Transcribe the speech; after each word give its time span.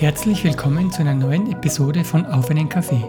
Herzlich 0.00 0.44
willkommen 0.44 0.90
zu 0.90 1.02
einer 1.02 1.12
neuen 1.12 1.52
Episode 1.52 2.04
von 2.04 2.24
Auf 2.24 2.48
einen 2.48 2.70
Kaffee. 2.70 3.04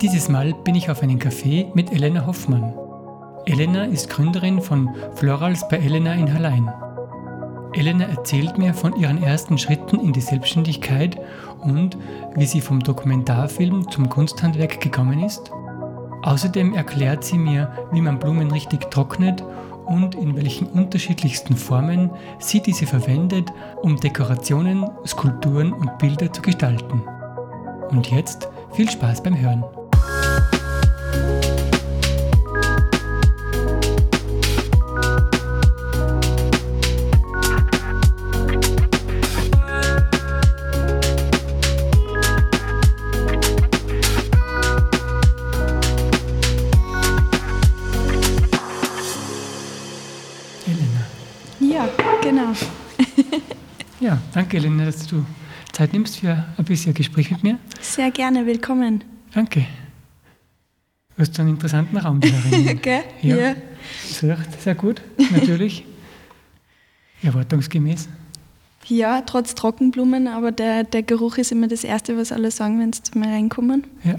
Dieses 0.00 0.28
Mal 0.28 0.54
bin 0.54 0.76
ich 0.76 0.88
auf 0.88 1.02
einen 1.02 1.18
Kaffee 1.18 1.66
mit 1.74 1.90
Elena 1.90 2.24
Hoffmann. 2.24 2.72
Elena 3.46 3.86
ist 3.86 4.10
Gründerin 4.10 4.62
von 4.62 4.94
Florals 5.16 5.68
bei 5.68 5.78
Elena 5.78 6.14
in 6.14 6.32
Hallein. 6.32 6.72
Elena 7.72 8.04
erzählt 8.04 8.58
mir 8.58 8.74
von 8.74 8.94
ihren 8.94 9.24
ersten 9.24 9.58
Schritten 9.58 9.98
in 9.98 10.12
die 10.12 10.20
Selbstständigkeit 10.20 11.18
und 11.58 11.98
wie 12.36 12.46
sie 12.46 12.60
vom 12.60 12.78
Dokumentarfilm 12.78 13.90
zum 13.90 14.08
Kunsthandwerk 14.08 14.80
gekommen 14.80 15.20
ist. 15.24 15.50
Außerdem 16.22 16.74
erklärt 16.74 17.24
sie 17.24 17.38
mir, 17.38 17.72
wie 17.90 18.00
man 18.00 18.20
Blumen 18.20 18.52
richtig 18.52 18.88
trocknet 18.92 19.42
und 19.86 20.14
in 20.14 20.36
welchen 20.36 20.66
unterschiedlichsten 20.68 21.56
Formen 21.56 22.10
sie 22.38 22.60
diese 22.60 22.86
verwendet, 22.86 23.52
um 23.82 23.96
Dekorationen, 23.96 24.88
Skulpturen 25.06 25.72
und 25.72 25.98
Bilder 25.98 26.32
zu 26.32 26.42
gestalten. 26.42 27.02
Und 27.90 28.10
jetzt 28.10 28.48
viel 28.72 28.90
Spaß 28.90 29.22
beim 29.22 29.38
Hören. 29.38 29.64
Danke, 54.54 54.68
Elena, 54.68 54.84
dass 54.86 55.06
du 55.06 55.24
Zeit 55.72 55.92
nimmst 55.92 56.18
für 56.18 56.44
ein 56.56 56.64
bisschen 56.64 56.94
Gespräch 56.94 57.30
mit 57.30 57.42
mir. 57.42 57.58
Sehr 57.80 58.10
gerne, 58.10 58.46
willkommen. 58.46 59.02
Danke. 59.32 59.66
Du 61.16 61.22
hast 61.22 61.38
einen 61.40 61.50
interessanten 61.50 61.96
Raum 61.96 62.20
darin. 62.20 62.80
Gell? 62.82 63.02
Ja. 63.22 63.36
ja. 63.36 63.56
Sehr, 64.04 64.38
sehr 64.58 64.74
gut, 64.74 65.00
natürlich. 65.32 65.84
Erwartungsgemäß. 67.22 68.08
Ja, 68.86 69.22
trotz 69.22 69.54
Trockenblumen, 69.54 70.28
aber 70.28 70.52
der, 70.52 70.84
der 70.84 71.02
Geruch 71.02 71.38
ist 71.38 71.52
immer 71.52 71.68
das 71.68 71.84
Erste, 71.84 72.16
was 72.16 72.32
alle 72.32 72.50
sagen, 72.50 72.78
wenn 72.80 72.92
sie 72.92 73.02
zu 73.02 73.18
mir 73.18 73.28
reinkommen. 73.28 73.84
Ja. 74.04 74.16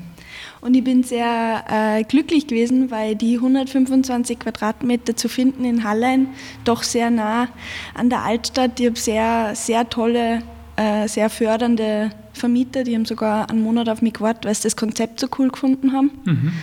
Und 0.62 0.76
ich 0.76 0.84
bin 0.84 1.04
sehr 1.04 1.64
äh, 1.70 2.04
glücklich 2.04 2.48
gewesen, 2.48 2.90
weil 2.90 3.16
die 3.16 3.36
125 3.36 4.40
Quadratmeter 4.40 5.16
zu 5.16 5.30
finden 5.30 5.64
in 5.66 5.84
Hallein 5.84 6.30
doch 6.64 6.84
sehr 6.84 7.12
nah 7.12 7.50
an 7.94 8.10
der 8.10 8.24
Altstadt. 8.24 8.80
Ich 8.80 8.88
habe 8.88 8.98
sehr, 8.98 9.52
sehr 9.54 9.88
tolle, 9.90 10.42
äh, 10.76 11.08
sehr 11.08 11.30
fördernde 11.30 12.12
Vermieter, 12.34 12.84
die 12.84 12.96
haben 12.96 13.06
sogar 13.06 13.50
einen 13.50 13.62
Monat 13.62 13.90
auf 13.90 14.02
mich 14.02 14.14
gewartet, 14.14 14.46
weil 14.46 14.56
sie 14.56 14.64
das 14.64 14.76
Konzept 14.76 15.20
so 15.20 15.28
cool 15.38 15.50
gefunden 15.50 15.94
haben. 15.94 16.12
Mhm. 16.26 16.54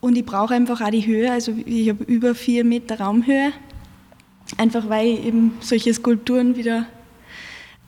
Und 0.00 0.16
ich 0.16 0.24
brauche 0.24 0.54
einfach 0.54 0.80
auch 0.80 0.90
die 0.90 1.06
Höhe, 1.06 1.30
also 1.30 1.52
ich 1.64 1.88
habe 1.88 2.04
über 2.04 2.34
vier 2.34 2.64
Meter 2.64 3.00
Raumhöhe, 3.00 3.52
einfach 4.56 4.88
weil 4.88 5.06
ich 5.08 5.26
eben 5.26 5.52
solche 5.60 5.92
Skulpturen 5.94 6.56
wieder 6.56 6.86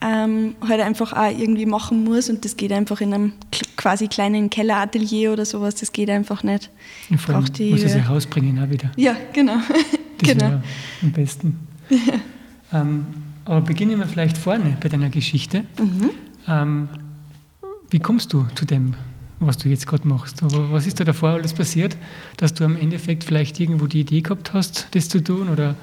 ähm, 0.01 0.55
halt 0.67 0.81
einfach 0.81 1.13
auch 1.13 1.29
irgendwie 1.29 1.65
machen 1.65 2.03
muss 2.03 2.29
und 2.29 2.43
das 2.43 2.57
geht 2.57 2.71
einfach 2.71 3.01
in 3.01 3.13
einem 3.13 3.33
quasi 3.77 4.07
kleinen 4.07 4.49
Kelleratelier 4.49 5.31
oder 5.31 5.45
sowas, 5.45 5.75
das 5.75 5.91
geht 5.91 6.09
einfach 6.09 6.43
nicht. 6.43 6.69
Und 7.09 7.19
vor 7.19 7.35
allem 7.35 7.51
die, 7.53 7.71
muss 7.71 7.83
es 7.83 7.93
ja 7.93 8.03
rausbringen 8.03 8.63
auch 8.63 8.69
wieder. 8.69 8.91
Ja, 8.97 9.15
genau. 9.31 9.57
Das 10.17 10.29
genau. 10.37 10.61
am 11.01 11.11
besten. 11.11 11.59
Ja. 11.89 11.97
Ähm, 12.73 13.05
aber 13.43 13.59
beginnen 13.59 13.99
wir 13.99 14.07
vielleicht 14.07 14.37
vorne 14.37 14.77
bei 14.79 14.87
deiner 14.87 15.09
Geschichte. 15.09 15.65
Mhm. 15.77 16.09
Ähm, 16.47 16.87
wie 17.89 17.99
kommst 17.99 18.31
du 18.31 18.45
zu 18.55 18.63
dem, 18.63 18.93
was 19.41 19.57
du 19.57 19.67
jetzt 19.67 19.87
gerade 19.87 20.07
machst? 20.07 20.37
Was 20.41 20.87
ist 20.87 21.01
da 21.01 21.03
davor 21.03 21.31
alles 21.31 21.53
passiert, 21.53 21.97
dass 22.37 22.53
du 22.53 22.63
am 22.63 22.77
Endeffekt 22.77 23.25
vielleicht 23.25 23.59
irgendwo 23.59 23.87
die 23.87 23.99
Idee 23.99 24.21
gehabt 24.21 24.53
hast, 24.53 24.87
das 24.91 25.09
zu 25.09 25.21
tun 25.21 25.49
oder, 25.49 25.75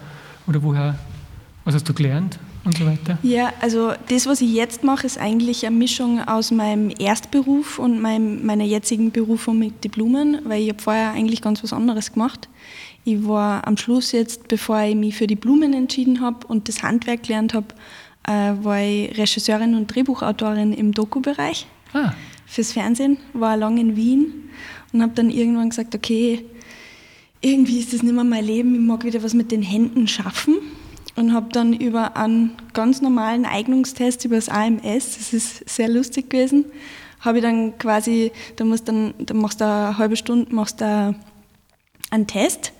oder 0.46 0.62
woher, 0.62 0.98
was 1.66 1.74
hast 1.74 1.86
du 1.86 1.92
gelernt? 1.92 2.38
Und 2.68 2.78
so 2.78 2.86
weiter? 2.86 3.18
Ja, 3.22 3.52
also 3.60 3.92
das, 4.08 4.26
was 4.26 4.40
ich 4.40 4.52
jetzt 4.52 4.84
mache, 4.84 5.06
ist 5.06 5.18
eigentlich 5.18 5.66
eine 5.66 5.76
Mischung 5.76 6.20
aus 6.26 6.50
meinem 6.50 6.92
Erstberuf 6.96 7.78
und 7.78 8.00
meinem, 8.00 8.44
meiner 8.44 8.64
jetzigen 8.64 9.10
Berufung 9.10 9.58
mit 9.58 9.84
den 9.84 9.90
Blumen, 9.90 10.40
weil 10.44 10.62
ich 10.62 10.68
habe 10.68 10.80
vorher 10.80 11.12
eigentlich 11.12 11.42
ganz 11.42 11.62
was 11.64 11.72
anderes 11.72 12.12
gemacht. 12.12 12.48
Ich 13.04 13.26
war 13.26 13.66
am 13.66 13.76
Schluss 13.76 14.12
jetzt, 14.12 14.48
bevor 14.48 14.82
ich 14.82 14.94
mich 14.94 15.16
für 15.16 15.26
die 15.26 15.36
Blumen 15.36 15.72
entschieden 15.72 16.20
habe 16.20 16.46
und 16.46 16.68
das 16.68 16.82
Handwerk 16.82 17.24
gelernt 17.24 17.54
habe, 17.54 17.68
äh, 18.24 18.52
war 18.62 18.80
ich 18.80 19.16
Regisseurin 19.16 19.74
und 19.74 19.86
Drehbuchautorin 19.92 20.72
im 20.72 20.92
Doku-Bereich 20.92 21.66
ah. 21.94 22.12
fürs 22.46 22.72
Fernsehen, 22.72 23.16
war 23.32 23.56
lange 23.56 23.80
in 23.80 23.96
Wien 23.96 24.50
und 24.92 25.00
habe 25.02 25.12
dann 25.14 25.30
irgendwann 25.30 25.70
gesagt, 25.70 25.94
okay, 25.94 26.44
irgendwie 27.40 27.78
ist 27.78 27.94
das 27.94 28.02
nicht 28.02 28.14
mehr 28.14 28.24
mein 28.24 28.44
Leben, 28.44 28.74
ich 28.74 28.80
mag 28.80 29.04
wieder 29.04 29.22
was 29.22 29.32
mit 29.32 29.52
den 29.52 29.62
Händen 29.62 30.06
schaffen 30.06 30.56
und 31.18 31.34
habe 31.34 31.48
dann 31.50 31.72
über 31.72 32.16
einen 32.16 32.56
ganz 32.74 33.02
normalen 33.02 33.44
Eignungstest 33.44 34.24
über 34.24 34.36
das 34.36 34.48
AMS, 34.48 35.16
das 35.18 35.32
ist 35.32 35.68
sehr 35.68 35.88
lustig 35.88 36.30
gewesen, 36.30 36.64
habe 37.20 37.38
ich 37.38 37.42
dann 37.42 37.76
quasi, 37.76 38.30
da 38.54 38.64
musst 38.64 38.86
dann, 38.86 39.14
da 39.18 39.34
machst 39.34 39.60
du 39.60 39.64
eine 39.64 39.98
halbe 39.98 40.16
Stunde, 40.16 40.54
machst 40.54 40.80
du 40.80 41.16
einen 42.10 42.26
Test 42.28 42.72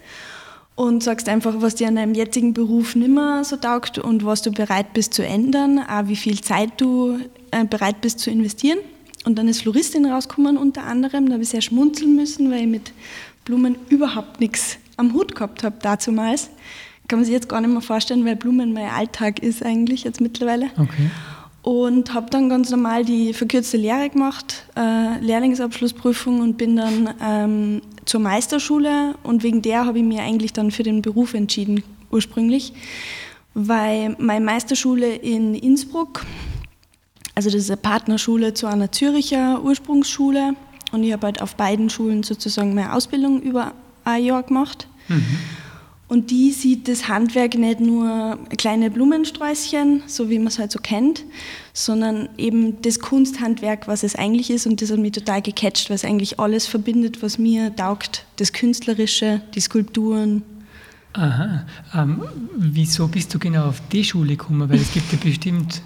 und 0.77 1.03
sagst 1.03 1.29
einfach, 1.29 1.55
was 1.59 1.75
dir 1.75 1.89
an 1.89 1.97
deinem 1.97 2.15
jetzigen 2.15 2.55
Beruf 2.55 2.95
nimmer 2.95 3.43
so 3.43 3.57
taugt 3.57 3.99
und 3.99 4.25
was 4.25 4.43
du 4.43 4.53
bereit 4.53 4.93
bist 4.93 5.15
zu 5.15 5.27
ändern, 5.27 5.81
auch 5.81 6.07
wie 6.07 6.15
viel 6.15 6.41
Zeit 6.41 6.81
du 6.81 7.19
äh, 7.51 7.65
bereit 7.65 8.01
bist 8.01 8.21
zu 8.21 8.31
investieren. 8.31 8.79
Und 9.25 9.37
dann 9.37 9.49
ist 9.49 9.63
Floristin 9.63 10.07
rausgekommen 10.07 10.57
unter 10.57 10.85
anderem, 10.85 11.27
da 11.27 11.33
habe 11.33 11.43
ich 11.43 11.49
sehr 11.49 11.61
schmunzeln 11.61 12.15
müssen, 12.15 12.53
weil 12.53 12.61
ich 12.61 12.69
mit 12.69 12.93
Blumen 13.45 13.75
überhaupt 13.89 14.39
nichts 14.39 14.79
am 14.97 15.13
Hut 15.13 15.35
gehabt 15.35 15.65
habe 15.65 15.77
dazumals 15.83 16.51
kann 17.09 17.21
man 17.21 17.25
sich 17.25 17.33
jetzt 17.33 17.49
gar 17.49 17.61
nicht 17.61 17.71
mehr 17.71 17.81
vorstellen, 17.81 18.25
weil 18.25 18.37
Blumen 18.37 18.75
mein 18.75 18.91
Alltag 18.91 19.41
ist 19.41 19.65
eigentlich 19.65 20.05
jetzt 20.05 20.21
mittlerweile. 20.21 20.67
Okay. 20.77 21.11
Und 21.63 22.15
habe 22.15 22.31
dann 22.31 22.49
ganz 22.49 22.71
normal 22.71 23.05
die 23.05 23.33
verkürzte 23.33 23.77
Lehre 23.79 24.09
gemacht, 24.09 24.65
äh, 24.77 25.19
Lehrlingsabschlussprüfung 25.21 26.41
und 26.41 26.57
bin 26.57 26.77
dann 26.77 27.15
ähm, 27.23 27.83
zur 28.05 28.21
Meisterschule 28.21 29.15
und 29.23 29.43
wegen 29.43 29.61
der 29.61 29.85
habe 29.85 29.99
ich 29.99 30.05
mir 30.05 30.23
eigentlich 30.23 30.53
dann 30.53 30.71
für 30.71 30.83
den 30.83 31.03
Beruf 31.03 31.35
entschieden 31.35 31.83
ursprünglich, 32.11 32.73
weil 33.55 34.15
meine 34.19 34.45
Meisterschule 34.45 35.15
in 35.15 35.55
Innsbruck, 35.55 36.25
also 37.35 37.51
das 37.51 37.63
ist 37.63 37.71
eine 37.71 37.77
Partnerschule 37.79 38.55
zu 38.55 38.67
einer 38.67 38.93
Züricher 38.93 39.63
Ursprungsschule 39.63 40.55
und 40.93 41.03
ich 41.03 41.13
habe 41.13 41.27
halt 41.27 41.43
auf 41.43 41.57
beiden 41.57 41.91
Schulen 41.91 42.23
sozusagen 42.23 42.75
meine 42.75 42.95
Ausbildung 42.95 43.43
über 43.43 43.73
ein 44.05 44.25
Jahr 44.25 44.43
gemacht. 44.43 44.89
Mhm. 45.09 45.25
Und 46.09 46.31
die 46.31 46.53
sieht 46.53 46.89
das 46.89 47.07
Handwerk 47.07 47.55
nicht 47.55 47.81
nur 47.81 48.39
kleine 48.57 48.91
Blumensträußchen, 48.91 50.05
so 50.07 50.31
wie 50.31 50.39
man 50.39 50.49
es 50.49 50.59
halt 50.59 50.73
so 50.73 50.79
kennt, 50.79 51.23
sondern 51.75 52.31
eben 52.39 52.81
das 52.81 52.99
Kunsthandwerk, 52.99 53.87
was 53.87 54.03
es 54.03 54.17
eigentlich 54.17 54.51
ist. 54.51 54.67
Und 54.67 54.81
das 54.81 54.91
hat 54.91 54.99
mich 54.99 55.13
total 55.13 55.43
gecatcht, 55.43 55.91
weil 55.91 55.97
es 55.97 56.07
eigentlich 56.07 56.41
alles 56.41 56.67
verbindet, 56.67 57.23
was 57.23 57.39
mir 57.39 57.77
taugt. 57.77 58.25
Das 58.37 58.55
Künstlerische, 58.55 59.43
die 59.55 59.61
Skulpturen. 59.61 60.43
Aha. 61.13 61.67
Ähm, 61.95 62.23
wieso 62.57 63.09
bist 63.09 63.35
du 63.35 63.39
genau 63.39 63.67
auf 63.67 63.83
die 63.93 64.03
Schule 64.03 64.31
gekommen? 64.37 64.67
Weil 64.71 64.79
es 64.79 64.93
gibt 64.93 65.13
ja 65.13 65.19
bestimmt 65.23 65.83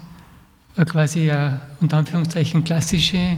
quasi 0.85 1.29
eine, 1.29 1.59
unter 1.81 1.97
Anführungszeichen 1.97 2.63
klassische 2.63 3.37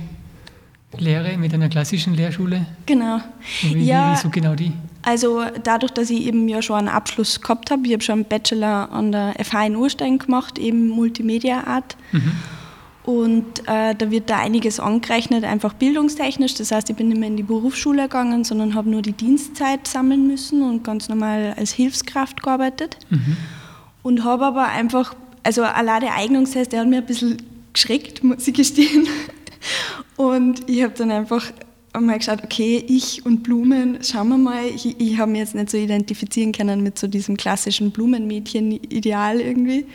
Lehre 0.98 1.36
mit 1.38 1.54
einer 1.54 1.70
klassischen 1.70 2.14
Lehrschule. 2.14 2.66
Genau. 2.86 3.22
Wie, 3.64 3.86
ja, 3.86 4.14
wieso 4.14 4.30
genau 4.30 4.54
die? 4.54 4.72
Also 5.06 5.44
dadurch, 5.64 5.92
dass 5.92 6.10
ich 6.10 6.26
eben 6.26 6.48
ja 6.48 6.64
schon 6.64 6.80
einen 6.80 6.88
Abschluss 6.88 7.40
gehabt 7.40 7.70
habe, 7.70 7.86
ich 7.86 7.94
habe 7.94 8.02
schon 8.02 8.14
einen 8.14 8.26
Bachelor 8.26 8.92
an 8.92 9.12
der 9.12 9.36
FH 9.40 9.68
in 9.68 9.76
Urstein 9.76 10.18
gemacht, 10.18 10.58
eben 10.58 10.88
Multimedia 10.88 11.66
Art. 11.68 11.96
Mhm. 12.12 12.32
Und 13.04 13.68
äh, 13.68 13.94
da 13.94 14.10
wird 14.10 14.32
da 14.32 14.40
einiges 14.40 14.80
angerechnet, 14.80 15.44
einfach 15.44 15.74
bildungstechnisch. 15.74 16.56
Das 16.56 16.72
heißt, 16.72 16.90
ich 16.90 16.96
bin 16.96 17.10
nicht 17.10 17.20
mehr 17.20 17.30
in 17.30 17.38
die 17.38 17.44
Berufsschule 17.44 18.04
gegangen, 18.04 18.44
sondern 18.44 18.74
habe 18.74 18.90
nur 18.90 19.04
die 19.04 19.12
Dienstzeit 19.12 19.88
sammeln 19.88 20.26
müssen 20.26 20.64
und 20.64 20.84
ganz 20.84 21.08
normal 21.08 21.54
als 21.56 21.72
Hilfskraft 21.72 22.42
gearbeitet. 22.42 22.98
Mhm. 23.12 23.38
Und 24.02 24.24
habe 24.24 24.46
aber 24.46 24.70
einfach, 24.70 25.14
also 25.44 25.62
allein 25.62 26.02
der 26.02 26.16
Eignungstest, 26.16 26.72
der 26.72 26.80
hat 26.80 26.88
mir 26.88 26.98
ein 26.98 27.06
bisschen 27.06 27.38
geschreckt, 27.74 28.24
muss 28.24 28.48
ich 28.48 28.56
gestehen. 28.56 29.08
Und 30.18 30.68
ich 30.68 30.82
habe 30.82 30.94
dann 30.96 31.12
einfach 31.12 31.52
mal 32.02 32.18
geschaut, 32.18 32.44
okay, 32.44 32.84
ich 32.88 33.26
und 33.26 33.44
Blumen, 33.44 34.00
schauen 34.04 34.30
wir 34.30 34.38
mal. 34.38 34.66
Ich, 34.66 35.00
ich 35.00 35.18
habe 35.18 35.32
mich 35.32 35.40
jetzt 35.40 35.56
nicht 35.56 35.70
so 35.70 35.78
identifizieren 35.78 36.52
können 36.52 36.84
mit 36.84 36.98
so 36.98 37.08
diesem 37.08 37.38
klassischen 37.38 37.92
Blumenmädchen-Ideal 37.92 39.40
irgendwie. 39.40 39.86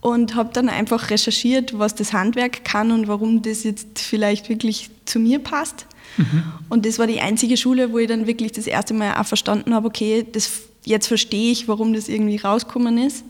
Und 0.00 0.34
habe 0.34 0.50
dann 0.52 0.68
einfach 0.68 1.10
recherchiert, 1.10 1.78
was 1.78 1.94
das 1.94 2.12
Handwerk 2.12 2.64
kann 2.64 2.92
und 2.92 3.08
warum 3.08 3.42
das 3.42 3.64
jetzt 3.64 3.98
vielleicht 3.98 4.48
wirklich 4.48 4.90
zu 5.04 5.18
mir 5.18 5.38
passt. 5.40 5.86
Mhm. 6.16 6.44
Und 6.68 6.86
das 6.86 6.98
war 6.98 7.06
die 7.06 7.20
einzige 7.20 7.56
Schule, 7.56 7.92
wo 7.92 7.98
ich 7.98 8.08
dann 8.08 8.26
wirklich 8.26 8.52
das 8.52 8.66
erste 8.66 8.94
Mal 8.94 9.16
auch 9.16 9.26
verstanden 9.26 9.74
habe, 9.74 9.88
okay, 9.88 10.24
das, 10.30 10.50
jetzt 10.84 11.08
verstehe 11.08 11.50
ich, 11.50 11.66
warum 11.66 11.92
das 11.92 12.08
irgendwie 12.08 12.36
rausgekommen 12.36 12.98
ist. 12.98 13.24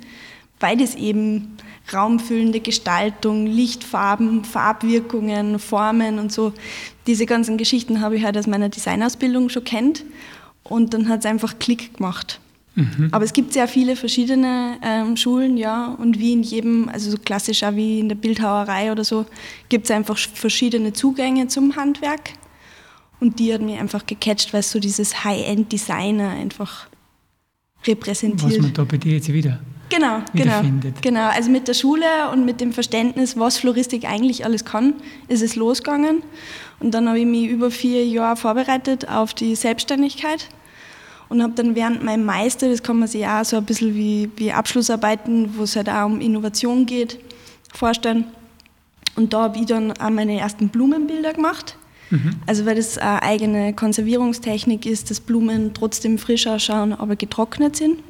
Weil 0.60 0.76
das 0.76 0.94
eben 0.94 1.56
raumfüllende 1.93 2.61
Gestaltung, 2.61 3.47
Lichtfarben, 3.47 4.44
Farbwirkungen, 4.44 5.59
Formen 5.59 6.19
und 6.19 6.33
so. 6.33 6.53
Diese 7.06 7.27
ganzen 7.27 7.56
Geschichten 7.56 8.00
habe 8.00 8.17
ich 8.17 8.25
halt 8.25 8.37
aus 8.37 8.47
meiner 8.47 8.69
Designausbildung 8.69 9.49
schon 9.49 9.65
kennt 9.65 10.05
und 10.65 10.94
dann 10.94 11.09
hat 11.09 11.21
es 11.21 11.27
einfach 11.27 11.59
Klick 11.59 11.94
gemacht. 11.97 12.41
Mhm. 12.75 13.09
Aber 13.11 13.25
es 13.25 13.33
gibt 13.33 13.53
sehr 13.55 13.69
viele 13.69 13.97
verschiedene 13.97 14.79
ähm, 14.83 15.17
Schulen, 15.17 15.56
ja, 15.56 15.94
und 15.99 16.19
wie 16.19 16.33
in 16.33 16.43
jedem, 16.43 16.88
also 16.91 17.11
so 17.11 17.17
klassisch 17.17 17.62
auch 17.62 17.75
wie 17.75 18.00
in 18.00 18.09
der 18.09 18.17
Bildhauerei 18.17 18.93
oder 18.93 19.03
so, 19.03 19.25
gibt 19.69 19.87
es 19.87 19.91
einfach 19.91 20.19
verschiedene 20.19 20.93
Zugänge 20.93 21.49
zum 21.49 21.77
Handwerk. 21.77 22.32
Und 23.19 23.39
die 23.39 23.55
hat 23.55 23.62
mich 23.62 23.79
einfach 23.79 24.05
gecatcht, 24.05 24.53
weil 24.53 24.61
es 24.61 24.71
so 24.71 24.79
dieses 24.79 25.25
High-End-Designer 25.25 26.31
einfach 26.31 26.89
repräsentiert. 27.87 28.53
Was 28.53 28.59
man 28.59 28.75
da 28.75 28.85
bei 28.85 28.99
dir 28.99 29.15
jetzt 29.15 29.32
wieder 29.32 29.59
Genau, 29.88 30.19
genau, 30.35 30.62
genau. 31.00 31.29
Also 31.29 31.50
mit 31.50 31.69
der 31.69 31.75
Schule 31.75 32.06
und 32.33 32.44
mit 32.44 32.61
dem 32.61 32.73
Verständnis, 32.73 33.38
was 33.38 33.56
Floristik 33.59 34.05
eigentlich 34.05 34.44
alles 34.44 34.65
kann, 34.65 34.94
ist 35.29 35.43
es 35.43 35.56
losgegangen. 35.56 36.23
Und 36.81 36.93
dann 36.93 37.09
habe 37.09 37.21
ich 37.21 37.27
mich 37.27 37.49
über 37.49 37.71
vier 37.71 38.05
Jahre 38.06 38.37
vorbereitet 38.37 39.09
auf 39.09 39.33
die 39.33 39.55
Selbstständigkeit 39.55 40.49
und 41.29 41.43
habe 41.43 41.55
dann 41.55 41.75
während 41.75 42.05
meinem 42.05 42.25
Meister, 42.25 42.69
das 42.69 42.83
kann 42.83 42.99
man 42.99 43.09
sich 43.09 43.27
auch 43.27 43.44
so 43.44 43.56
ein 43.56 43.65
bisschen 43.65 43.94
wie, 43.94 44.31
wie 44.37 44.53
Abschlussarbeiten, 44.53 45.56
wo 45.56 45.62
es 45.62 45.77
halt 45.77 45.89
auch 45.89 46.06
um 46.06 46.21
Innovation 46.21 46.87
geht, 46.87 47.19
vorstellen. 47.73 48.25
Und 49.17 49.32
da 49.32 49.44
habe 49.44 49.59
ich 49.59 49.67
dann 49.67 49.93
auch 49.93 50.11
meine 50.11 50.39
ersten 50.39 50.69
Blumenbilder 50.69 51.32
gemacht. 51.32 51.77
Mhm. 52.11 52.37
Also 52.47 52.67
weil 52.67 52.77
das 52.77 52.99
eine 52.99 53.23
eigene 53.23 53.73
Konservierungstechnik 53.73 54.87
ist, 54.87 55.11
dass 55.11 55.21
Blumen 55.21 55.73
trotzdem 55.75 56.19
frisch 56.19 56.47
ausschauen, 56.47 56.93
aber 56.93 57.17
getrocknet 57.17 57.77
sind. 57.77 58.00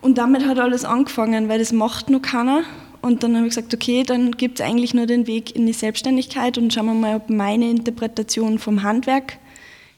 Und 0.00 0.18
damit 0.18 0.46
hat 0.46 0.58
alles 0.58 0.84
angefangen, 0.84 1.48
weil 1.48 1.58
das 1.58 1.72
macht 1.72 2.10
nur 2.10 2.22
keiner. 2.22 2.62
Und 3.02 3.22
dann 3.22 3.36
habe 3.36 3.46
ich 3.46 3.54
gesagt, 3.54 3.72
okay, 3.72 4.02
dann 4.02 4.32
gibt 4.32 4.60
es 4.60 4.66
eigentlich 4.66 4.94
nur 4.94 5.06
den 5.06 5.26
Weg 5.26 5.54
in 5.54 5.66
die 5.66 5.72
Selbstständigkeit 5.72 6.58
und 6.58 6.72
schauen 6.72 6.86
wir 6.86 6.94
mal, 6.94 7.16
ob 7.16 7.30
meine 7.30 7.70
Interpretation 7.70 8.58
vom 8.58 8.82
Handwerk 8.82 9.38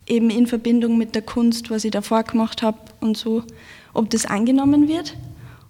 eben 0.06 0.30
in 0.30 0.46
Verbindung 0.46 0.98
mit 0.98 1.14
der 1.14 1.22
Kunst, 1.22 1.70
was 1.70 1.84
ich 1.84 1.90
davor 1.90 2.22
gemacht 2.22 2.62
habe 2.62 2.78
und 3.00 3.16
so, 3.16 3.44
ob 3.94 4.10
das 4.10 4.26
angenommen 4.26 4.88
wird. 4.88 5.16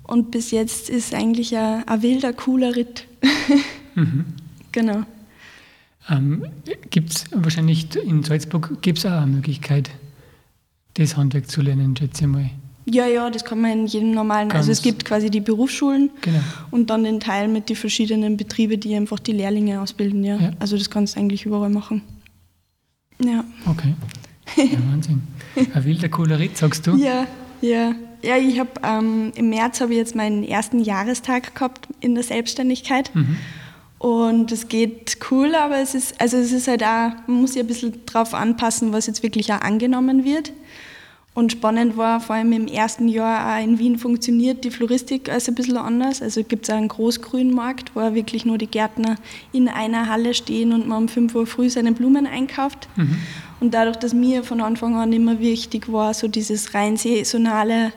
Und 0.05 0.31
bis 0.31 0.51
jetzt 0.51 0.89
ist 0.89 1.15
eigentlich 1.15 1.57
ein, 1.57 1.87
ein 1.87 2.03
wilder, 2.03 2.33
cooler 2.33 2.75
Ritt. 2.75 3.07
mhm. 3.95 4.25
Genau. 4.73 5.03
Ähm, 6.09 6.47
gibt 6.91 7.11
es 7.11 7.25
wahrscheinlich 7.33 7.95
in 7.97 8.23
Salzburg 8.23 8.81
gibt 8.81 8.99
es 8.99 9.07
auch 9.07 9.11
eine 9.11 9.27
Möglichkeit, 9.27 9.91
das 10.95 11.17
Handwerk 11.17 11.51
zu 11.51 11.61
lernen, 11.61 11.97
schätze 11.97 12.25
ich 12.25 12.31
mal. 12.31 12.51
Ja, 12.91 13.07
ja, 13.07 13.29
das 13.29 13.45
kann 13.45 13.61
man 13.61 13.73
in 13.73 13.87
jedem 13.87 14.13
normalen, 14.13 14.49
Ganz 14.49 14.61
also 14.61 14.73
es 14.73 14.83
gibt 14.83 15.05
quasi 15.05 15.31
die 15.31 15.41
Berufsschulen 15.41 16.11
genau. 16.23 16.41
und 16.71 16.89
dann 16.89 17.05
den 17.05 17.21
Teil 17.21 17.49
mit 17.49 17.69
den 17.69 17.77
verschiedenen 17.77 18.37
Betrieben, 18.37 18.81
die 18.81 18.95
einfach 18.95 19.19
die 19.19 19.33
Lehrlinge 19.33 19.81
ausbilden, 19.81 20.25
ja. 20.25 20.37
ja. 20.37 20.51
Also 20.59 20.79
das 20.79 20.89
kannst 20.89 21.17
du 21.17 21.21
eigentlich 21.21 21.45
überall 21.45 21.71
machen. 21.71 22.03
Ja. 23.23 23.45
Okay. 23.67 23.95
Ja, 24.57 24.79
Wahnsinn. 24.91 25.23
Ein 25.75 25.85
wilder 25.85 26.09
cooler 26.09 26.39
Ritt, 26.39 26.57
sagst 26.57 26.87
du? 26.87 26.97
Ja, 26.97 27.27
ja. 27.61 27.95
Ja, 28.23 28.37
ich 28.37 28.59
habe 28.59 28.71
ähm, 28.83 29.33
im 29.37 29.51
März 29.51 29.81
habe 29.81 29.93
ich 29.93 29.99
jetzt 29.99 30.17
meinen 30.17 30.43
ersten 30.43 30.81
Jahrestag 30.81 31.55
gehabt 31.55 31.87
in 32.01 32.15
der 32.17 32.25
Selbstständigkeit. 32.25 33.15
Mhm. 33.15 33.37
Und 33.99 34.53
es 34.53 34.69
geht 34.69 35.19
cool, 35.31 35.55
aber 35.55 35.79
es 35.79 35.95
ist, 35.95 36.21
also 36.21 36.37
es 36.37 36.53
ist 36.53 36.69
halt 36.69 36.83
auch, 36.83 37.13
man 37.27 37.41
muss 37.41 37.53
sich 37.53 37.63
ein 37.63 37.67
bisschen 37.67 38.07
darauf 38.07 38.35
anpassen, 38.35 38.93
was 38.93 39.07
jetzt 39.07 39.23
wirklich 39.23 39.53
auch 39.53 39.61
angenommen 39.61 40.25
wird. 40.25 40.53
Und 41.39 41.53
spannend 41.53 41.97
war 41.97 42.19
vor 42.19 42.35
allem 42.35 42.51
im 42.51 42.67
ersten 42.67 43.07
Jahr 43.07 43.55
auch 43.55 43.63
in 43.63 43.79
Wien 43.79 43.97
funktioniert 43.97 44.65
die 44.65 44.73
Floristik 44.73 45.29
als 45.29 45.47
ein 45.47 45.55
bisschen 45.55 45.77
anders. 45.77 46.21
Also 46.21 46.43
gibt 46.43 46.65
es 46.65 46.71
einen 46.75 46.89
Großgrünmarkt, 46.89 47.93
wo 47.95 48.01
wirklich 48.13 48.45
nur 48.45 48.59
die 48.59 48.67
Gärtner 48.67 49.15
in 49.53 49.69
einer 49.69 50.09
Halle 50.09 50.35
stehen 50.35 50.73
und 50.73 50.89
man 50.89 51.03
um 51.05 51.09
5 51.09 51.33
Uhr 51.37 51.47
früh 51.47 51.71
seine 51.71 51.93
Blumen 51.93 52.27
einkauft. 52.27 52.89
Mhm. 52.97 53.19
Und 53.61 53.73
dadurch, 53.73 53.95
dass 53.99 54.15
mir 54.15 54.43
von 54.43 54.61
Anfang 54.61 54.97
an 54.97 55.13
immer 55.13 55.39
wichtig 55.39 55.93
war, 55.93 56.13
so 56.13 56.27
dieses 56.27 56.75
rein 56.75 56.97
saisonale 56.97 57.93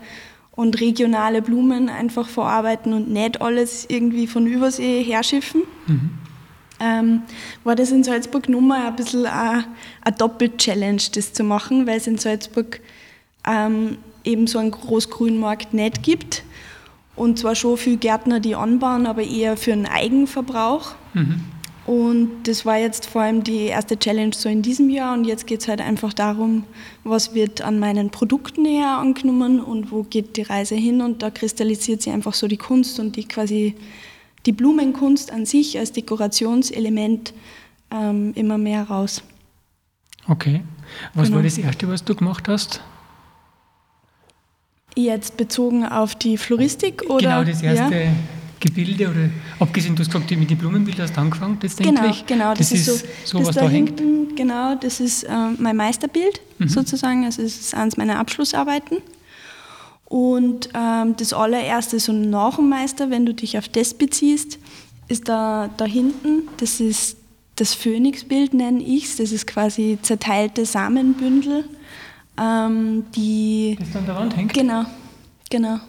und 0.56 0.80
regionale 0.80 1.42
Blumen 1.42 1.90
einfach 1.90 2.30
verarbeiten 2.30 2.94
und 2.94 3.10
nicht 3.10 3.42
alles 3.42 3.88
irgendwie 3.90 4.28
von 4.28 4.46
Übersee 4.46 5.02
herschiffen. 5.02 5.64
Mhm. 5.88 6.10
Ähm, 6.80 7.22
war 7.64 7.76
das 7.76 7.90
in 7.90 8.04
Salzburg 8.04 8.50
Nummer 8.50 8.86
ein 8.86 8.96
bisschen 8.96 9.26
eine, 9.26 9.66
eine 10.04 10.16
Doppel-Challenge, 10.16 11.02
das 11.16 11.34
zu 11.34 11.44
machen, 11.44 11.88
weil 11.88 11.98
es 11.98 12.06
in 12.06 12.20
Salzburg 12.20 12.82
ähm, 13.48 13.98
eben 14.24 14.48
so 14.48 14.60
einen 14.60 14.72
Großgrünmarkt 14.72 15.74
nicht 15.74 16.04
gibt. 16.04 16.44
Und 17.16 17.40
zwar 17.40 17.56
schon 17.56 17.78
viele 17.78 17.98
Gärtner, 17.98 18.40
die 18.40 18.56
anbauen, 18.56 19.06
aber 19.06 19.24
eher 19.24 19.58
für 19.58 19.72
den 19.72 19.86
Eigenverbrauch. 19.86 20.96
Mhm. 21.14 21.42
Und 21.86 22.44
das 22.44 22.66
war 22.66 22.78
jetzt 22.78 23.08
vor 23.08 23.24
allem 23.24 23.44
die 23.44 23.66
erste 23.66 23.98
Challenge 23.98 24.34
so 24.34 24.48
in 24.48 24.62
diesem 24.62 24.90
Jahr. 24.90 25.14
Und 25.14 25.26
jetzt 25.26 25.48
geht 25.48 25.62
es 25.62 25.68
halt 25.68 25.82
einfach 25.82 26.14
darum, 26.14 26.64
was 27.04 27.34
wird 27.34 27.62
an 27.62 27.80
meinen 27.80 28.12
Produkten 28.12 28.62
näher 28.62 28.98
angenommen 28.98 29.60
und 29.60 29.92
wo 29.92 30.04
geht 30.04 30.38
die 30.38 30.44
Reise 30.44 30.76
hin. 30.76 31.02
Und 31.02 31.22
da 31.24 31.32
kristallisiert 31.32 32.02
sich 32.02 32.14
einfach 32.14 32.34
so 32.34 32.48
die 32.48 32.58
Kunst 32.58 33.00
und 33.00 33.16
die 33.16 33.26
quasi 33.26 33.76
die 34.46 34.52
Blumenkunst 34.52 35.32
an 35.32 35.46
sich 35.46 35.78
als 35.78 35.92
Dekorationselement 35.92 37.34
ähm, 37.92 38.32
immer 38.36 38.58
mehr 38.58 38.84
raus. 38.84 39.24
Okay. 40.28 40.62
Was 41.14 41.26
genau. 41.26 41.38
war 41.38 41.44
das 41.44 41.58
Erste, 41.58 41.88
was 41.88 42.04
du 42.04 42.16
gemacht 42.16 42.48
hast? 42.48 42.82
Jetzt 44.96 45.38
bezogen 45.38 45.86
auf 45.86 46.16
die 46.16 46.38
Floristik 46.38 47.04
oder? 47.10 47.42
Genau, 47.42 47.44
das 47.44 47.62
erste 47.62 47.96
ja? 47.96 48.12
Gebilde 48.60 49.10
oder 49.10 49.30
abgesehen, 49.60 49.96
du 49.96 50.02
hast 50.02 50.12
gesagt, 50.12 50.30
mit 50.32 50.50
den 50.50 50.58
Blumenbildern 50.58 51.08
hast 51.08 51.18
du 51.18 51.22
angefangen 51.22 51.58
letztendlich. 51.62 52.26
Genau, 52.28 52.44
genau. 52.44 52.50
Das, 52.54 52.70
das 52.70 52.72
ist, 52.72 52.86
so, 52.86 53.08
so 53.26 53.38
das 53.40 53.48
was 53.48 53.56
da, 53.56 53.62
da 53.62 53.70
hinten, 53.70 54.28
hängt. 54.28 54.36
Genau, 54.38 54.76
das 54.76 55.00
ist 55.00 55.24
äh, 55.24 55.30
mein 55.58 55.76
Meisterbild 55.76 56.40
mhm. 56.60 56.70
sozusagen. 56.70 57.26
Also 57.26 57.42
es 57.42 57.60
ist 57.60 57.76
eines 57.76 57.98
meiner 57.98 58.20
Abschlussarbeiten. 58.20 58.98
Und 60.06 60.70
ähm, 60.74 61.16
das 61.18 61.34
allererste, 61.34 62.00
so 62.00 62.12
nach 62.12 62.58
dem 62.58 62.70
Meister, 62.70 63.10
wenn 63.10 63.26
du 63.26 63.34
dich 63.34 63.58
auf 63.58 63.70
das 63.70 63.94
beziehst, 63.94 64.60
ist 65.08 65.28
da, 65.28 65.70
da 65.78 65.86
hinten, 65.86 66.50
das 66.58 66.80
ist 66.80 67.18
das 67.56 67.74
Phönixbild, 67.74 68.54
nenne 68.54 68.84
ich 68.84 69.06
es. 69.06 69.18
Das 69.18 69.32
ist 69.32 69.48
quasi 69.48 69.98
zerteilte 70.02 70.66
Samenbündel 70.66 71.66
ähm, 72.42 73.06
die, 73.16 73.78
das 73.80 73.96
an 73.96 74.06
der 74.06 74.16
Wand 74.16 74.36
hängt? 74.36 74.54
Genau, 74.54 74.86
genau. 75.50 75.80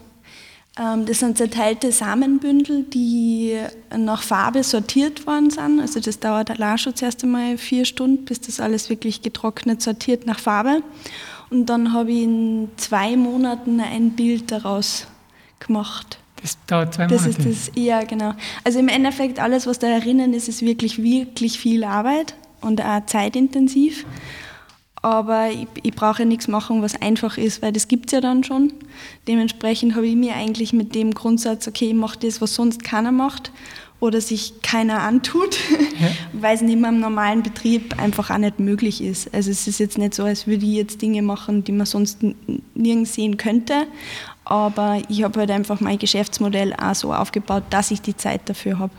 Ähm, 0.79 1.05
das 1.05 1.19
sind 1.19 1.37
zerteilte 1.37 1.93
Samenbündel, 1.93 2.85
die 2.85 3.59
nach 3.97 4.23
Farbe 4.23 4.63
sortiert 4.63 5.27
worden 5.27 5.51
sind. 5.51 5.81
Also 5.81 6.01
das 6.01 6.19
dauert 6.19 6.51
allein 6.51 6.79
schon 6.79 6.95
zuerst 6.95 7.23
einmal 7.23 7.59
vier 7.59 7.85
Stunden, 7.85 8.25
bis 8.25 8.41
das 8.41 8.61
alles 8.61 8.89
wirklich 8.89 9.23
getrocknet 9.23 9.83
sortiert 9.83 10.27
nach 10.27 10.39
Farbe. 10.39 10.83
Und 11.51 11.67
dann 11.67 11.93
habe 11.93 12.11
ich 12.11 12.23
in 12.23 12.71
zwei 12.77 13.17
Monaten 13.17 13.81
ein 13.81 14.13
Bild 14.13 14.51
daraus 14.51 15.07
gemacht. 15.59 16.19
Das 16.41 16.57
dauert 16.67 16.95
zwei 16.95 17.07
Monate? 17.07 17.29
Das 17.29 17.39
ist 17.39 17.69
das, 17.69 17.77
ja, 17.77 18.03
genau. 18.05 18.33
Also 18.65 18.79
im 18.79 18.89
Endeffekt, 18.89 19.39
alles, 19.39 19.67
was 19.67 19.79
da 19.79 19.89
erinnern 19.89 20.33
ist, 20.33 20.49
ist 20.49 20.63
wirklich, 20.63 21.03
wirklich 21.03 21.59
viel 21.59 21.85
Arbeit 21.85 22.35
und 22.63 22.81
auch 22.83 23.05
zeitintensiv 23.07 24.07
aber 25.03 25.51
ich, 25.51 25.67
ich 25.83 25.93
brauche 25.93 26.23
ja 26.23 26.25
nichts 26.25 26.47
machen, 26.47 26.81
was 26.81 27.01
einfach 27.01 27.37
ist, 27.37 27.61
weil 27.61 27.73
das 27.73 27.89
gibt 27.89 28.07
es 28.07 28.13
ja 28.13 28.21
dann 28.21 28.45
schon. 28.45 28.73
Dementsprechend 29.27 29.97
habe 29.97 30.07
ich 30.07 30.15
mir 30.15 30.37
eigentlich 30.37 30.73
mit 30.73 30.95
dem 30.95 31.13
Grundsatz, 31.13 31.67
okay, 31.67 31.89
ich 31.89 31.95
mache 31.95 32.21
das, 32.21 32.41
was 32.41 32.55
sonst 32.55 32.85
keiner 32.85 33.11
macht 33.11 33.53
oder 33.99 34.21
sich 34.21 34.63
keiner 34.63 35.03
antut, 35.03 35.57
ja. 36.01 36.09
weil 36.33 36.55
es 36.55 36.63
nicht 36.63 36.79
mehr 36.79 36.91
im 36.91 37.01
normalen 37.01 37.43
Betrieb 37.43 38.01
einfach 38.01 38.31
auch 38.31 38.39
nicht 38.39 38.61
möglich 38.61 39.03
ist. 39.03 39.33
Also 39.35 39.51
es 39.51 39.67
ist 39.67 39.81
jetzt 39.81 39.99
nicht 39.99 40.15
so, 40.15 40.25
als 40.25 40.47
würde 40.47 40.65
ich 40.65 40.73
jetzt 40.73 41.03
Dinge 41.03 41.23
machen, 41.23 41.65
die 41.65 41.73
man 41.73 41.87
sonst 41.87 42.19
nirgends 42.75 43.15
sehen 43.15 43.37
könnte, 43.37 43.87
aber 44.45 45.03
ich 45.09 45.25
habe 45.25 45.41
halt 45.41 45.51
einfach 45.51 45.81
mein 45.81 45.99
Geschäftsmodell 45.99 46.75
auch 46.75 46.95
so 46.95 47.13
aufgebaut, 47.13 47.65
dass 47.71 47.91
ich 47.91 48.03
die 48.03 48.17
Zeit 48.17 48.49
dafür 48.49 48.79
habe. 48.79 48.93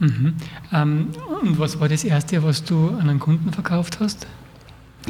Mhm. 0.00 0.34
Ähm, 0.72 1.08
und 1.42 1.58
was 1.58 1.78
war 1.78 1.88
das 1.88 2.04
Erste, 2.04 2.42
was 2.42 2.64
du 2.64 2.88
an 2.88 3.08
einen 3.08 3.20
Kunden 3.20 3.52
verkauft 3.52 4.00
hast? 4.00 4.26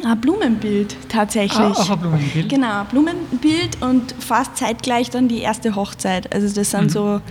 Ein 0.03 0.21
Blumenbild 0.21 0.95
tatsächlich. 1.09 1.59
Ah, 1.59 1.71
auch 1.71 1.89
ein 1.89 1.99
Blumenbild? 1.99 2.49
Genau, 2.49 2.81
ein 2.81 2.87
Blumenbild 2.87 3.81
und 3.81 4.15
fast 4.19 4.57
zeitgleich 4.57 5.09
dann 5.09 5.27
die 5.27 5.39
erste 5.39 5.75
Hochzeit. 5.75 6.33
Also 6.33 6.53
das 6.53 6.71
sind 6.71 6.85
mhm. 6.85 6.89
so, 6.89 7.21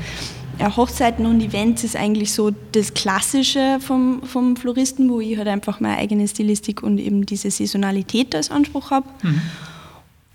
ja, 0.59 0.76
Hochzeiten 0.76 1.26
und 1.26 1.40
Events 1.40 1.85
ist 1.85 1.97
eigentlich 1.97 2.33
so 2.33 2.50
das 2.73 2.95
Klassische 2.95 3.79
vom, 3.81 4.23
vom 4.23 4.57
Floristen, 4.57 5.09
wo 5.09 5.21
ich 5.21 5.38
halt 5.38 5.49
einfach 5.49 5.81
meine 5.81 5.97
eigene 5.97 6.29
Stilistik 6.29 6.83
und 6.83 6.99
eben 6.99 7.26
diese 7.26 7.50
Saisonalität 7.50 8.35
als 8.35 8.50
Anspruch 8.50 8.90
habe. 8.90 9.09
Mhm. 9.23 9.40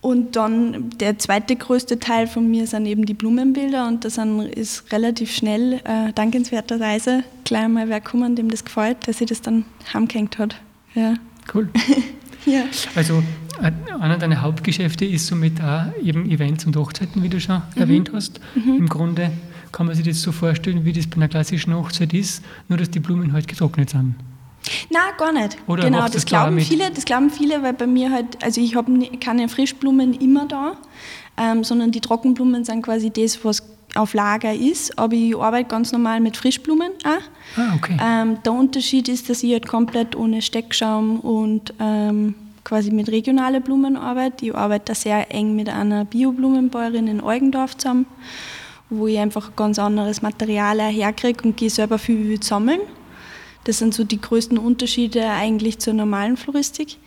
Und 0.01 0.35
dann 0.35 0.91
der 0.99 1.17
zweite 1.17 1.55
größte 1.55 1.99
Teil 1.99 2.27
von 2.27 2.47
mir 2.47 2.67
sind 2.67 2.85
eben 2.85 3.07
die 3.07 3.15
Blumenbilder 3.15 3.87
und 3.87 4.05
das 4.05 4.19
ist 4.53 4.91
relativ 4.91 5.31
schnell, 5.33 5.81
äh, 5.83 6.13
dankenswerterweise, 6.13 7.23
gleich 7.43 7.67
mal 7.67 7.89
wer 7.89 8.01
kommen, 8.01 8.35
dem 8.35 8.51
das 8.51 8.63
gefällt, 8.63 9.07
dass 9.07 9.17
sie 9.17 9.25
das 9.25 9.41
dann 9.41 9.65
heimgehängt 9.93 10.37
hat. 10.37 10.57
Ja. 10.93 11.15
Cool. 11.53 11.69
ja. 12.45 12.63
Also 12.95 13.23
äh, 13.61 13.71
einer 13.99 14.17
deiner 14.17 14.41
Hauptgeschäfte 14.41 15.05
ist 15.05 15.27
somit 15.27 15.61
auch 15.61 15.85
eben 16.01 16.29
Events 16.29 16.65
und 16.65 16.75
Hochzeiten, 16.75 17.23
wie 17.23 17.29
du 17.29 17.39
schon 17.39 17.61
mhm. 17.75 17.81
erwähnt 17.81 18.11
hast. 18.13 18.39
Mhm. 18.55 18.77
Im 18.77 18.89
Grunde 18.89 19.31
kann 19.71 19.87
man 19.87 19.95
sich 19.95 20.05
das 20.05 20.21
so 20.21 20.31
vorstellen, 20.31 20.85
wie 20.85 20.93
das 20.93 21.07
bei 21.07 21.17
einer 21.17 21.27
klassischen 21.27 21.73
Hochzeit 21.75 22.13
ist, 22.13 22.43
nur 22.69 22.77
dass 22.77 22.89
die 22.89 22.99
Blumen 22.99 23.33
halt 23.33 23.47
getrocknet 23.47 23.89
sind? 23.89 24.15
Na, 24.89 25.11
gar 25.17 25.31
nicht. 25.31 25.57
Oder 25.67 25.83
genau, 25.83 26.07
das 26.07 26.25
glauben 26.25 26.59
viele, 26.59 26.89
das 26.89 27.05
glauben 27.05 27.29
viele, 27.29 27.61
weil 27.61 27.73
bei 27.73 27.85
mir 27.85 28.11
halt, 28.11 28.43
also 28.43 28.61
ich 28.61 28.75
habe 28.75 28.91
keine 29.19 29.47
Frischblumen 29.47 30.13
immer 30.13 30.47
da, 30.47 30.77
ähm, 31.37 31.63
sondern 31.63 31.91
die 31.91 32.01
Trockenblumen 32.01 32.63
sind 32.63 32.81
quasi 32.81 33.11
das, 33.11 33.43
was 33.43 33.63
auf 33.95 34.13
Lager 34.13 34.53
ist, 34.53 34.97
aber 34.99 35.13
ich 35.13 35.35
arbeite 35.35 35.69
ganz 35.69 35.91
normal 35.91 36.19
mit 36.19 36.37
Frischblumen 36.37 36.91
auch. 37.03 37.59
Ah, 37.59 37.75
okay. 37.75 37.97
Ähm, 38.01 38.37
der 38.43 38.53
Unterschied 38.53 39.07
ist, 39.07 39.29
dass 39.29 39.43
ich 39.43 39.53
halt 39.53 39.67
komplett 39.67 40.15
ohne 40.15 40.41
Steckschaum 40.41 41.19
und 41.19 41.73
ähm, 41.79 42.35
quasi 42.63 42.91
mit 42.91 43.09
regionalen 43.09 43.63
Blumen 43.63 43.95
arbeite. 43.95 44.47
Ich 44.47 44.55
arbeite 44.55 44.85
da 44.85 44.95
sehr 44.95 45.33
eng 45.33 45.55
mit 45.55 45.69
einer 45.69 46.03
Bioblumenbäuerin 46.05 47.07
in 47.07 47.21
Eugendorf 47.21 47.77
zusammen, 47.77 48.05
wo 48.89 49.07
ich 49.07 49.19
einfach 49.19 49.49
ein 49.49 49.55
ganz 49.55 49.79
anderes 49.79 50.21
Material 50.21 50.79
herkriege 50.81 51.43
und 51.43 51.55
gehe 51.55 51.69
selber 51.69 51.97
viel 51.97 52.27
wild 52.27 52.43
sammeln. 52.43 52.81
Das 53.63 53.79
sind 53.79 53.93
so 53.93 54.03
die 54.03 54.21
größten 54.21 54.57
Unterschiede 54.57 55.27
eigentlich 55.29 55.79
zur 55.79 55.93
normalen 55.93 56.37
Floristik. 56.37 56.97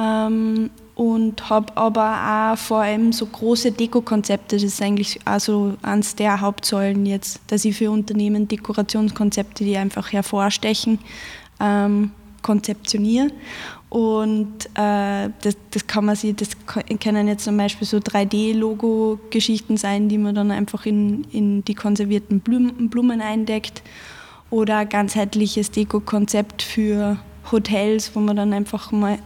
Ähm, 0.00 0.70
und 0.98 1.48
habe 1.48 1.76
aber 1.76 2.54
auch 2.54 2.58
vor 2.58 2.78
allem 2.78 3.12
so 3.12 3.24
große 3.24 3.70
Dekokonzepte. 3.70 4.56
Das 4.56 4.64
ist 4.64 4.82
eigentlich 4.82 5.20
also 5.24 5.74
eines 5.80 6.16
der 6.16 6.40
Hauptsäulen 6.40 7.06
jetzt, 7.06 7.40
dass 7.46 7.64
ich 7.64 7.76
für 7.76 7.92
Unternehmen 7.92 8.48
Dekorationskonzepte, 8.48 9.62
die 9.62 9.76
einfach 9.76 10.12
hervorstechen, 10.12 10.98
ähm, 11.60 12.10
konzeptioniere. 12.42 13.28
Und 13.90 14.66
äh, 14.74 15.30
das, 15.40 15.56
das 15.70 15.86
kann 15.86 16.04
man 16.04 16.16
sich, 16.16 16.34
das 16.34 16.48
können 16.66 17.28
jetzt 17.28 17.44
zum 17.44 17.56
Beispiel 17.56 17.86
so 17.86 17.98
3D-Logo-Geschichten 17.98 19.76
sein, 19.76 20.08
die 20.08 20.18
man 20.18 20.34
dann 20.34 20.50
einfach 20.50 20.84
in, 20.84 21.22
in 21.30 21.64
die 21.64 21.76
konservierten 21.76 22.40
Blumen, 22.40 22.90
Blumen 22.90 23.20
eindeckt. 23.20 23.84
Oder 24.50 24.78
ein 24.78 24.88
ganzheitliches 24.88 25.70
Deko-Konzept 25.70 26.60
für 26.60 27.18
Hotels, 27.52 28.10
wo 28.16 28.20
man 28.20 28.34
dann 28.34 28.52
einfach 28.52 28.90
mal 28.90 29.20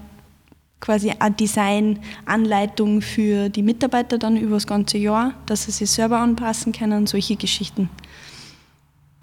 quasi 0.82 1.12
eine 1.18 1.34
Designanleitung 1.34 3.00
für 3.00 3.48
die 3.48 3.62
Mitarbeiter 3.62 4.18
dann 4.18 4.36
über 4.36 4.56
das 4.56 4.66
ganze 4.66 4.98
Jahr, 4.98 5.32
dass 5.46 5.64
sie 5.64 5.70
sich 5.70 5.90
selber 5.90 6.18
anpassen 6.18 6.72
können. 6.72 7.06
Solche 7.06 7.36
Geschichten 7.36 7.88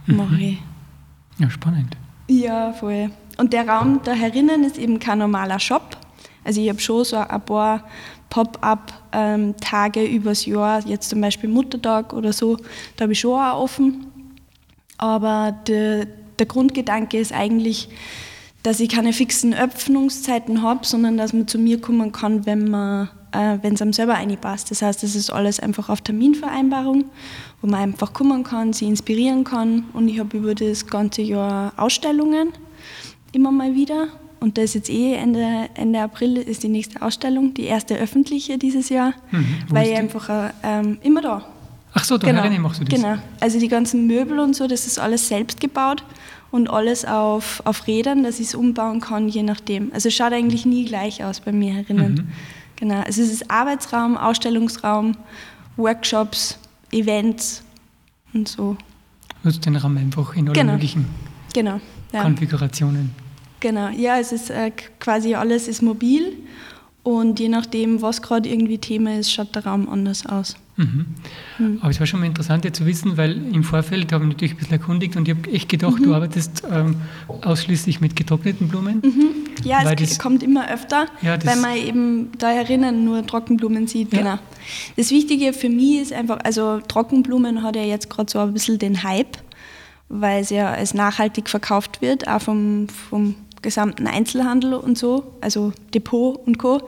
mache 0.07 0.41
ich. 0.41 0.57
Ja, 1.37 1.49
spannend. 1.49 1.95
Ja, 2.27 2.73
voll. 2.73 3.11
Und 3.37 3.53
der 3.53 3.67
Raum 3.67 3.99
da 4.03 4.13
herinnen 4.13 4.63
ist 4.63 4.77
eben 4.77 4.99
kein 4.99 5.19
normaler 5.19 5.59
Shop. 5.59 5.97
Also 6.43 6.61
ich 6.61 6.69
habe 6.69 6.79
schon 6.79 7.03
so 7.03 7.17
ein 7.17 7.41
paar 7.41 7.83
Pop-up-Tage 8.29 10.05
übers 10.05 10.45
Jahr, 10.45 10.85
jetzt 10.87 11.09
zum 11.09 11.19
Beispiel 11.19 11.49
Muttertag 11.49 12.13
oder 12.13 12.31
so, 12.31 12.57
da 12.95 13.03
habe 13.03 13.13
ich 13.13 13.19
schon 13.19 13.39
auch 13.39 13.61
offen. 13.61 14.07
Aber 14.97 15.57
der, 15.67 16.05
der 16.37 16.45
Grundgedanke 16.45 17.17
ist 17.17 17.33
eigentlich, 17.33 17.89
dass 18.63 18.79
ich 18.79 18.89
keine 18.89 19.13
fixen 19.13 19.53
Öffnungszeiten 19.53 20.61
habe, 20.61 20.85
sondern 20.85 21.17
dass 21.17 21.33
man 21.33 21.47
zu 21.47 21.57
mir 21.57 21.79
kommen 21.79 22.11
kann, 22.11 22.45
wenn 22.45 22.69
man 22.69 23.09
äh, 23.31 23.57
wenn 23.61 23.73
es 23.73 23.81
einem 23.81 23.93
selber 23.93 24.15
einpasst. 24.15 24.71
Das 24.71 24.81
heißt, 24.81 25.03
das 25.03 25.15
ist 25.15 25.31
alles 25.31 25.59
einfach 25.59 25.89
auf 25.89 26.01
Terminvereinbarung, 26.01 27.05
wo 27.61 27.67
man 27.67 27.81
einfach 27.81 28.13
kommen 28.13 28.43
kann, 28.43 28.73
sie 28.73 28.85
inspirieren 28.85 29.43
kann. 29.43 29.85
Und 29.93 30.07
ich 30.07 30.19
habe 30.19 30.37
über 30.37 30.55
das 30.55 30.87
ganze 30.87 31.21
Jahr 31.21 31.73
Ausstellungen 31.77 32.49
immer 33.31 33.51
mal 33.51 33.75
wieder. 33.75 34.07
Und 34.39 34.57
da 34.57 34.61
ist 34.61 34.73
jetzt 34.73 34.89
eh 34.89 35.13
Ende, 35.13 35.69
Ende 35.75 35.99
April 35.99 36.37
ist 36.37 36.63
die 36.63 36.69
nächste 36.69 37.01
Ausstellung, 37.01 37.53
die 37.53 37.65
erste 37.65 37.95
öffentliche 37.95 38.57
dieses 38.57 38.89
Jahr, 38.89 39.13
Mhm. 39.31 39.45
Weil 39.69 39.89
ich 39.89 39.97
einfach 39.97 40.29
äh, 40.29 40.49
ähm, 40.63 40.97
immer 41.03 41.21
da. 41.21 41.45
Ach 41.93 42.03
so, 42.03 42.17
da 42.17 42.27
herinnen 42.27 42.61
machst 42.61 42.79
du 42.79 42.85
das. 42.85 43.01
Genau. 43.01 43.17
Also 43.39 43.59
die 43.59 43.67
ganzen 43.67 44.07
Möbel 44.07 44.39
und 44.39 44.55
so, 44.55 44.67
das 44.67 44.87
ist 44.87 44.99
alles 44.99 45.27
selbst 45.27 45.59
gebaut 45.59 46.03
und 46.51 46.69
alles 46.69 47.05
auf, 47.05 47.61
auf 47.65 47.87
Rädern, 47.87 48.23
dass 48.23 48.39
ich 48.39 48.47
es 48.47 48.55
umbauen 48.55 49.01
kann, 49.01 49.27
je 49.29 49.43
nachdem. 49.43 49.91
Also 49.93 50.07
es 50.09 50.15
schaut 50.15 50.33
eigentlich 50.33 50.65
nie 50.65 50.85
gleich 50.85 51.23
aus 51.23 51.39
bei 51.39 51.51
mir 51.51 51.73
herinnen. 51.73 52.13
Mhm. 52.13 52.27
Genau. 52.75 53.01
Also 53.01 53.21
es 53.21 53.31
ist 53.31 53.51
Arbeitsraum, 53.51 54.17
Ausstellungsraum, 54.17 55.15
Workshops, 55.77 56.57
Events 56.91 57.63
und 58.33 58.47
so. 58.47 58.77
Nutzt 59.43 59.65
den 59.65 59.75
Raum 59.75 59.97
einfach 59.97 60.35
in 60.35 60.47
allen 60.47 60.53
Genau. 60.53 60.73
möglichen 60.73 61.05
Genau. 61.53 61.79
Ja. 62.13 62.23
Konfigurationen. 62.23 63.11
Genau, 63.59 63.89
ja, 63.89 64.17
es 64.19 64.31
ist 64.31 64.49
äh, 64.49 64.71
quasi 64.99 65.35
alles 65.35 65.67
ist 65.67 65.81
mobil 65.81 66.33
und 67.03 67.39
je 67.39 67.49
nachdem, 67.49 68.01
was 68.01 68.21
gerade 68.21 68.47
irgendwie 68.49 68.77
Thema 68.77 69.15
ist, 69.17 69.31
schaut 69.31 69.55
der 69.55 69.65
Raum 69.65 69.87
anders 69.89 70.25
aus. 70.25 70.55
Mhm. 70.77 71.05
Aber 71.81 71.89
es 71.89 71.99
war 71.99 72.07
schon 72.07 72.21
mal 72.21 72.25
interessant 72.25 72.63
jetzt 72.63 72.77
zu 72.77 72.85
wissen, 72.85 73.17
weil 73.17 73.31
im 73.53 73.63
Vorfeld 73.65 74.13
habe 74.13 74.23
ich 74.23 74.29
natürlich 74.29 74.53
ein 74.53 74.57
bisschen 74.57 74.71
erkundigt 74.73 75.15
und 75.17 75.27
ich 75.27 75.35
habe 75.35 75.51
echt 75.51 75.67
gedacht, 75.67 75.99
Mhm. 75.99 76.03
du 76.03 76.13
arbeitest 76.15 76.63
ähm, 76.71 76.95
ausschließlich 77.41 77.99
mit 77.99 78.15
getrockneten 78.15 78.69
Blumen. 78.69 79.01
Ja, 79.65 79.83
Weil 79.83 80.01
es 80.01 80.09
das- 80.11 80.19
kommt 80.19 80.41
immer 80.41 80.71
öfter, 80.71 81.07
Ja, 81.21 81.37
weil 81.45 81.57
man 81.57 81.75
eben 81.75 82.29
da 82.37 82.49
herinnen 82.49 83.03
nur 83.03 83.25
Trockenblumen 83.27 83.87
sieht. 83.87 84.13
Ja. 84.13 84.19
Genau. 84.19 84.39
Das 84.95 85.11
Wichtige 85.11 85.51
für 85.51 85.67
mich 85.69 85.99
ist 86.01 86.13
einfach, 86.13 86.39
also 86.45 86.79
Trockenblumen 86.87 87.61
hat 87.63 87.75
ja 87.75 87.83
jetzt 87.83 88.09
gerade 88.09 88.31
so 88.31 88.39
ein 88.39 88.53
bisschen 88.53 88.79
den 88.79 89.03
Hype, 89.03 89.37
weil 90.07 90.41
es 90.41 90.49
ja 90.49 90.71
als 90.71 90.93
nachhaltig 90.93 91.49
verkauft 91.49 92.01
wird, 92.01 92.27
auch 92.29 92.41
vom, 92.41 92.87
vom 93.09 93.35
gesamten 93.61 94.07
Einzelhandel 94.07 94.73
und 94.73 94.97
so, 94.97 95.33
also 95.41 95.73
Depot 95.93 96.39
und 96.45 96.57
Co. 96.57 96.81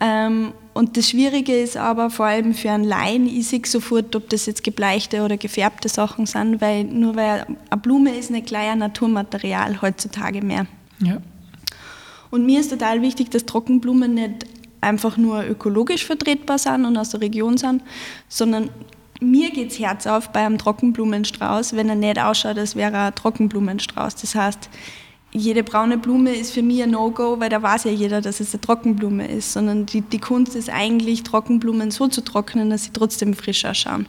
Ähm, 0.00 0.52
und 0.72 0.96
das 0.96 1.10
Schwierige 1.10 1.56
ist 1.56 1.76
aber 1.76 2.10
vor 2.10 2.26
allem 2.26 2.54
für 2.54 2.70
einen 2.70 2.84
Laien, 2.84 3.26
ich 3.26 3.48
sehe 3.48 3.62
sofort, 3.64 4.14
ob 4.14 4.28
das 4.28 4.46
jetzt 4.46 4.62
gebleichte 4.62 5.22
oder 5.22 5.36
gefärbte 5.36 5.88
Sachen 5.88 6.26
sind, 6.26 6.60
weil 6.60 6.84
nur 6.84 7.16
weil 7.16 7.46
eine 7.70 7.80
Blume 7.80 8.16
ist 8.16 8.30
nicht 8.30 8.46
gleich 8.46 8.70
ein 8.70 8.78
Naturmaterial 8.78 9.82
heutzutage 9.82 10.42
mehr. 10.42 10.66
Ja. 11.02 11.18
Und 12.30 12.46
mir 12.46 12.60
ist 12.60 12.70
total 12.70 13.02
wichtig, 13.02 13.30
dass 13.30 13.44
Trockenblumen 13.46 14.14
nicht 14.14 14.46
einfach 14.80 15.16
nur 15.16 15.44
ökologisch 15.44 16.06
vertretbar 16.06 16.58
sind 16.58 16.84
und 16.84 16.96
aus 16.96 17.10
der 17.10 17.20
Region 17.20 17.58
sind, 17.58 17.82
sondern 18.28 18.70
mir 19.20 19.50
geht's 19.50 19.78
Herz 19.78 20.06
auf 20.06 20.30
bei 20.30 20.46
einem 20.46 20.56
Trockenblumenstrauß, 20.56 21.76
wenn 21.76 21.88
er 21.88 21.94
nicht 21.94 22.18
ausschaut, 22.18 22.56
als 22.56 22.74
wäre 22.74 22.92
er 22.92 23.06
ein 23.06 23.14
Trockenblumenstrauß. 23.14 24.16
Das 24.16 24.34
heißt, 24.34 24.70
jede 25.32 25.62
braune 25.62 25.96
Blume 25.98 26.34
ist 26.34 26.52
für 26.52 26.62
mich 26.62 26.82
ein 26.82 26.90
No-Go, 26.90 27.38
weil 27.38 27.48
da 27.48 27.62
weiß 27.62 27.84
ja 27.84 27.92
jeder, 27.92 28.20
dass 28.20 28.40
es 28.40 28.52
eine 28.52 28.60
Trockenblume 28.60 29.28
ist, 29.28 29.52
sondern 29.52 29.86
die, 29.86 30.00
die 30.00 30.18
Kunst 30.18 30.56
ist 30.56 30.70
eigentlich, 30.70 31.22
Trockenblumen 31.22 31.90
so 31.90 32.08
zu 32.08 32.22
trocknen, 32.22 32.70
dass 32.70 32.84
sie 32.84 32.90
trotzdem 32.92 33.34
frisch 33.34 33.64
ausschauen. 33.64 34.06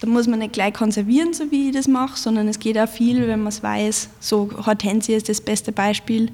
Da 0.00 0.08
muss 0.08 0.26
man 0.26 0.40
nicht 0.40 0.52
gleich 0.52 0.74
konservieren, 0.74 1.32
so 1.32 1.50
wie 1.50 1.68
ich 1.68 1.74
das 1.74 1.88
mache, 1.88 2.18
sondern 2.18 2.48
es 2.48 2.58
geht 2.58 2.78
auch 2.78 2.88
viel, 2.88 3.26
wenn 3.26 3.40
man 3.40 3.48
es 3.48 3.62
weiß. 3.62 4.10
So 4.20 4.50
Hortensie 4.66 5.14
ist 5.14 5.28
das 5.30 5.40
beste 5.40 5.72
Beispiel. 5.72 6.30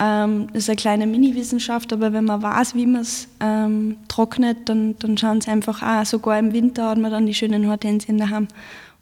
Ähm, 0.00 0.46
das 0.54 0.62
ist 0.62 0.70
eine 0.70 0.76
kleine 0.76 1.06
Mini-Wissenschaft, 1.06 1.92
aber 1.92 2.14
wenn 2.14 2.24
man 2.24 2.40
weiß, 2.40 2.74
wie 2.74 2.86
man 2.86 3.02
es 3.02 3.28
ähm, 3.40 3.96
trocknet, 4.08 4.68
dann, 4.68 4.96
dann 4.98 5.18
schauen 5.18 5.42
sie 5.42 5.50
einfach 5.50 5.82
auch. 5.82 6.06
Sogar 6.06 6.38
im 6.38 6.54
Winter 6.54 6.88
hat 6.88 6.98
man 6.98 7.10
dann 7.10 7.26
die 7.26 7.34
schönen 7.34 7.68
Hortensien 7.68 8.16
daheim, 8.16 8.48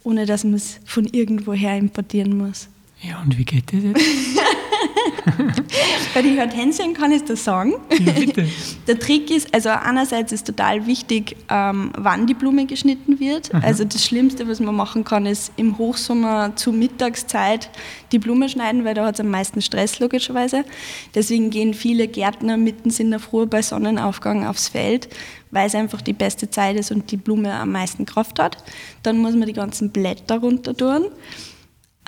ohne 0.03 0.27
dass 0.27 0.43
man 0.43 0.55
es 0.55 0.81
von 0.85 1.05
irgendwoher 1.05 1.77
importieren 1.77 2.37
muss. 2.37 2.69
Ja, 3.03 3.21
und 3.23 3.39
wie 3.39 3.45
geht 3.45 3.73
das 3.73 3.83
jetzt? 3.83 4.01
Bei 6.15 6.23
den 6.23 6.39
Hortensien 6.39 6.93
kann 6.93 7.13
ich 7.13 7.25
das 7.25 7.45
sagen. 7.45 7.75
Ja, 7.99 8.13
bitte. 8.13 8.47
Der 8.87 8.99
Trick 8.99 9.31
ist, 9.31 9.53
also 9.55 9.71
einerseits 9.71 10.33
ist 10.33 10.47
total 10.47 10.87
wichtig, 10.87 11.37
ähm, 11.49 11.93
wann 11.97 12.27
die 12.27 12.35
Blume 12.35 12.67
geschnitten 12.67 13.19
wird. 13.21 13.55
Also 13.55 13.85
das 13.85 14.05
Schlimmste, 14.05 14.47
was 14.49 14.61
man 14.61 14.75
machen 14.75 15.05
kann, 15.05 15.25
ist 15.25 15.53
im 15.57 15.79
Hochsommer 15.79 16.55
zur 16.57 16.73
Mittagszeit 16.73 17.71
die 18.13 18.19
Blume 18.19 18.49
schneiden, 18.49 18.85
weil 18.85 18.95
da 18.95 19.07
hat 19.07 19.15
es 19.15 19.21
am 19.21 19.31
meisten 19.31 19.63
Stress 19.63 19.99
logischerweise. 19.99 20.65
Deswegen 21.15 21.51
gehen 21.51 21.75
viele 21.75 22.09
Gärtner 22.09 22.57
mitten 22.57 22.91
in 22.91 23.11
der 23.11 23.21
Früh 23.21 23.47
bei 23.47 23.63
Sonnenaufgang 23.63 24.47
aufs 24.47 24.69
Feld, 24.69 25.09
weil 25.51 25.69
es 25.69 25.75
einfach 25.75 26.03
die 26.03 26.13
beste 26.13 26.51
Zeit 26.51 26.77
ist 26.77 26.91
und 26.91 27.11
die 27.11 27.17
Blume 27.17 27.53
am 27.53 27.73
meisten 27.73 28.05
Kraft 28.05 28.39
hat. 28.39 28.59
Dann 29.03 29.19
muss 29.19 29.35
man 29.35 29.47
die 29.47 29.55
ganzen 29.55 29.91
Blätter 29.91 30.39
runter 30.39 30.77
tun 30.77 31.07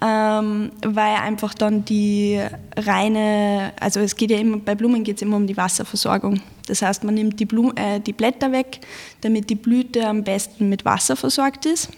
ähm, 0.02 0.72
weil 0.84 1.14
einfach 1.14 1.54
dann 1.54 1.84
die 1.84 2.40
reine, 2.76 3.72
also 3.78 4.00
es 4.00 4.16
geht 4.16 4.32
ja 4.32 4.38
immer, 4.38 4.56
bei 4.56 4.74
Blumen 4.74 5.04
geht 5.04 5.16
es 5.16 5.22
immer 5.22 5.36
um 5.36 5.46
die 5.46 5.56
Wasserversorgung. 5.56 6.40
Das 6.66 6.82
heißt, 6.82 7.04
man 7.04 7.14
nimmt 7.14 7.38
die, 7.38 7.44
Blum, 7.44 7.72
äh, 7.76 8.00
die 8.00 8.12
Blätter 8.12 8.50
weg, 8.50 8.80
damit 9.20 9.48
die 9.48 9.54
Blüte 9.54 10.08
am 10.08 10.24
besten 10.24 10.68
mit 10.68 10.84
Wasser 10.84 11.14
versorgt 11.14 11.66
ist. 11.66 11.90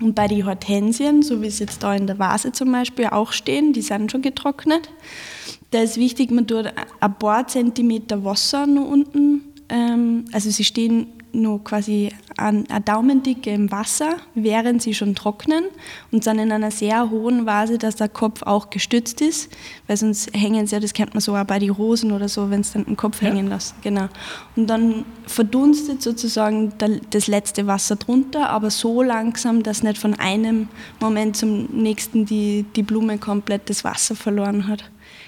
Und 0.00 0.14
bei 0.14 0.28
den 0.28 0.46
Hortensien, 0.46 1.22
so 1.22 1.42
wie 1.42 1.48
es 1.48 1.58
jetzt 1.58 1.82
da 1.82 1.94
in 1.94 2.06
der 2.06 2.18
Vase 2.18 2.52
zum 2.52 2.72
Beispiel 2.72 3.06
auch 3.06 3.32
stehen, 3.32 3.74
die 3.74 3.82
sind 3.82 4.10
schon 4.10 4.22
getrocknet, 4.22 4.88
da 5.72 5.80
ist 5.80 5.98
wichtig, 5.98 6.30
man 6.30 6.46
tut 6.46 6.72
ein 7.00 7.18
paar 7.18 7.46
Zentimeter 7.46 8.24
Wasser 8.24 8.66
noch 8.66 8.88
unten 8.88 9.42
ähm, 9.70 10.24
also 10.32 10.50
sie 10.50 10.64
stehen 10.64 11.06
nur 11.32 11.62
quasi 11.64 12.10
an 12.36 12.64
eine 12.68 12.80
Daumendicke 12.80 13.50
im 13.50 13.70
Wasser, 13.70 14.16
während 14.34 14.82
sie 14.82 14.94
schon 14.94 15.14
trocknen 15.14 15.64
und 16.10 16.24
sind 16.24 16.38
in 16.38 16.52
einer 16.52 16.70
sehr 16.70 17.10
hohen 17.10 17.46
Vase, 17.46 17.78
dass 17.78 17.96
der 17.96 18.08
Kopf 18.08 18.42
auch 18.42 18.70
gestützt 18.70 19.20
ist, 19.20 19.50
weil 19.86 19.96
sonst 19.96 20.34
hängen 20.34 20.66
sie 20.66 20.74
ja, 20.74 20.80
das 20.80 20.92
kennt 20.92 21.14
man 21.14 21.20
so 21.20 21.36
auch 21.36 21.44
bei 21.44 21.58
den 21.58 21.70
Rosen 21.70 22.12
oder 22.12 22.28
so, 22.28 22.50
wenn 22.50 22.60
es 22.60 22.72
dann 22.72 22.84
den 22.84 22.96
Kopf 22.96 23.22
ja. 23.22 23.28
hängen 23.28 23.48
lassen. 23.48 23.74
Genau. 23.82 24.08
Und 24.56 24.68
dann 24.68 25.04
verdunstet 25.26 26.02
sozusagen 26.02 26.72
das 27.10 27.26
letzte 27.26 27.66
Wasser 27.66 27.96
drunter, 27.96 28.50
aber 28.50 28.70
so 28.70 29.02
langsam, 29.02 29.62
dass 29.62 29.82
nicht 29.82 29.98
von 29.98 30.14
einem 30.14 30.68
Moment 31.00 31.36
zum 31.36 31.66
nächsten 31.66 32.24
die, 32.24 32.64
die 32.76 32.82
Blume 32.82 33.18
komplett 33.18 33.68
das 33.70 33.84
Wasser 33.84 34.16
verloren 34.16 34.66
hat. 34.66 34.84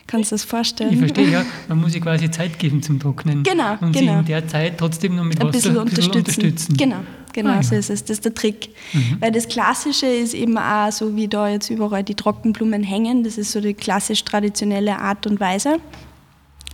Kannst 0.06 0.30
du 0.30 0.34
das 0.34 0.44
vorstellen? 0.44 0.92
Ich 0.92 0.98
verstehe, 0.98 1.30
ja. 1.30 1.44
Man 1.68 1.80
muss 1.80 1.92
sich 1.92 2.02
quasi 2.02 2.30
Zeit 2.30 2.58
geben 2.58 2.82
zum 2.82 2.98
Trocknen. 2.98 3.42
Genau, 3.42 3.72
und 3.80 3.92
genau. 3.92 4.12
sie 4.12 4.18
in 4.18 4.24
der 4.26 4.48
Zeit 4.48 4.78
trotzdem 4.78 5.16
noch 5.16 5.24
mit 5.24 5.40
ein 5.40 5.48
Wasser 5.48 5.52
bisschen 5.52 5.76
unterstützen. 5.78 6.18
unterstützen. 6.18 6.76
Genau, 6.76 6.96
genau 7.32 7.50
ah, 7.50 7.56
ja. 7.56 7.62
so 7.62 7.74
ist 7.74 7.90
es. 7.90 8.04
Das 8.04 8.18
ist 8.18 8.24
der 8.24 8.34
Trick. 8.34 8.70
Mhm. 8.92 9.16
Weil 9.20 9.32
das 9.32 9.48
Klassische 9.48 10.06
ist 10.06 10.34
eben 10.34 10.58
auch 10.58 10.90
so, 10.92 11.16
wie 11.16 11.28
da 11.28 11.48
jetzt 11.48 11.70
überall 11.70 12.02
die 12.02 12.14
Trockenblumen 12.14 12.82
hängen. 12.82 13.24
Das 13.24 13.38
ist 13.38 13.52
so 13.52 13.60
die 13.60 13.74
klassisch 13.74 14.24
traditionelle 14.24 14.98
Art 14.98 15.26
und 15.26 15.40
Weise. 15.40 15.78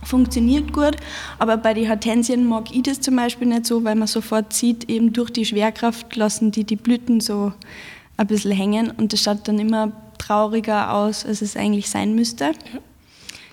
Funktioniert 0.03 0.71
gut, 0.71 0.95
aber 1.39 1.57
bei 1.57 1.73
den 1.73 1.89
Hortensien 1.89 2.47
mag 2.47 2.73
ich 2.73 2.83
das 2.83 3.01
zum 3.01 3.17
Beispiel 3.17 3.47
nicht 3.47 3.65
so, 3.65 3.83
weil 3.83 3.95
man 3.95 4.07
sofort 4.07 4.53
sieht, 4.53 4.89
eben 4.89 5.11
durch 5.11 5.29
die 5.29 5.43
Schwerkraft 5.45 6.15
lassen 6.15 6.51
die 6.51 6.63
die 6.63 6.77
Blüten 6.77 7.19
so 7.19 7.51
ein 8.15 8.27
bisschen 8.27 8.51
hängen 8.51 8.91
und 8.91 9.11
das 9.11 9.21
schaut 9.21 9.45
dann 9.47 9.59
immer 9.59 9.91
trauriger 10.17 10.93
aus, 10.93 11.25
als 11.25 11.41
es 11.41 11.57
eigentlich 11.57 11.89
sein 11.89 12.15
müsste. 12.15 12.45
Ja. 12.45 12.79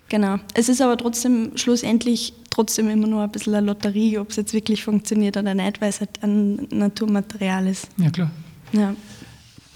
Genau. 0.09 0.37
Es 0.55 0.69
ist 0.69 0.81
aber 0.81 0.97
trotzdem 0.97 1.57
schlussendlich 1.57 2.33
trotzdem 2.51 2.89
immer 2.89 3.07
nur 3.07 3.23
ein 3.23 3.31
bisschen 3.31 3.55
eine 3.55 3.67
Lotterie, 3.67 4.19
ob 4.19 4.31
es 4.31 4.37
jetzt 4.37 4.55
wirklich 4.55 4.83
funktioniert 4.83 5.37
oder 5.37 5.55
nicht, 5.55 5.81
weil 5.81 5.91
es 5.91 6.01
halt 6.01 6.23
ein 6.23 6.67
Naturmaterial 6.71 7.67
ist. 7.67 7.89
Ja, 7.99 8.11
klar. 8.11 8.31
Ja. 8.73 8.95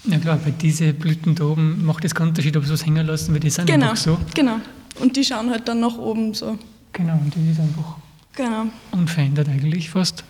Ja 0.05 0.17
klar, 0.17 0.39
bei 0.43 0.49
diesen 0.49 0.95
Blüten 0.95 1.35
da 1.35 1.43
oben 1.43 1.85
macht 1.85 2.03
es 2.05 2.15
keinen 2.15 2.29
Unterschied, 2.29 2.57
ob 2.57 2.65
sie 2.65 2.73
was 2.73 2.83
hängen 2.83 3.05
lassen, 3.05 3.33
weil 3.33 3.39
die 3.39 3.51
sind 3.51 3.67
genau, 3.67 3.91
einfach 3.91 3.97
so. 3.97 4.17
Genau, 4.33 4.55
und 4.99 5.15
die 5.15 5.23
schauen 5.23 5.51
halt 5.51 5.67
dann 5.67 5.79
nach 5.79 5.95
oben 5.95 6.33
so. 6.33 6.57
Genau, 6.91 7.13
und 7.13 7.35
das 7.35 7.43
ist 7.43 7.59
einfach 7.59 7.97
genau. 8.33 8.65
unverändert 8.91 9.47
eigentlich 9.47 9.91
fast. 9.91 10.23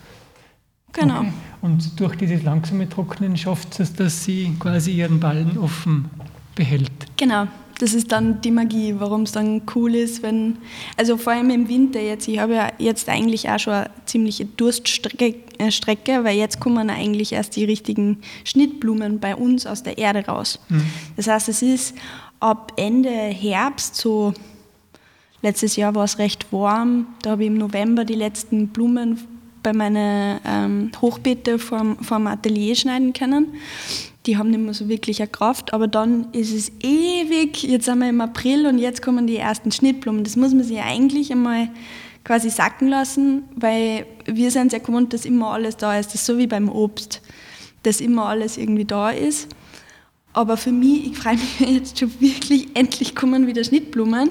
Genau. 0.92 1.20
Okay. 1.20 1.32
Und 1.62 1.98
durch 1.98 2.16
dieses 2.16 2.42
langsame 2.42 2.86
Trocknen 2.86 3.34
schafft 3.34 3.80
es, 3.80 3.94
dass 3.94 4.24
sie 4.24 4.54
quasi 4.58 4.92
ihren 4.92 5.18
Ballen 5.20 5.56
offen 5.56 6.10
behält. 6.54 6.90
Genau, 7.16 7.46
das 7.82 7.94
ist 7.94 8.12
dann 8.12 8.40
die 8.40 8.52
Magie, 8.52 8.94
warum 8.98 9.22
es 9.22 9.32
dann 9.32 9.62
cool 9.74 9.96
ist, 9.96 10.22
wenn, 10.22 10.58
also 10.96 11.16
vor 11.16 11.32
allem 11.32 11.50
im 11.50 11.68
Winter 11.68 12.00
jetzt, 12.00 12.28
ich 12.28 12.38
habe 12.38 12.54
ja 12.54 12.72
jetzt 12.78 13.08
eigentlich 13.08 13.48
auch 13.48 13.58
schon 13.58 13.72
eine 13.72 13.90
ziemliche 14.06 14.44
Durststrecke, 14.44 15.34
äh, 15.58 16.24
weil 16.24 16.36
jetzt 16.36 16.60
kommen 16.60 16.90
eigentlich 16.90 17.32
erst 17.32 17.56
die 17.56 17.64
richtigen 17.64 18.18
Schnittblumen 18.44 19.18
bei 19.18 19.34
uns 19.34 19.66
aus 19.66 19.82
der 19.82 19.98
Erde 19.98 20.24
raus. 20.26 20.60
Mhm. 20.68 20.84
Das 21.16 21.26
heißt, 21.26 21.48
es 21.48 21.60
ist 21.60 21.96
ab 22.38 22.72
Ende 22.76 23.10
Herbst, 23.10 23.96
so 23.96 24.32
letztes 25.42 25.74
Jahr 25.74 25.96
war 25.96 26.04
es 26.04 26.20
recht 26.20 26.52
warm, 26.52 27.08
da 27.22 27.30
habe 27.30 27.42
ich 27.42 27.48
im 27.48 27.58
November 27.58 28.04
die 28.04 28.14
letzten 28.14 28.68
Blumen 28.68 29.18
bei 29.64 29.72
meinen 29.72 30.38
ähm, 30.46 30.92
Hochbeete 31.00 31.58
vom, 31.58 31.96
vom 31.98 32.28
Atelier 32.28 32.76
schneiden 32.76 33.12
können 33.12 33.48
die 34.26 34.36
haben 34.36 34.50
nicht 34.50 34.60
mehr 34.60 34.74
so 34.74 34.88
wirklich 34.88 35.20
eine 35.20 35.30
Kraft, 35.30 35.74
aber 35.74 35.88
dann 35.88 36.32
ist 36.32 36.52
es 36.52 36.70
ewig, 36.80 37.62
jetzt 37.64 37.86
sind 37.86 37.98
wir 37.98 38.08
im 38.08 38.20
April 38.20 38.66
und 38.66 38.78
jetzt 38.78 39.02
kommen 39.02 39.26
die 39.26 39.36
ersten 39.36 39.72
Schnittblumen. 39.72 40.22
Das 40.22 40.36
muss 40.36 40.54
man 40.54 40.62
sich 40.62 40.78
eigentlich 40.80 41.32
einmal 41.32 41.68
quasi 42.24 42.50
sacken 42.50 42.88
lassen, 42.88 43.44
weil 43.56 44.06
wir 44.26 44.50
sind 44.50 44.70
sehr 44.70 44.80
gewohnt, 44.80 45.12
dass 45.12 45.24
immer 45.24 45.52
alles 45.52 45.76
da 45.76 45.98
ist. 45.98 46.08
Das 46.08 46.16
ist 46.16 46.26
so 46.26 46.38
wie 46.38 46.46
beim 46.46 46.68
Obst, 46.68 47.20
dass 47.82 48.00
immer 48.00 48.26
alles 48.26 48.58
irgendwie 48.58 48.84
da 48.84 49.10
ist. 49.10 49.48
Aber 50.32 50.56
für 50.56 50.72
mich, 50.72 51.08
ich 51.08 51.18
freue 51.18 51.34
mich 51.34 51.60
jetzt 51.60 51.98
schon 51.98 52.12
wirklich, 52.20 52.68
endlich 52.74 53.14
kommen 53.14 53.46
wieder 53.46 53.64
Schnittblumen. 53.64 54.30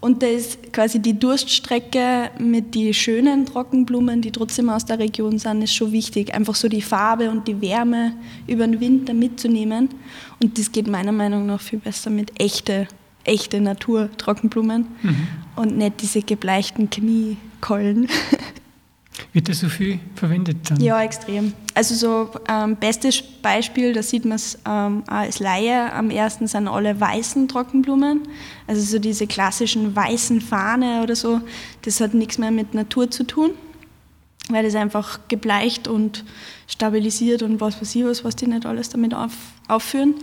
Und 0.00 0.22
da 0.22 0.26
ist 0.26 0.72
quasi 0.72 0.98
die 0.98 1.18
Durststrecke 1.18 2.30
mit 2.38 2.74
den 2.74 2.94
schönen 2.94 3.44
Trockenblumen, 3.44 4.22
die 4.22 4.30
trotzdem 4.30 4.70
aus 4.70 4.86
der 4.86 4.98
Region 4.98 5.38
sind, 5.38 5.62
ist 5.62 5.74
schon 5.74 5.92
wichtig. 5.92 6.32
Einfach 6.34 6.54
so 6.54 6.68
die 6.68 6.80
Farbe 6.80 7.30
und 7.30 7.46
die 7.46 7.60
Wärme 7.60 8.14
über 8.46 8.66
den 8.66 8.80
Winter 8.80 9.12
mitzunehmen. 9.12 9.90
Und 10.42 10.58
das 10.58 10.72
geht 10.72 10.86
meiner 10.86 11.12
Meinung 11.12 11.44
nach 11.46 11.60
viel 11.60 11.80
besser 11.80 12.08
mit 12.08 12.32
echte, 12.40 12.88
echte 13.24 13.60
Natur-Trockenblumen 13.60 14.86
mhm. 15.02 15.26
und 15.56 15.76
nicht 15.76 16.00
diese 16.00 16.22
gebleichten 16.22 16.88
Chemiekollen. 16.90 18.08
Wird 19.32 19.48
das 19.48 19.60
so 19.60 19.68
viel 19.68 20.00
verwendet 20.16 20.56
dann? 20.68 20.80
Ja, 20.80 21.00
extrem. 21.02 21.52
Also 21.74 21.94
so 21.94 22.30
ähm, 22.48 22.76
bestes 22.76 23.22
Beispiel, 23.22 23.92
da 23.92 24.02
sieht 24.02 24.24
man 24.24 24.36
es 24.36 24.58
ähm, 24.66 25.04
als 25.06 25.38
Laie, 25.38 25.92
am 25.92 26.10
ersten 26.10 26.48
sind 26.48 26.66
alle 26.66 27.00
weißen 27.00 27.46
Trockenblumen. 27.46 28.22
Also 28.66 28.82
so 28.82 28.98
diese 28.98 29.28
klassischen 29.28 29.94
weißen 29.94 30.40
Fahne 30.40 31.02
oder 31.02 31.14
so, 31.14 31.40
das 31.82 32.00
hat 32.00 32.12
nichts 32.12 32.38
mehr 32.38 32.50
mit 32.50 32.74
Natur 32.74 33.08
zu 33.08 33.22
tun, 33.22 33.52
weil 34.48 34.64
das 34.64 34.74
einfach 34.74 35.20
gebleicht 35.28 35.86
und 35.86 36.24
stabilisiert 36.66 37.42
und 37.42 37.60
was 37.60 37.80
weiß 37.80 37.94
ich 37.94 38.04
was, 38.04 38.24
was 38.24 38.34
die 38.34 38.48
nicht 38.48 38.66
alles 38.66 38.88
damit 38.88 39.14
auf, 39.14 39.32
aufführen. 39.68 40.14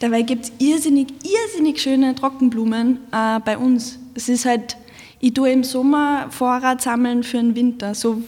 Dabei 0.00 0.22
gibt 0.22 0.46
es 0.46 0.52
irrsinnig, 0.58 1.08
irrsinnig 1.22 1.80
schöne 1.80 2.16
Trockenblumen 2.16 2.98
äh, 3.12 3.38
bei 3.44 3.56
uns. 3.56 4.00
Es 4.14 4.28
ist 4.28 4.46
halt 4.46 4.76
ich 5.20 5.34
tue 5.34 5.50
im 5.50 5.64
Sommer 5.64 6.26
Vorrat 6.30 6.80
sammeln 6.80 7.22
für 7.22 7.38
den 7.38 7.56
Winter, 7.56 7.94
so 7.94 8.22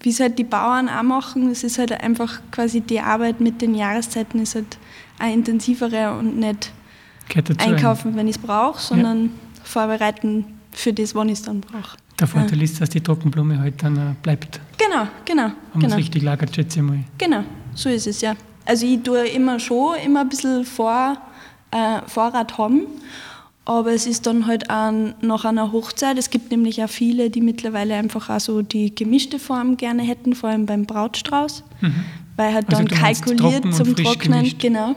wie 0.00 0.08
es 0.08 0.20
halt 0.20 0.38
die 0.38 0.44
Bauern 0.44 0.88
auch 0.88 1.02
machen. 1.02 1.50
Es 1.50 1.62
ist 1.62 1.78
halt 1.78 1.92
einfach 1.92 2.40
quasi 2.50 2.80
die 2.80 3.00
Arbeit 3.00 3.40
mit 3.40 3.60
den 3.60 3.74
Jahreszeiten 3.74 4.40
ist 4.40 4.54
halt 4.54 4.78
eine 5.18 5.34
intensivere 5.34 6.16
und 6.18 6.38
nicht 6.38 6.72
einkaufen, 7.58 8.16
wenn 8.16 8.28
ich 8.28 8.36
es 8.36 8.42
brauche, 8.42 8.80
sondern 8.80 9.24
ja. 9.24 9.30
vorbereiten 9.64 10.44
für 10.72 10.92
das, 10.92 11.14
wann 11.14 11.28
ich 11.28 11.38
es 11.38 11.42
dann 11.42 11.60
brauche. 11.60 11.96
Der 12.18 12.26
Vorteil 12.26 12.58
ja. 12.58 12.64
ist, 12.64 12.80
dass 12.80 12.88
die 12.88 13.00
Trockenblume 13.00 13.58
halt 13.58 13.82
dann 13.82 13.96
äh, 13.96 14.14
bleibt. 14.22 14.60
Genau, 14.78 15.06
genau. 15.24 15.44
Wenn 15.44 15.52
man 15.72 15.80
genau. 15.80 15.94
es 15.94 15.98
richtig 15.98 16.22
lagert, 16.22 16.54
schätze 16.54 16.80
ich 16.80 16.84
mal. 16.84 17.00
Genau, 17.18 17.44
so 17.74 17.88
ist 17.88 18.06
es 18.06 18.20
ja. 18.20 18.34
Also 18.64 18.86
ich 18.86 19.02
tue 19.02 19.26
immer 19.28 19.58
schon 19.58 19.96
immer 20.04 20.20
ein 20.20 20.28
bisschen 20.28 20.64
vor, 20.64 21.16
äh, 21.70 22.00
Vorrat 22.06 22.56
haben 22.58 22.86
aber 23.64 23.92
es 23.92 24.06
ist 24.06 24.26
dann 24.26 24.46
halt 24.46 24.70
auch 24.70 24.92
nach 25.20 25.44
einer 25.44 25.72
Hochzeit. 25.72 26.18
Es 26.18 26.30
gibt 26.30 26.50
nämlich 26.50 26.82
auch 26.82 26.88
viele, 26.88 27.30
die 27.30 27.40
mittlerweile 27.40 27.94
einfach 27.94 28.28
auch 28.28 28.40
so 28.40 28.62
die 28.62 28.94
gemischte 28.94 29.38
Form 29.38 29.76
gerne 29.76 30.02
hätten, 30.02 30.34
vor 30.34 30.50
allem 30.50 30.66
beim 30.66 30.84
Brautstrauß. 30.84 31.62
Mhm. 31.80 31.94
Weil 32.36 32.54
halt 32.54 32.68
also 32.70 32.82
dann 32.82 32.88
kalkuliert 32.88 33.74
zum 33.74 33.94
Trocknen, 33.94 34.38
gemischt. 34.38 34.58
genau 34.58 34.96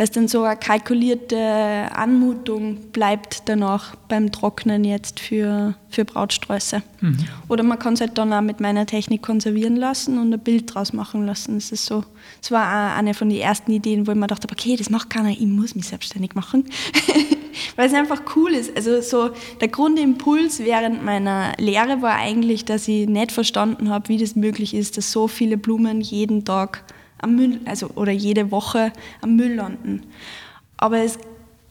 weil 0.00 0.04
es 0.04 0.12
dann 0.12 0.28
so 0.28 0.44
eine 0.44 0.56
kalkulierte 0.56 1.90
Anmutung 1.94 2.78
bleibt 2.90 3.42
danach 3.44 3.96
beim 4.08 4.32
Trocknen 4.32 4.82
jetzt 4.82 5.20
für, 5.20 5.74
für 5.90 6.06
Brautsträuße. 6.06 6.80
Mhm. 7.02 7.18
Oder 7.48 7.64
man 7.64 7.78
kann 7.78 7.92
es 7.92 8.00
halt 8.00 8.16
dann 8.16 8.32
auch 8.32 8.40
mit 8.40 8.60
meiner 8.60 8.86
Technik 8.86 9.20
konservieren 9.20 9.76
lassen 9.76 10.18
und 10.18 10.32
ein 10.32 10.40
Bild 10.40 10.74
draus 10.74 10.94
machen 10.94 11.26
lassen. 11.26 11.56
Das 11.56 11.70
ist 11.70 11.84
so, 11.84 12.02
das 12.40 12.50
war 12.50 12.62
auch 12.62 12.96
eine 12.96 13.12
von 13.12 13.28
den 13.28 13.40
ersten 13.40 13.72
Ideen, 13.72 14.06
wo 14.06 14.12
ich 14.12 14.16
mir 14.16 14.26
dachte, 14.26 14.48
okay, 14.50 14.74
das 14.74 14.88
macht 14.88 15.10
keiner, 15.10 15.32
ich 15.32 15.40
muss 15.40 15.74
mich 15.74 15.88
selbstständig 15.88 16.34
machen. 16.34 16.64
weil 17.76 17.86
es 17.86 17.92
einfach 17.92 18.22
cool 18.36 18.52
ist. 18.52 18.74
Also 18.74 19.02
so 19.02 19.34
der 19.60 19.68
Grundimpuls 19.68 20.60
während 20.60 21.04
meiner 21.04 21.52
Lehre 21.58 22.00
war 22.00 22.14
eigentlich, 22.16 22.64
dass 22.64 22.88
ich 22.88 23.06
nicht 23.06 23.32
verstanden 23.32 23.90
habe, 23.90 24.08
wie 24.08 24.16
das 24.16 24.34
möglich 24.34 24.72
ist, 24.72 24.96
dass 24.96 25.12
so 25.12 25.28
viele 25.28 25.58
Blumen 25.58 26.00
jeden 26.00 26.46
Tag 26.46 26.84
am 27.22 27.36
Müll, 27.36 27.60
also 27.64 27.88
oder 27.94 28.12
jede 28.12 28.50
Woche 28.50 28.92
am 29.20 29.36
Müll 29.36 29.54
landen. 29.54 30.02
Aber 30.76 30.98
es 30.98 31.18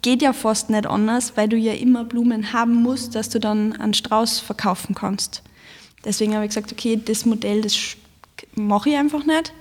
geht 0.02 0.22
ja 0.22 0.34
fast 0.34 0.70
nicht 0.70 0.88
anders, 0.88 1.34
weil 1.36 1.50
du 1.50 1.58
ja 1.58 1.74
immer 1.74 2.06
Blumen 2.06 2.54
haben 2.54 2.76
musst, 2.76 3.16
dass 3.16 3.30
du 3.30 3.40
dann 3.40 3.74
einen 3.74 3.94
Strauß 3.94 4.40
verkaufen 4.40 4.96
kannst. 4.96 5.44
Deswegen 6.06 6.36
habe 6.36 6.46
ich 6.46 6.50
gesagt, 6.50 6.72
okay, 6.72 7.00
das 7.04 7.26
Modell, 7.26 7.62
das 7.62 7.98
mache 8.56 8.90
ich 8.90 8.96
einfach 8.96 9.26
nicht. 9.26 9.54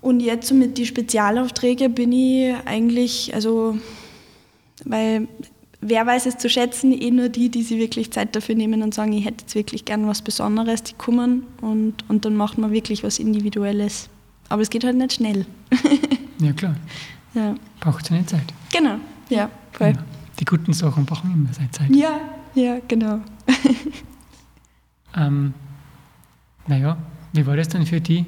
Und 0.00 0.20
jetzt 0.20 0.52
mit 0.52 0.76
den 0.76 0.84
Spezialaufträgen 0.84 1.94
bin 1.94 2.12
ich 2.12 2.54
eigentlich, 2.66 3.32
also, 3.34 3.78
weil 4.84 5.28
wer 5.80 6.06
weiß 6.06 6.26
es 6.26 6.38
zu 6.38 6.50
schätzen, 6.50 6.92
eh 6.92 7.10
nur 7.10 7.28
die, 7.28 7.48
die 7.48 7.62
sich 7.62 7.78
wirklich 7.78 8.10
Zeit 8.10 8.34
dafür 8.34 8.54
nehmen 8.54 8.82
und 8.82 8.94
sagen, 8.94 9.12
ich 9.12 9.24
hätte 9.24 9.42
jetzt 9.42 9.54
wirklich 9.54 9.84
gern 9.84 10.06
was 10.06 10.22
Besonderes, 10.22 10.82
die 10.82 10.94
kommen 10.94 11.46
und, 11.60 11.94
und 12.08 12.24
dann 12.24 12.36
macht 12.36 12.58
man 12.58 12.72
wirklich 12.72 13.04
was 13.04 13.18
Individuelles. 13.18 14.08
Aber 14.48 14.62
es 14.62 14.70
geht 14.70 14.84
halt 14.84 14.96
nicht 14.96 15.14
schnell. 15.14 15.46
ja, 16.38 16.52
klar. 16.52 16.76
Ja. 17.34 17.54
Braucht 17.80 18.04
seine 18.04 18.26
Zeit. 18.26 18.52
Genau, 18.70 18.96
ja, 19.30 19.48
voll. 19.72 19.92
Genau. 19.92 20.04
Die 20.38 20.44
guten 20.44 20.74
Sachen 20.74 21.06
brauchen 21.06 21.32
immer 21.32 21.50
seine 21.54 21.70
Zeit. 21.70 21.88
Ja, 21.88 22.20
ja, 22.54 22.78
genau. 22.86 23.20
ähm, 25.16 25.54
naja, 26.66 26.98
wie 27.32 27.46
war 27.46 27.56
das 27.56 27.68
dann 27.68 27.86
für 27.86 28.02
die? 28.02 28.26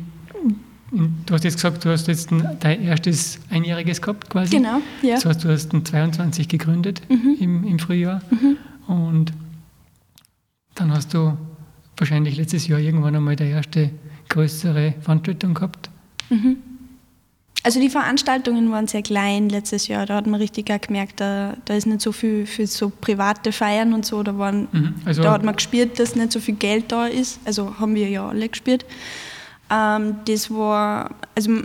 Du 0.91 1.35
hast 1.35 1.45
jetzt 1.45 1.57
gesagt, 1.57 1.85
du 1.85 1.91
hast 1.91 2.07
jetzt 2.07 2.31
ein, 2.31 2.57
dein 2.61 2.83
erstes 2.83 3.41
Einjähriges 3.51 4.01
gehabt 4.01 4.31
quasi. 4.31 4.57
Genau, 4.57 4.81
ja. 5.03 5.17
Das 5.17 5.25
heißt, 5.27 5.45
du 5.45 5.51
hast 5.51 5.73
ein 5.73 5.85
22 5.85 6.49
gegründet 6.49 7.03
mhm. 7.09 7.37
im, 7.41 7.65
im 7.65 7.79
Frühjahr. 7.79 8.23
Mhm. 8.31 8.57
Und 8.87 9.33
dann 10.77 10.93
hast 10.93 11.13
du 11.15 11.37
wahrscheinlich 11.97 12.37
letztes 12.37 12.69
Jahr 12.69 12.79
irgendwann 12.79 13.17
einmal 13.17 13.37
der 13.37 13.49
erste 13.49 13.91
größere 14.29 14.95
Veranstaltung 15.01 15.55
gehabt. 15.55 15.91
Mhm. 16.31 16.57
Also 17.63 17.81
die 17.81 17.89
Veranstaltungen 17.89 18.71
waren 18.71 18.87
sehr 18.89 19.01
klein 19.01 19.49
letztes 19.49 19.89
Jahr. 19.89 20.05
Da 20.05 20.17
hat 20.17 20.27
man 20.27 20.39
richtig 20.39 20.71
auch 20.71 20.81
gemerkt, 20.81 21.19
da, 21.19 21.57
da 21.65 21.75
ist 21.75 21.87
nicht 21.87 22.03
so 22.03 22.13
viel 22.13 22.45
für 22.45 22.67
so 22.67 22.91
private 22.91 23.53
Feiern 23.53 23.95
und 23.95 24.05
so. 24.05 24.23
Da, 24.23 24.37
waren, 24.37 24.69
mhm. 24.71 24.95
also 25.07 25.23
da 25.23 25.33
hat 25.33 25.45
man 25.45 25.57
gespürt, 25.57 25.99
dass 25.99 26.15
nicht 26.15 26.31
so 26.31 26.41
viel 26.41 26.57
Geld 26.57 26.93
da 26.93 27.07
ist. 27.07 27.41
Also 27.47 27.79
haben 27.81 27.95
wir 27.95 28.09
ja 28.09 28.29
alle 28.29 28.51
gespürt. 28.51 28.85
Ähm, 29.71 30.17
das 30.27 30.51
war, 30.51 31.15
also 31.35 31.63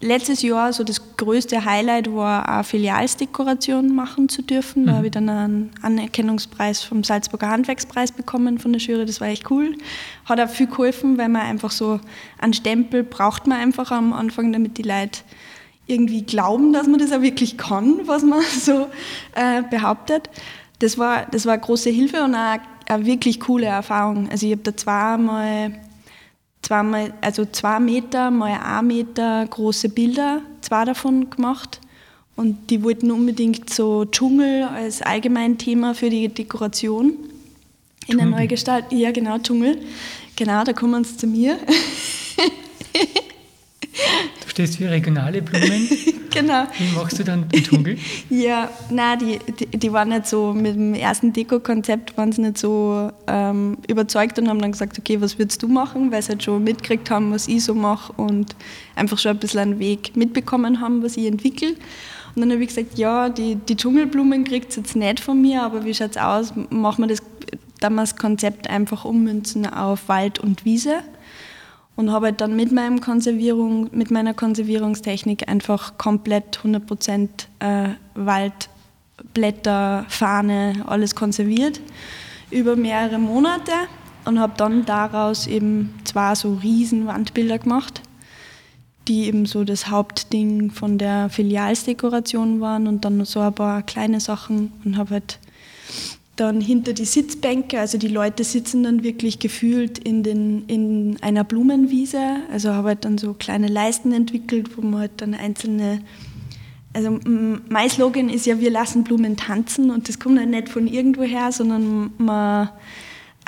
letztes 0.00 0.42
Jahr 0.42 0.72
so 0.72 0.84
das 0.84 1.16
größte 1.16 1.64
Highlight 1.64 2.12
war 2.14 2.48
eine 2.48 2.64
Filialsdekoration 2.64 3.94
machen 3.94 4.28
zu 4.28 4.42
dürfen. 4.42 4.86
Da 4.86 4.92
mhm. 4.92 4.96
habe 4.96 5.06
ich 5.06 5.12
dann 5.12 5.28
einen 5.28 5.70
Anerkennungspreis 5.82 6.82
vom 6.82 7.02
Salzburger 7.02 7.48
Handwerkspreis 7.48 8.12
bekommen 8.12 8.58
von 8.58 8.72
der 8.72 8.80
Jury. 8.80 9.06
Das 9.06 9.20
war 9.20 9.28
echt 9.28 9.50
cool. 9.50 9.76
Hat 10.24 10.40
auch 10.40 10.48
viel 10.48 10.68
geholfen, 10.68 11.18
weil 11.18 11.28
man 11.28 11.42
einfach 11.42 11.70
so 11.70 12.00
einen 12.38 12.52
Stempel 12.52 13.02
braucht 13.02 13.46
man 13.46 13.58
einfach 13.58 13.90
am 13.90 14.12
Anfang, 14.12 14.52
damit 14.52 14.78
die 14.78 14.82
Leute 14.82 15.20
irgendwie 15.86 16.22
glauben, 16.22 16.72
dass 16.72 16.86
man 16.86 17.00
das 17.00 17.12
auch 17.12 17.22
wirklich 17.22 17.56
kann, 17.56 18.06
was 18.06 18.22
man 18.22 18.42
so 18.60 18.88
äh, 19.34 19.62
behauptet. 19.68 20.30
Das 20.78 20.96
war, 20.96 21.26
das 21.26 21.44
war 21.44 21.54
eine 21.54 21.62
große 21.62 21.90
Hilfe 21.90 22.22
und 22.22 22.36
auch 22.36 22.58
eine 22.86 23.06
wirklich 23.06 23.40
coole 23.40 23.66
Erfahrung. 23.66 24.28
Also 24.30 24.46
ich 24.46 24.52
habe 24.52 24.62
da 24.62 24.76
zweimal 24.76 25.72
zweimal, 26.62 27.12
also 27.20 27.44
zwei 27.44 27.80
Meter 27.80 28.30
mal 28.30 28.58
ein 28.60 28.86
Meter 28.86 29.46
große 29.46 29.88
Bilder, 29.88 30.42
zwei 30.60 30.84
davon 30.84 31.30
gemacht. 31.30 31.80
Und 32.36 32.70
die 32.70 32.82
wollten 32.84 33.10
unbedingt 33.10 33.68
so 33.70 34.04
Dschungel 34.04 34.64
als 34.64 35.02
Allgemeinthema 35.02 35.94
für 35.94 36.08
die 36.08 36.28
Dekoration 36.28 37.14
in 38.06 38.18
der 38.18 38.26
Neugestalt. 38.26 38.84
Ja, 38.90 39.10
genau, 39.10 39.38
Dschungel. 39.38 39.80
Genau, 40.36 40.62
da 40.62 40.72
kommen 40.72 41.02
sie 41.02 41.16
zu 41.16 41.26
mir. 41.26 41.58
Du 44.40 44.48
stehst 44.48 44.76
für 44.76 44.88
regionale 44.88 45.42
Blumen. 45.42 45.88
genau. 46.34 46.64
Wie 46.78 46.96
machst 46.96 47.18
du 47.18 47.24
dann 47.24 47.48
den 47.48 47.62
Dschungel? 47.62 47.98
ja, 48.30 48.70
nein, 48.90 49.18
die, 49.18 49.38
die, 49.52 49.78
die, 49.78 49.92
waren 49.92 50.10
nicht 50.10 50.26
so, 50.26 50.52
mit 50.52 50.74
dem 50.74 50.94
ersten 50.94 51.32
Deko-Konzept 51.32 52.16
waren 52.16 52.32
sie 52.32 52.42
nicht 52.42 52.58
so 52.58 53.10
ähm, 53.26 53.78
überzeugt 53.88 54.38
und 54.38 54.48
haben 54.48 54.60
dann 54.60 54.72
gesagt, 54.72 54.98
okay, 54.98 55.20
was 55.20 55.38
würdest 55.38 55.62
du 55.62 55.68
machen? 55.68 56.12
Weil 56.12 56.22
sie 56.22 56.30
halt 56.30 56.42
schon 56.42 56.64
mitgekriegt 56.64 57.10
haben, 57.10 57.32
was 57.32 57.48
ich 57.48 57.64
so 57.64 57.74
mache 57.74 58.12
und 58.14 58.54
einfach 58.96 59.18
schon 59.18 59.32
ein 59.32 59.38
bisschen 59.38 59.60
einen 59.60 59.78
Weg 59.78 60.16
mitbekommen 60.16 60.80
haben, 60.80 61.02
was 61.02 61.16
ich 61.16 61.26
entwickle. 61.26 61.74
Und 62.34 62.42
dann 62.42 62.52
habe 62.52 62.62
ich 62.62 62.68
gesagt, 62.68 62.98
ja, 62.98 63.28
die, 63.28 63.56
die 63.56 63.76
Dschungelblumen 63.76 64.44
kriegt 64.44 64.70
es 64.70 64.76
jetzt 64.76 64.96
nicht 64.96 65.20
von 65.20 65.40
mir, 65.40 65.62
aber 65.62 65.84
wie 65.84 65.94
schaut 65.94 66.12
es 66.12 66.16
aus? 66.16 66.52
Machen 66.70 67.04
wir 67.04 67.08
das, 67.08 67.22
dann 67.80 67.96
das 67.96 68.16
Konzept 68.16 68.68
einfach 68.70 69.04
ummünzen 69.04 69.66
auf 69.66 70.08
Wald 70.08 70.38
und 70.38 70.64
Wiese 70.64 71.02
und 71.98 72.12
habe 72.12 72.26
halt 72.26 72.40
dann 72.40 72.54
mit, 72.54 72.70
meinem 72.70 73.00
Konservierung, 73.00 73.88
mit 73.90 74.12
meiner 74.12 74.32
Konservierungstechnik 74.32 75.48
einfach 75.48 75.98
komplett 75.98 76.60
100% 76.62 77.28
äh, 77.58 77.88
Wald, 78.14 78.68
Blätter, 79.34 80.06
Fahne, 80.08 80.84
alles 80.86 81.16
konserviert 81.16 81.80
über 82.52 82.76
mehrere 82.76 83.18
Monate 83.18 83.72
und 84.24 84.38
habe 84.38 84.52
dann 84.56 84.86
daraus 84.86 85.48
eben 85.48 85.92
zwei 86.04 86.36
so 86.36 86.54
riesen 86.54 87.08
Wandbilder 87.08 87.58
gemacht, 87.58 88.00
die 89.08 89.26
eben 89.26 89.44
so 89.44 89.64
das 89.64 89.90
Hauptding 89.90 90.70
von 90.70 90.98
der 90.98 91.28
Filialsdekoration 91.30 92.60
waren 92.60 92.86
und 92.86 93.04
dann 93.04 93.24
so 93.24 93.40
ein 93.40 93.52
paar 93.52 93.82
kleine 93.82 94.20
Sachen 94.20 94.72
und 94.84 94.96
habe 94.96 95.14
halt 95.14 95.40
dann 96.38 96.60
hinter 96.60 96.92
die 96.92 97.04
Sitzbänke, 97.04 97.80
also 97.80 97.98
die 97.98 98.08
Leute 98.08 98.44
sitzen 98.44 98.84
dann 98.84 99.02
wirklich 99.02 99.40
gefühlt 99.40 99.98
in, 99.98 100.22
den, 100.22 100.64
in 100.66 101.16
einer 101.20 101.42
Blumenwiese. 101.42 102.20
Also 102.52 102.72
habe 102.72 102.88
halt 102.88 103.04
dann 103.04 103.18
so 103.18 103.34
kleine 103.34 103.66
Leisten 103.66 104.12
entwickelt, 104.12 104.76
wo 104.76 104.82
man 104.82 105.00
halt 105.00 105.12
dann 105.16 105.34
einzelne. 105.34 106.00
Also 106.94 107.18
mein 107.24 107.90
Slogan 107.90 108.28
ist 108.28 108.46
ja, 108.46 108.60
wir 108.60 108.70
lassen 108.70 109.04
Blumen 109.04 109.36
tanzen 109.36 109.90
und 109.90 110.08
das 110.08 110.18
kommt 110.18 110.38
halt 110.38 110.50
nicht 110.50 110.68
von 110.68 110.86
irgendwoher, 110.86 111.52
sondern 111.52 112.12
man, 112.18 112.70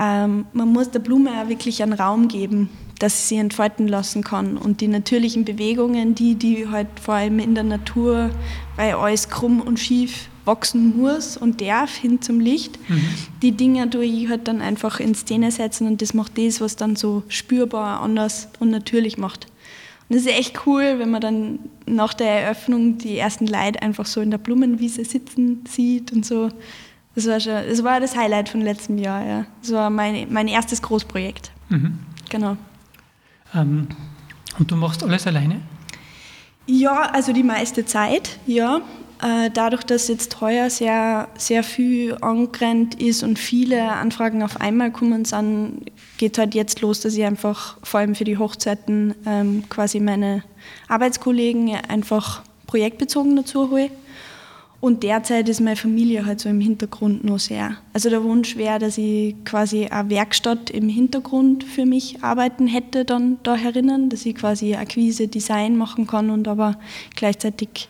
ähm, 0.00 0.46
man 0.52 0.68
muss 0.68 0.90
der 0.90 0.98
Blume 0.98 1.30
auch 1.40 1.48
wirklich 1.48 1.82
einen 1.82 1.92
Raum 1.92 2.28
geben, 2.28 2.68
dass 2.98 3.20
sie 3.20 3.34
sich 3.34 3.38
entfalten 3.38 3.88
lassen 3.88 4.24
kann. 4.24 4.56
Und 4.56 4.80
die 4.80 4.88
natürlichen 4.88 5.44
Bewegungen, 5.44 6.14
die, 6.14 6.34
die 6.34 6.68
halt 6.68 6.88
vor 7.00 7.14
allem 7.14 7.38
in 7.38 7.54
der 7.54 7.64
Natur, 7.64 8.30
weil 8.76 8.94
alles 8.94 9.28
krumm 9.28 9.60
und 9.60 9.78
schief 9.78 10.29
wachsen 10.44 10.96
muss 10.96 11.36
und 11.36 11.60
darf 11.60 11.94
hin 11.94 12.22
zum 12.22 12.40
Licht. 12.40 12.78
Mhm. 12.88 13.04
Die 13.42 13.52
Dinge 13.52 13.88
tue 13.90 14.04
ich 14.04 14.28
halt 14.28 14.48
dann 14.48 14.60
einfach 14.60 15.00
in 15.00 15.14
Szene 15.14 15.50
setzen 15.50 15.86
und 15.86 16.02
das 16.02 16.14
macht 16.14 16.38
das, 16.38 16.60
was 16.60 16.76
dann 16.76 16.96
so 16.96 17.22
spürbar, 17.28 18.00
anders 18.00 18.48
und 18.58 18.70
natürlich 18.70 19.18
macht. 19.18 19.46
Und 20.08 20.16
das 20.16 20.26
ist 20.26 20.32
echt 20.32 20.66
cool, 20.66 20.98
wenn 20.98 21.10
man 21.10 21.20
dann 21.20 21.58
nach 21.86 22.14
der 22.14 22.42
Eröffnung 22.42 22.98
die 22.98 23.16
ersten 23.16 23.46
Leute 23.46 23.80
einfach 23.80 24.06
so 24.06 24.20
in 24.20 24.30
der 24.30 24.38
Blumenwiese 24.38 25.04
sitzen 25.04 25.64
sieht 25.68 26.12
und 26.12 26.26
so. 26.26 26.48
Das 27.14 27.26
war, 27.26 27.40
schon, 27.40 27.52
das 27.68 27.84
war 27.84 28.00
das 28.00 28.16
Highlight 28.16 28.48
von 28.48 28.60
letztem 28.60 28.98
Jahr. 28.98 29.24
Ja. 29.24 29.46
Das 29.62 29.72
war 29.72 29.90
mein, 29.90 30.32
mein 30.32 30.48
erstes 30.48 30.82
Großprojekt. 30.82 31.52
Mhm. 31.68 31.98
Genau. 32.28 32.56
Ähm, 33.54 33.88
und 34.58 34.70
du 34.70 34.76
machst 34.76 35.02
alles 35.02 35.26
alleine? 35.26 35.60
Ja, 36.66 37.10
also 37.12 37.32
die 37.32 37.42
meiste 37.42 37.84
Zeit, 37.84 38.38
ja. 38.46 38.80
Äh, 39.22 39.50
dadurch, 39.52 39.82
dass 39.82 40.08
jetzt 40.08 40.40
heuer 40.40 40.70
sehr, 40.70 41.28
sehr 41.36 41.62
viel 41.62 42.16
angrennt 42.22 43.00
ist 43.00 43.22
und 43.22 43.38
viele 43.38 43.92
Anfragen 43.92 44.42
auf 44.42 44.60
einmal 44.60 44.90
kommen 44.92 45.26
sind, 45.26 45.90
geht 46.16 46.38
halt 46.38 46.54
jetzt 46.54 46.80
los, 46.80 47.00
dass 47.00 47.14
ich 47.14 47.24
einfach 47.24 47.76
vor 47.82 48.00
allem 48.00 48.14
für 48.14 48.24
die 48.24 48.38
Hochzeiten 48.38 49.14
ähm, 49.26 49.64
quasi 49.68 50.00
meine 50.00 50.42
Arbeitskollegen 50.88 51.74
einfach 51.88 52.42
projektbezogen 52.66 53.36
dazu 53.36 53.70
hole. 53.70 53.90
Und 54.80 55.02
derzeit 55.02 55.46
ist 55.50 55.60
meine 55.60 55.76
Familie 55.76 56.24
halt 56.24 56.40
so 56.40 56.48
im 56.48 56.62
Hintergrund 56.62 57.22
nur 57.22 57.38
sehr. 57.38 57.76
Also 57.92 58.08
der 58.08 58.24
Wunsch 58.24 58.56
wäre, 58.56 58.78
dass 58.78 58.96
ich 58.96 59.34
quasi 59.44 59.88
eine 59.88 60.08
Werkstatt 60.08 60.70
im 60.70 60.88
Hintergrund 60.88 61.64
für 61.64 61.84
mich 61.84 62.22
arbeiten 62.22 62.66
hätte 62.66 63.04
dann 63.04 63.36
da 63.42 63.56
herinnen, 63.56 64.08
dass 64.08 64.24
ich 64.24 64.34
quasi 64.34 64.76
Akquise, 64.76 65.28
Design 65.28 65.76
machen 65.76 66.06
kann 66.06 66.30
und 66.30 66.48
aber 66.48 66.78
gleichzeitig 67.14 67.88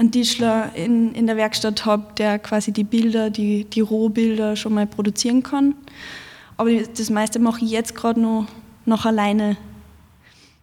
einen 0.00 0.10
Tischler 0.10 0.74
in, 0.74 1.12
in 1.12 1.26
der 1.26 1.36
Werkstatt 1.36 1.84
habe, 1.84 2.06
der 2.16 2.38
quasi 2.38 2.72
die 2.72 2.84
Bilder, 2.84 3.28
die, 3.28 3.64
die 3.64 3.82
Rohbilder 3.82 4.56
schon 4.56 4.72
mal 4.72 4.86
produzieren 4.86 5.42
kann. 5.42 5.74
Aber 6.56 6.70
das 6.72 7.10
meiste 7.10 7.38
mache 7.38 7.64
ich 7.64 7.70
jetzt 7.70 7.94
gerade 7.94 8.18
noch, 8.18 8.46
noch 8.86 9.04
alleine, 9.04 9.58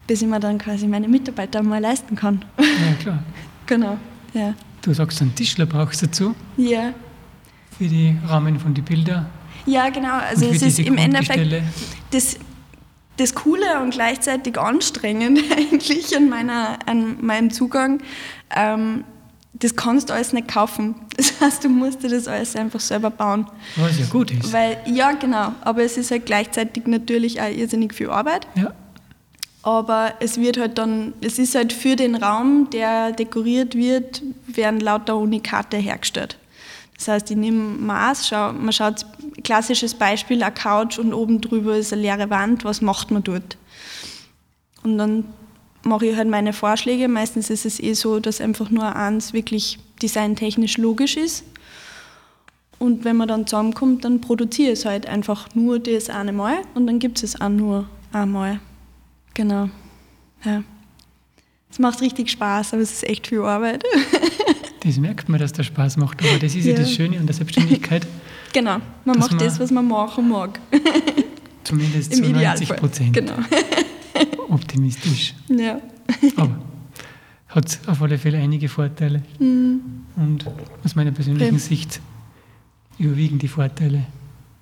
bis 0.08 0.24
ich 0.24 0.28
mir 0.28 0.40
dann 0.40 0.58
quasi 0.58 0.88
meine 0.88 1.08
Mitarbeiter 1.08 1.62
mal 1.62 1.80
leisten 1.80 2.16
kann. 2.16 2.44
Ja, 2.58 2.94
klar. 3.00 3.24
genau, 3.68 3.98
ja. 4.34 4.56
Du 4.82 4.92
sagst, 4.94 5.22
einen 5.22 5.36
Tischler 5.36 5.68
brauchst 5.68 6.02
du 6.02 6.08
dazu? 6.08 6.36
Ja. 6.58 6.94
Für 7.78 7.86
die 7.86 8.18
Rahmen 8.28 8.60
von 8.60 8.74
den 8.74 8.86
Bildern? 8.86 9.28
Ja, 9.68 9.90
genau. 9.90 10.14
Also 10.14 10.48
es 10.48 10.64
ist 10.64 10.80
im 10.80 10.98
Endeffekt 10.98 11.62
das, 12.10 12.40
das 13.18 13.36
Coole 13.36 13.82
und 13.84 13.92
gleichzeitig 13.92 14.58
anstrengend 14.58 15.44
eigentlich 15.56 16.16
an, 16.16 16.28
meiner, 16.28 16.80
an 16.88 17.24
meinem 17.24 17.52
Zugang. 17.52 18.02
Ähm, 18.56 19.04
das 19.60 19.76
kannst 19.76 20.10
du 20.10 20.14
alles 20.14 20.34
nicht 20.34 20.48
kaufen. 20.48 20.96
Das 21.18 21.42
heißt, 21.42 21.64
du 21.64 21.70
musst 21.70 22.04
dir 22.04 22.10
das 22.10 22.28
alles 22.28 22.56
einfach 22.56 22.80
selber 22.80 23.10
bauen. 23.10 23.48
Was 23.76 24.00
ja 24.00 24.06
gut 24.06 24.32
ist. 24.32 24.54
Weil, 24.54 24.78
ja, 24.86 25.14
genau. 25.14 25.54
Aber 25.62 25.82
es 25.82 25.98
ist 25.98 26.12
halt 26.12 26.26
gleichzeitig 26.26 26.86
natürlich 26.86 27.42
auch 27.42 27.50
irrsinnig 27.50 27.94
viel 27.94 28.10
Arbeit. 28.10 28.48
Ja. 28.56 28.74
Aber 29.64 30.14
es 30.20 30.40
wird 30.40 30.58
halt 30.58 30.78
dann, 30.78 31.14
es 31.22 31.40
ist 31.40 31.56
halt 31.56 31.74
für 31.74 31.96
den 31.96 32.16
Raum, 32.16 32.70
der 32.72 33.12
dekoriert 33.12 33.76
wird, 33.76 34.22
werden 34.46 34.80
lauter 34.80 35.18
Unikate 35.18 35.78
hergestellt. 35.78 36.38
Das 36.98 37.08
heißt, 37.08 37.32
ich 37.32 37.38
nehme 37.38 37.78
Maß, 37.78 38.28
schau, 38.28 38.54
man 38.54 38.72
schaut, 38.72 39.06
klassisches 39.44 39.94
Beispiel, 39.94 40.42
eine 40.42 40.54
Couch 40.54 40.98
und 40.98 41.14
oben 41.14 41.42
drüber 41.42 41.78
ist 41.78 41.94
eine 41.94 42.02
leere 42.02 42.30
Wand, 42.30 42.64
was 42.64 42.82
macht 42.82 43.12
man 43.12 43.24
dort? 43.24 43.58
Und 44.84 44.98
dann 44.98 45.26
mache 45.84 46.08
ich 46.08 46.16
halt 46.16 46.30
meine 46.30 46.54
Vorschläge. 46.54 47.08
Meistens 47.08 47.50
ist 47.50 47.66
es 47.66 47.80
eh 47.80 47.94
so, 47.94 48.20
dass 48.20 48.42
einfach 48.42 48.70
nur 48.70 48.96
eins 48.96 49.34
wirklich 49.34 49.80
designtechnisch 50.02 50.78
logisch 50.78 51.18
ist. 51.18 51.44
Und 52.80 53.06
wenn 53.06 53.16
man 53.16 53.28
dann 53.28 53.48
zusammenkommt, 53.48 54.06
dann 54.06 54.22
produziere 54.22 54.74
ich 54.74 54.80
es 54.80 54.86
halt 54.86 55.08
einfach 55.08 55.48
nur 55.56 55.80
das 55.80 56.10
eine 56.10 56.32
Mal 56.32 56.58
und 56.76 56.86
dann 56.86 57.00
gibt 57.00 57.18
es 57.18 57.24
es 57.24 57.42
auch 57.42 57.50
nur 57.50 57.90
einmal. 58.14 58.60
Genau. 59.34 59.70
Ja. 60.46 60.64
Es 61.72 61.80
macht 61.80 62.02
richtig 62.02 62.30
Spaß, 62.30 62.74
aber 62.74 62.84
es 62.84 62.92
ist 62.92 63.04
echt 63.04 63.28
viel 63.28 63.42
Arbeit. 63.42 63.84
das 64.84 64.98
merkt 64.98 65.28
man, 65.28 65.40
dass 65.40 65.54
das 65.54 65.66
Spaß 65.66 65.98
macht, 65.98 66.24
aber 66.24 66.38
das 66.38 66.54
ist 66.54 66.66
ja, 66.66 66.74
ja 66.74 66.80
das 66.80 66.92
Schöne 66.92 67.18
an 67.18 67.26
der 67.26 67.36
Selbstständigkeit. 67.36 68.06
Genau, 68.54 68.78
man 69.04 69.20
macht 69.20 69.32
man 69.32 69.40
das, 69.40 69.60
was 69.60 69.72
man 69.72 69.88
machen 69.88 70.30
mag. 70.30 70.60
Zumindest 71.66 72.14
zu 72.16 72.24
90 72.24 72.70
Prozent. 72.70 73.14
Genau 73.14 73.36
optimistisch. 74.50 75.34
Ja. 75.50 75.82
Aber 76.36 76.60
hat 77.50 77.80
auf 77.88 78.02
alle 78.02 78.18
Fälle 78.18 78.38
einige 78.38 78.70
Vorteile. 78.70 79.22
Mhm. 79.40 79.82
Und 80.16 80.46
aus 80.84 80.96
meiner 80.96 81.12
persönlichen 81.12 81.56
ja. 81.56 81.60
Sicht 81.60 82.02
überwiegen 83.00 83.40
die 83.40 83.48
Vorteile. 83.48 84.06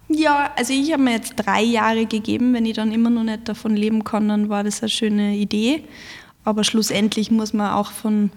Ja, 0.08 0.52
also 0.56 0.74
ich 0.74 0.92
habe 0.92 1.02
mir 1.02 1.14
jetzt 1.14 1.34
drei 1.36 1.64
Jahre 1.64 2.06
gegeben. 2.06 2.54
Wenn 2.54 2.66
ich 2.66 2.74
dann 2.74 2.92
immer 2.92 3.10
noch 3.10 3.24
nicht 3.24 3.48
davon 3.48 3.76
leben 3.76 4.04
kann, 4.04 4.28
dann 4.28 4.50
war 4.50 4.64
das 4.64 4.82
eine 4.82 4.90
schöne 4.90 5.36
Idee. 5.36 5.84
Aber 6.44 6.64
schlussendlich 6.64 7.32
muss 7.32 7.54
man 7.54 7.74
auch 7.74 7.92
von 7.92 8.30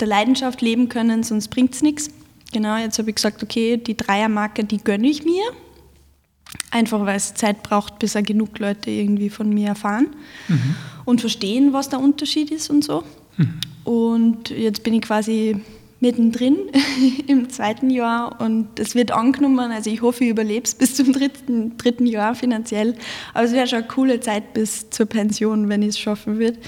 der 0.00 0.06
Leidenschaft 0.06 0.60
leben 0.60 0.88
können, 0.88 1.22
sonst 1.22 1.48
bringt 1.48 1.74
es 1.74 1.82
nichts. 1.82 2.10
Genau, 2.52 2.76
jetzt 2.76 2.98
habe 2.98 3.10
ich 3.10 3.16
gesagt, 3.16 3.42
okay, 3.42 3.76
die 3.78 3.96
Dreiermarke, 3.96 4.64
die 4.64 4.78
gönne 4.78 5.08
ich 5.08 5.24
mir. 5.24 5.42
Einfach 6.70 7.06
weil 7.06 7.16
es 7.16 7.34
Zeit 7.34 7.62
braucht, 7.62 7.98
bis 7.98 8.16
auch 8.16 8.22
genug 8.22 8.58
Leute 8.58 8.90
irgendwie 8.90 9.30
von 9.30 9.48
mir 9.50 9.68
erfahren 9.68 10.08
mhm. 10.48 10.74
und 11.04 11.20
verstehen, 11.20 11.72
was 11.72 11.88
der 11.88 12.00
Unterschied 12.00 12.50
ist 12.50 12.68
und 12.68 12.84
so. 12.84 13.04
Mhm. 13.36 13.60
Und 13.84 14.50
jetzt 14.50 14.82
bin 14.82 14.94
ich 14.94 15.02
quasi 15.02 15.62
mittendrin 16.00 16.56
im 17.26 17.48
zweiten 17.50 17.90
Jahr 17.90 18.40
und 18.40 18.78
es 18.78 18.94
wird 18.94 19.10
angenommen. 19.10 19.72
Also 19.72 19.90
ich 19.90 20.02
hoffe, 20.02 20.24
ich 20.24 20.30
überlebe 20.30 20.64
es 20.64 20.74
bis 20.74 20.94
zum 20.94 21.12
dritten, 21.12 21.76
dritten 21.78 22.06
Jahr 22.06 22.34
finanziell. 22.34 22.94
Aber 23.34 23.44
es 23.44 23.52
wäre 23.52 23.66
schon 23.66 23.78
eine 23.78 23.88
coole 23.88 24.20
Zeit 24.20 24.52
bis 24.52 24.90
zur 24.90 25.06
Pension, 25.06 25.68
wenn 25.68 25.82
ich 25.82 25.88
es 25.88 25.98
schaffen 25.98 26.38
würde 26.38 26.58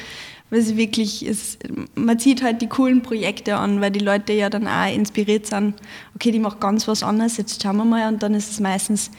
weil 0.50 0.58
es 0.58 0.76
wirklich 0.76 1.24
ist, 1.24 1.58
man 1.94 2.18
zieht 2.18 2.42
halt 2.42 2.60
die 2.60 2.66
coolen 2.66 3.02
Projekte 3.02 3.56
an, 3.56 3.80
weil 3.80 3.92
die 3.92 4.00
Leute 4.00 4.32
ja 4.32 4.50
dann 4.50 4.66
auch 4.66 4.92
inspiriert 4.92 5.46
sind, 5.46 5.74
okay, 6.14 6.32
die 6.32 6.40
macht 6.40 6.60
ganz 6.60 6.88
was 6.88 7.02
anderes, 7.02 7.36
jetzt 7.36 7.62
schauen 7.62 7.76
wir 7.76 7.84
mal 7.84 8.12
und 8.12 8.22
dann 8.22 8.34
ist 8.34 8.50
es 8.50 8.60
meistens, 8.60 9.10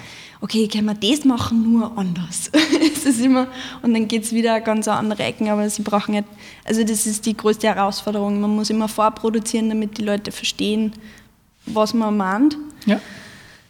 okay, 0.41 0.67
können 0.67 0.85
wir 0.87 0.93
das 0.93 1.23
machen, 1.23 1.71
nur 1.71 1.97
anders. 1.97 2.51
es 2.93 3.05
ist 3.05 3.21
immer, 3.21 3.47
und 3.81 3.93
dann 3.93 4.07
geht 4.07 4.23
es 4.23 4.33
wieder 4.33 4.59
ganz 4.59 4.87
andere 4.87 5.23
Ecken, 5.23 5.47
aber 5.49 5.69
sie 5.69 5.81
brauchen 5.83 6.15
nicht, 6.15 6.27
also 6.65 6.83
das 6.83 7.07
ist 7.07 7.25
die 7.25 7.35
größte 7.35 7.67
Herausforderung, 7.67 8.41
man 8.41 8.53
muss 8.53 8.69
immer 8.69 8.89
vorproduzieren, 8.89 9.69
damit 9.69 9.97
die 9.97 10.03
Leute 10.03 10.31
verstehen, 10.31 10.91
was 11.65 11.93
man 11.93 12.17
meint, 12.17 12.57
ja. 12.85 12.99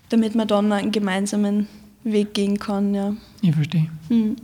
damit 0.10 0.34
man 0.34 0.48
dann 0.48 0.72
einen 0.72 0.92
gemeinsamen 0.92 1.68
Weg 2.04 2.34
gehen 2.34 2.58
kann, 2.58 2.96
ja. 2.96 3.14
Ich 3.42 3.54
verstehe. 3.54 3.88
Hm. 4.08 4.36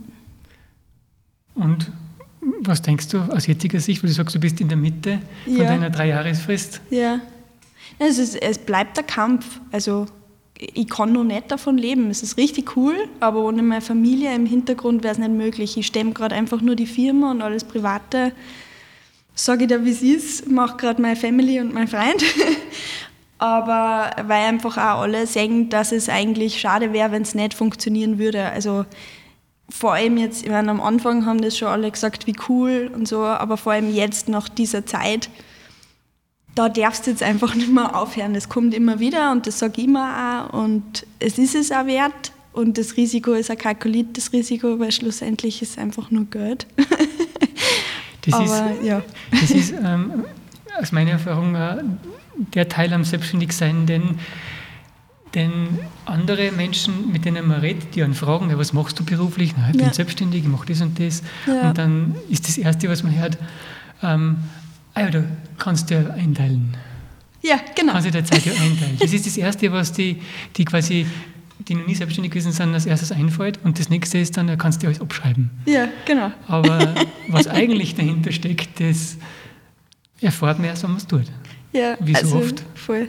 Und 1.56 1.90
was 2.60 2.82
denkst 2.82 3.08
du 3.08 3.18
aus 3.18 3.46
jetziger 3.46 3.80
Sicht, 3.80 4.02
weil 4.02 4.10
du 4.10 4.14
sagst, 4.14 4.34
du 4.34 4.40
bist 4.40 4.60
in 4.60 4.68
der 4.68 4.76
Mitte 4.76 5.20
von 5.44 5.56
ja. 5.56 5.64
deiner 5.64 5.90
Dreijahresfrist? 5.90 6.80
Ja, 6.90 7.20
es, 7.98 8.18
ist, 8.18 8.36
es 8.36 8.58
bleibt 8.58 8.96
der 8.96 9.04
Kampf. 9.04 9.60
Also 9.72 10.06
ich 10.58 10.88
kann 10.88 11.12
noch 11.12 11.24
nicht 11.24 11.50
davon 11.50 11.78
leben. 11.78 12.10
Es 12.10 12.22
ist 12.22 12.36
richtig 12.36 12.76
cool, 12.76 12.94
aber 13.20 13.44
ohne 13.44 13.62
meine 13.62 13.80
Familie 13.80 14.34
im 14.34 14.46
Hintergrund 14.46 15.02
wäre 15.02 15.12
es 15.12 15.18
nicht 15.18 15.30
möglich. 15.30 15.76
Ich 15.76 15.86
stemme 15.86 16.12
gerade 16.12 16.34
einfach 16.34 16.60
nur 16.60 16.74
die 16.74 16.86
Firma 16.86 17.30
und 17.30 17.42
alles 17.42 17.64
Private. 17.64 18.32
Sage 19.34 19.64
ich 19.64 19.68
dir, 19.68 19.84
wie 19.84 19.90
es 19.90 20.02
ist, 20.02 20.50
mache 20.50 20.76
gerade 20.76 21.00
meine 21.00 21.16
Family 21.16 21.60
und 21.60 21.72
mein 21.72 21.86
Freund. 21.86 22.24
aber 23.38 24.10
weil 24.26 24.46
einfach 24.46 24.76
auch 24.76 25.02
alle 25.02 25.26
sagen, 25.26 25.68
dass 25.68 25.92
es 25.92 26.08
eigentlich 26.08 26.60
schade 26.60 26.92
wäre, 26.92 27.12
wenn 27.12 27.22
es 27.22 27.34
nicht 27.34 27.54
funktionieren 27.54 28.18
würde. 28.18 28.46
Also 28.50 28.84
vor 29.70 29.94
allem 29.94 30.16
jetzt, 30.16 30.44
ich 30.44 30.50
meine, 30.50 30.70
am 30.70 30.80
Anfang 30.80 31.26
haben 31.26 31.40
das 31.40 31.56
schon 31.58 31.68
alle 31.68 31.90
gesagt, 31.90 32.26
wie 32.26 32.36
cool 32.48 32.90
und 32.94 33.06
so, 33.06 33.24
aber 33.24 33.56
vor 33.56 33.72
allem 33.72 33.94
jetzt 33.94 34.28
nach 34.28 34.48
dieser 34.48 34.86
Zeit, 34.86 35.28
da 36.54 36.68
darfst 36.68 37.06
du 37.06 37.10
jetzt 37.10 37.22
einfach 37.22 37.54
nicht 37.56 37.72
mehr 37.72 37.94
aufhören. 37.94 38.34
Das 38.34 38.48
kommt 38.48 38.74
immer 38.74 38.98
wieder 38.98 39.32
und 39.32 39.46
das 39.46 39.58
sage 39.58 39.74
ich 39.78 39.84
immer 39.84 40.48
auch 40.50 40.58
und 40.58 41.06
es 41.18 41.38
ist 41.38 41.54
es 41.54 41.70
auch 41.70 41.86
wert 41.86 42.32
und 42.52 42.78
das 42.78 42.96
Risiko 42.96 43.34
ist 43.34 43.50
ein 43.50 43.58
kalkuliertes 43.58 44.32
Risiko, 44.32 44.78
weil 44.80 44.90
schlussendlich 44.90 45.62
ist 45.62 45.72
es 45.72 45.78
einfach 45.78 46.10
nur 46.10 46.24
Geld. 46.24 46.66
das 48.22 48.34
aber, 48.34 48.44
ist, 48.44 48.82
ja. 48.82 49.02
das 49.30 49.50
ist 49.50 49.72
ähm, 49.72 50.24
aus 50.80 50.92
meiner 50.92 51.12
Erfahrung 51.12 51.54
äh, 51.54 51.84
der 52.54 52.68
Teil 52.68 52.92
am 52.92 53.04
Selbstständigsein, 53.04 53.86
den 53.86 54.18
denn 55.34 55.78
andere 56.06 56.52
Menschen, 56.52 57.12
mit 57.12 57.24
denen 57.24 57.46
man 57.46 57.60
redet, 57.60 57.94
die 57.94 58.02
einen 58.02 58.14
fragen, 58.14 58.56
was 58.56 58.72
machst 58.72 58.98
du 58.98 59.04
beruflich? 59.04 59.54
Na, 59.56 59.66
ich 59.70 59.76
bin 59.76 59.86
ja. 59.86 59.92
selbstständig, 59.92 60.42
ich 60.42 60.48
mache 60.48 60.66
das 60.66 60.80
und 60.80 60.98
das. 60.98 61.22
Ja. 61.46 61.68
Und 61.68 61.78
dann 61.78 62.14
ist 62.30 62.48
das 62.48 62.58
Erste, 62.58 62.88
was 62.88 63.02
man 63.02 63.18
hört, 63.18 63.38
ähm, 64.02 64.38
ah 64.94 65.00
ja, 65.00 65.10
du 65.10 65.24
kannst 65.58 65.90
ja 65.90 66.10
einteilen. 66.10 66.76
Ja, 67.42 67.60
genau. 67.74 67.92
Kannst 67.92 68.08
du 68.08 68.10
der 68.10 68.24
Zeit 68.24 68.44
ja 68.44 68.52
einteilen. 68.52 68.96
Das 68.98 69.12
ist 69.12 69.26
das 69.26 69.36
Erste, 69.36 69.70
was 69.70 69.92
die, 69.92 70.20
die 70.56 70.64
quasi, 70.64 71.06
die 71.60 71.74
noch 71.74 71.86
nie 71.86 71.94
selbstständig 71.94 72.32
gewesen 72.32 72.52
sind, 72.52 72.74
als 72.74 72.86
erstes 72.86 73.12
einfällt. 73.12 73.60
Und 73.64 73.78
das 73.78 73.90
nächste 73.90 74.18
ist 74.18 74.36
dann, 74.36 74.46
da 74.46 74.56
kannst 74.56 74.82
du 74.82 74.86
alles 74.86 75.00
abschreiben. 75.00 75.50
Ja, 75.66 75.88
genau. 76.04 76.32
Aber 76.46 76.94
was 77.28 77.46
eigentlich 77.46 77.94
dahinter 77.94 78.32
steckt, 78.32 78.80
das 78.80 79.18
erfahrt 80.20 80.58
man 80.58 80.68
erst, 80.68 80.82
wenn 80.82 80.90
man 80.90 80.98
es 80.98 81.06
tut. 81.06 81.26
Ja, 81.72 81.96
Wie 82.00 82.14
so 82.14 82.20
also 82.20 82.38
oft. 82.38 82.64
Voll. 82.74 83.08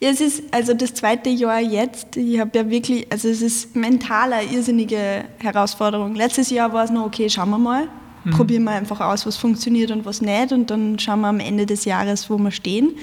Ja, 0.00 0.10
es 0.10 0.20
ist 0.20 0.42
also 0.52 0.74
das 0.74 0.94
zweite 0.94 1.28
Jahr 1.28 1.60
jetzt. 1.60 2.16
Ich 2.16 2.38
habe 2.38 2.56
ja 2.56 2.70
wirklich, 2.70 3.10
also 3.10 3.28
es 3.28 3.42
ist 3.42 3.74
mental 3.74 4.32
eine 4.32 4.50
irrsinnige 4.50 5.24
Herausforderung. 5.38 6.14
Letztes 6.14 6.50
Jahr 6.50 6.72
war 6.72 6.84
es 6.84 6.90
noch, 6.90 7.06
okay, 7.06 7.28
schauen 7.28 7.50
wir 7.50 7.58
mal. 7.58 7.88
Mhm. 8.24 8.30
Probieren 8.30 8.64
wir 8.64 8.72
einfach 8.72 9.00
aus, 9.00 9.26
was 9.26 9.36
funktioniert 9.36 9.90
und 9.90 10.04
was 10.04 10.20
nicht. 10.20 10.52
Und 10.52 10.70
dann 10.70 10.98
schauen 10.98 11.20
wir 11.20 11.28
am 11.28 11.40
Ende 11.40 11.66
des 11.66 11.84
Jahres, 11.84 12.30
wo 12.30 12.38
wir 12.38 12.50
stehen. 12.50 12.94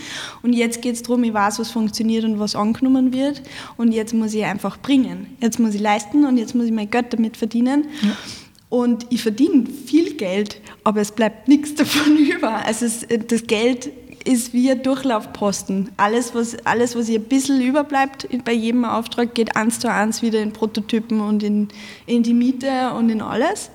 Und 0.41 0.53
jetzt 0.53 0.81
geht 0.81 0.95
es 0.95 1.03
darum, 1.03 1.23
ich 1.23 1.33
weiß, 1.33 1.59
was 1.59 1.71
funktioniert 1.71 2.23
und 2.23 2.39
was 2.39 2.55
angenommen 2.55 3.13
wird. 3.13 3.41
Und 3.77 3.91
jetzt 3.91 4.13
muss 4.13 4.33
ich 4.33 4.45
einfach 4.45 4.77
bringen. 4.79 5.35
Jetzt 5.41 5.59
muss 5.59 5.73
ich 5.73 5.81
leisten 5.81 6.25
und 6.25 6.37
jetzt 6.37 6.55
muss 6.55 6.65
ich 6.65 6.71
mein 6.71 6.89
Geld 6.89 7.13
damit 7.13 7.37
verdienen. 7.37 7.85
Ja. 8.01 8.11
Und 8.69 9.07
ich 9.09 9.21
verdiene 9.21 9.65
viel 9.67 10.15
Geld, 10.15 10.59
aber 10.83 11.01
es 11.01 11.11
bleibt 11.11 11.47
nichts 11.47 11.75
davon 11.75 12.17
über. 12.17 12.65
Also 12.65 12.85
es, 12.85 13.05
das 13.27 13.43
Geld 13.47 13.89
ist 14.25 14.53
wie 14.53 14.71
ein 14.71 14.81
Durchlaufposten. 14.81 15.91
Alles 15.97 16.35
was, 16.35 16.57
alles, 16.65 16.95
was 16.95 17.07
ihr 17.07 17.19
ein 17.19 17.25
bisschen 17.25 17.61
überbleibt 17.61 18.27
bei 18.43 18.51
jedem 18.51 18.83
Auftrag, 18.83 19.33
geht 19.33 19.55
eins 19.55 19.79
zu 19.79 19.89
eins 19.89 20.21
wieder 20.21 20.41
in 20.41 20.51
Prototypen 20.51 21.21
und 21.21 21.43
in, 21.43 21.69
in 22.05 22.23
die 22.23 22.33
Miete 22.33 22.91
und 22.93 23.09
in 23.09 23.21
alles. 23.21 23.69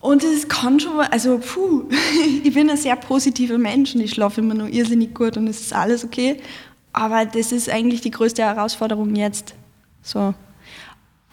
Und 0.00 0.24
es 0.24 0.48
kann 0.48 0.80
schon, 0.80 0.98
also 0.98 1.38
puh, 1.38 1.84
ich 2.44 2.52
bin 2.52 2.68
ein 2.68 2.76
sehr 2.76 2.96
positiver 2.96 3.56
Mensch 3.56 3.94
und 3.94 4.00
ich 4.00 4.10
schlafe 4.10 4.40
immer 4.40 4.54
noch 4.54 4.68
irrsinnig 4.68 5.14
gut 5.14 5.36
und 5.36 5.46
es 5.46 5.60
ist 5.60 5.72
alles 5.72 6.04
okay. 6.04 6.38
Aber 6.92 7.24
das 7.24 7.52
ist 7.52 7.70
eigentlich 7.70 8.00
die 8.00 8.10
größte 8.10 8.42
Herausforderung 8.42 9.14
jetzt. 9.14 9.54
So. 10.02 10.34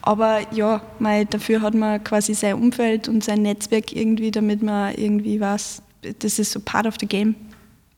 Aber 0.01 0.41
ja, 0.53 0.81
mei, 0.99 1.25
dafür 1.25 1.61
hat 1.61 1.73
man 1.73 2.03
quasi 2.03 2.33
sein 2.33 2.53
Umfeld 2.53 3.09
und 3.09 3.23
sein 3.23 3.41
Netzwerk 3.41 3.91
irgendwie, 3.91 4.31
damit 4.31 4.61
man 4.61 4.93
irgendwie 4.95 5.41
was, 5.41 5.81
das 6.19 6.39
ist 6.39 6.51
so 6.51 6.59
part 6.59 6.85
of 6.85 6.95
the 6.99 7.07
game. 7.07 7.35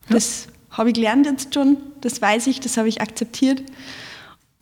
Das 0.09 0.47
habe 0.71 0.89
ich 0.89 0.95
gelernt 0.95 1.25
jetzt 1.25 1.53
schon, 1.53 1.77
das 2.01 2.21
weiß 2.21 2.47
ich, 2.47 2.59
das 2.59 2.77
habe 2.77 2.87
ich 2.87 3.01
akzeptiert. 3.01 3.63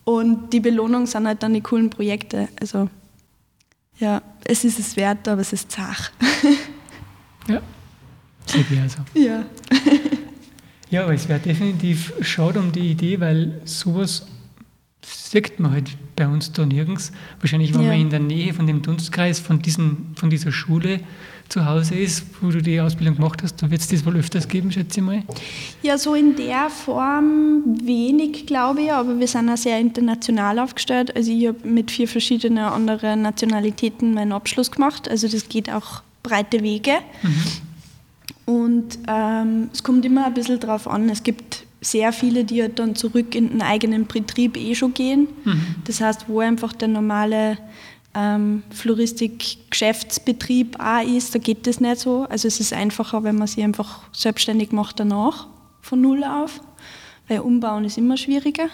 Und 0.04 0.54
die 0.54 0.60
Belohnung 0.60 1.06
sind 1.06 1.28
halt 1.28 1.44
dann 1.44 1.54
die 1.54 1.62
coolen 1.62 1.90
Projekte. 1.90 2.50
Also 2.60 2.90
ja, 4.00 4.22
es 4.46 4.64
ist 4.64 4.80
es 4.80 4.96
wert, 4.96 5.28
aber 5.28 5.42
es 5.42 5.54
ist 5.54 5.72
zach. 5.72 6.12
ja, 7.48 7.62
sehe 8.46 8.66
ich 8.70 8.80
also. 8.80 9.00
Ja. 9.14 9.46
ja, 10.90 11.04
aber 11.04 11.14
es 11.14 11.28
wäre 11.28 11.40
definitiv 11.40 12.14
schade 12.22 12.60
um 12.60 12.72
die 12.72 12.92
Idee, 12.92 13.20
weil 13.20 13.62
sowas 13.66 14.26
sieht 15.04 15.60
man 15.60 15.72
halt 15.72 15.98
bei 16.16 16.28
uns 16.28 16.52
da 16.52 16.66
nirgends. 16.66 17.12
Wahrscheinlich, 17.40 17.74
wenn 17.74 17.82
ja. 17.82 17.90
man 17.90 18.00
in 18.00 18.10
der 18.10 18.20
Nähe 18.20 18.54
von 18.54 18.68
dem 18.68 18.82
Dunstkreis, 18.82 19.40
von, 19.40 19.62
diesen, 19.62 20.16
von 20.16 20.30
dieser 20.30 20.52
Schule 20.52 21.02
zu 21.50 21.66
Hause 21.66 21.96
ist, 21.96 22.24
wo 22.42 22.50
du 22.50 22.62
die 22.62 22.80
Ausbildung 22.80 23.16
gemacht 23.16 23.42
hast, 23.44 23.62
da 23.62 23.70
wird 23.70 23.82
es 23.82 23.88
das 23.88 24.06
wohl 24.06 24.16
öfters 24.16 24.48
geben, 24.48 24.72
schätze 24.72 25.00
ich 25.00 25.06
mal. 25.06 25.24
Ja, 25.82 25.98
so 25.98 26.14
in 26.14 26.36
der 26.36 26.70
Form 26.70 27.64
wenig, 27.84 28.46
glaube 28.46 28.82
ich, 28.84 28.92
aber 28.92 29.20
wir 29.20 29.28
sind 29.28 29.50
auch 29.50 29.58
sehr 29.58 29.80
international 29.80 30.60
aufgestellt. 30.60 31.16
Also 31.16 31.32
ich 31.32 31.48
habe 31.48 31.68
mit 31.68 31.92
vier 31.92 32.08
verschiedenen 32.08 32.66
anderen 32.66 33.24
Nationalitäten 33.24 34.14
meinen 34.14 34.32
Abschluss 34.32 34.72
gemacht, 34.72 35.10
also 35.10 35.28
das 35.28 35.50
geht 35.50 35.70
auch 35.70 36.04
breite 36.24 36.62
Wege. 36.62 36.94
Mhm. 37.24 37.44
Und 38.46 39.00
ähm, 39.08 39.70
es 39.74 39.84
kommt 39.84 40.06
immer 40.06 40.26
ein 40.26 40.34
bisschen 40.34 40.60
drauf 40.60 40.88
an. 40.88 41.10
Es 41.10 41.22
gibt 41.22 41.66
sehr 41.82 42.12
viele, 42.12 42.44
die 42.44 42.62
halt 42.62 42.80
dann 42.80 42.96
zurück 42.96 43.36
in 43.36 43.50
den 43.50 43.62
eigenen 43.62 44.06
Betrieb 44.06 44.58
eh 44.58 44.76
schon 44.76 44.94
gehen. 44.94 45.28
Mhm. 45.44 45.76
Das 45.86 46.02
heißt, 46.02 46.26
wo 46.28 46.40
einfach 46.40 46.74
der 46.74 46.88
normale 46.88 47.58
ähm, 48.16 48.64
Floristik-Geschäftsbetrieb 48.72 50.80
auch 50.80 51.06
ist, 51.06 51.36
da 51.36 51.40
geht 51.40 51.68
das 51.68 51.80
nicht 51.80 52.00
so. 52.00 52.26
Also 52.30 52.48
es 52.48 52.60
ist 52.60 52.74
einfacher, 52.74 53.24
wenn 53.24 53.36
man 53.36 53.48
sich 53.48 53.64
einfach 53.64 54.02
selbstständig 54.12 54.72
macht 54.72 55.00
danach, 55.00 55.48
von 55.82 56.02
Null 56.02 56.24
auf, 56.24 56.62
weil 57.28 57.40
Umbauen 57.40 57.86
ist 57.86 57.98
immer 57.98 58.18
schwieriger. 58.18 58.70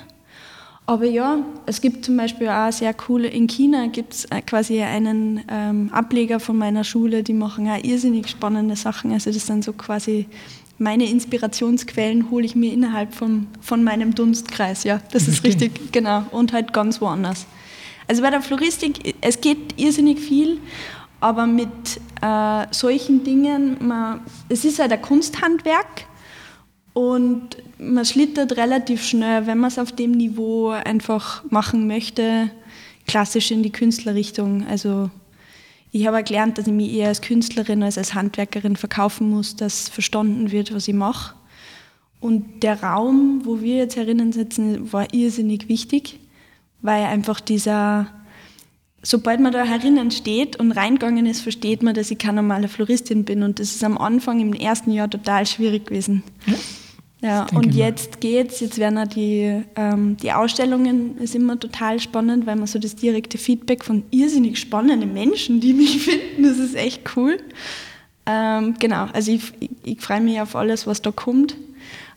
Aber 0.87 1.05
ja, 1.05 1.39
es 1.65 1.81
gibt 1.81 2.05
zum 2.05 2.15
Beispiel 2.15 2.47
auch 2.47 2.71
sehr 2.71 2.93
coole, 2.93 3.27
in 3.27 3.47
China 3.47 3.87
gibt 3.87 4.13
es 4.13 4.25
äh, 4.25 4.41
quasi 4.41 4.81
einen 4.81 5.43
ähm, 5.49 5.89
Ableger 5.91 6.39
von 6.39 6.57
meiner 6.57 6.83
Schule, 6.83 7.23
die 7.23 7.33
machen 7.33 7.67
auch 7.67 7.83
irrsinnig 7.83 8.29
spannende 8.29 8.75
Sachen. 8.75 9.11
Also 9.11 9.31
das 9.31 9.47
sind 9.47 9.63
so 9.63 9.73
quasi 9.73 10.27
meine 10.77 11.09
Inspirationsquellen 11.09 12.29
hole 12.29 12.45
ich 12.45 12.55
mir 12.55 12.71
innerhalb 12.71 13.15
von, 13.15 13.47
von 13.61 13.83
meinem 13.83 14.13
Dunstkreis, 14.13 14.83
ja. 14.83 15.01
Das 15.11 15.27
ist 15.27 15.43
richtig, 15.43 15.91
genau. 15.91 16.25
Und 16.31 16.53
halt 16.53 16.73
ganz 16.73 17.01
woanders. 17.01 17.47
Also 18.07 18.21
bei 18.21 18.29
der 18.29 18.41
Floristik, 18.41 19.15
es 19.21 19.41
geht 19.41 19.79
irrsinnig 19.79 20.19
viel, 20.19 20.59
aber 21.19 21.47
mit 21.47 21.69
äh, 22.21 22.65
solchen 22.71 23.23
Dingen, 23.23 23.77
man, 23.79 24.21
es 24.49 24.65
ist 24.65 24.79
halt 24.79 24.91
ein 24.91 25.01
Kunsthandwerk 25.01 26.05
Und 26.95 27.57
man 27.77 28.05
schlittert 28.05 28.55
relativ 28.55 29.03
schnell, 29.03 29.47
wenn 29.47 29.57
man 29.57 29.67
es 29.67 29.77
auf 29.77 29.91
dem 29.91 30.11
Niveau 30.11 30.69
einfach 30.69 31.43
machen 31.51 31.87
möchte, 31.87 32.49
klassisch 33.05 33.51
in 33.51 33.63
die 33.63 33.71
Künstlerrichtung. 33.71 34.65
Also 34.65 35.11
ich 35.91 36.07
habe 36.07 36.23
gelernt, 36.23 36.57
dass 36.57 36.67
ich 36.67 36.73
mich 36.73 36.93
eher 36.93 37.09
als 37.09 37.21
Künstlerin 37.21 37.83
als 37.83 37.97
als 37.97 38.13
Handwerkerin 38.13 38.77
verkaufen 38.77 39.29
muss, 39.29 39.57
dass 39.57 39.89
verstanden 39.89 40.51
wird, 40.51 40.73
was 40.73 40.87
ich 40.87 40.93
mache. 40.93 41.35
Und 42.21 42.63
der 42.63 42.81
Raum, 42.81 43.41
wo 43.43 43.59
wir 43.59 43.75
jetzt 43.75 43.97
herinnen 43.97 44.31
sitzen, 44.31 44.93
war 44.93 45.13
irrsinnig 45.13 45.67
wichtig, 45.67 46.17
weil 46.85 47.05
einfach 47.05 47.39
dieser, 47.39 48.07
sobald 49.01 49.39
man 49.39 49.51
da 49.51 49.63
herinnen 49.63 50.11
steht 50.11 50.57
und 50.57 50.71
reingegangen 50.71 51.25
ist, 51.25 51.41
versteht 51.41 51.83
man, 51.83 51.95
dass 51.95 52.11
ich 52.11 52.17
keine 52.17 52.41
normale 52.41 52.67
Floristin 52.67 53.25
bin. 53.25 53.43
Und 53.43 53.59
das 53.59 53.71
ist 53.71 53.83
am 53.83 53.97
Anfang 53.97 54.39
im 54.39 54.53
ersten 54.53 54.91
Jahr 54.91 55.09
total 55.09 55.45
schwierig 55.45 55.87
gewesen. 55.87 56.23
Ja. 56.45 56.53
Ja, 57.21 57.47
und 57.55 57.73
jetzt 57.73 58.21
geht's. 58.21 58.59
Jetzt 58.59 58.77
werden 58.77 58.99
auch 58.99 59.07
die, 59.07 59.63
ähm, 59.75 60.15
die 60.17 60.31
Ausstellungen 60.31 61.17
ist 61.17 61.33
immer 61.33 61.59
total 61.59 61.99
spannend, 61.99 62.45
weil 62.45 62.55
man 62.55 62.67
so 62.67 62.77
das 62.77 62.95
direkte 62.95 63.39
Feedback 63.39 63.83
von 63.83 64.03
irrsinnig 64.11 64.59
spannenden 64.59 65.11
Menschen, 65.11 65.59
die 65.59 65.73
mich 65.73 66.01
finden, 66.03 66.43
das 66.43 66.59
ist 66.59 66.75
echt 66.75 67.01
cool. 67.15 67.39
Ähm, 68.27 68.75
genau, 68.79 69.07
also 69.11 69.31
ich, 69.31 69.41
ich, 69.59 69.69
ich 69.83 70.01
freue 70.01 70.21
mich 70.21 70.39
auf 70.39 70.55
alles, 70.55 70.85
was 70.85 71.01
da 71.01 71.11
kommt. 71.11 71.55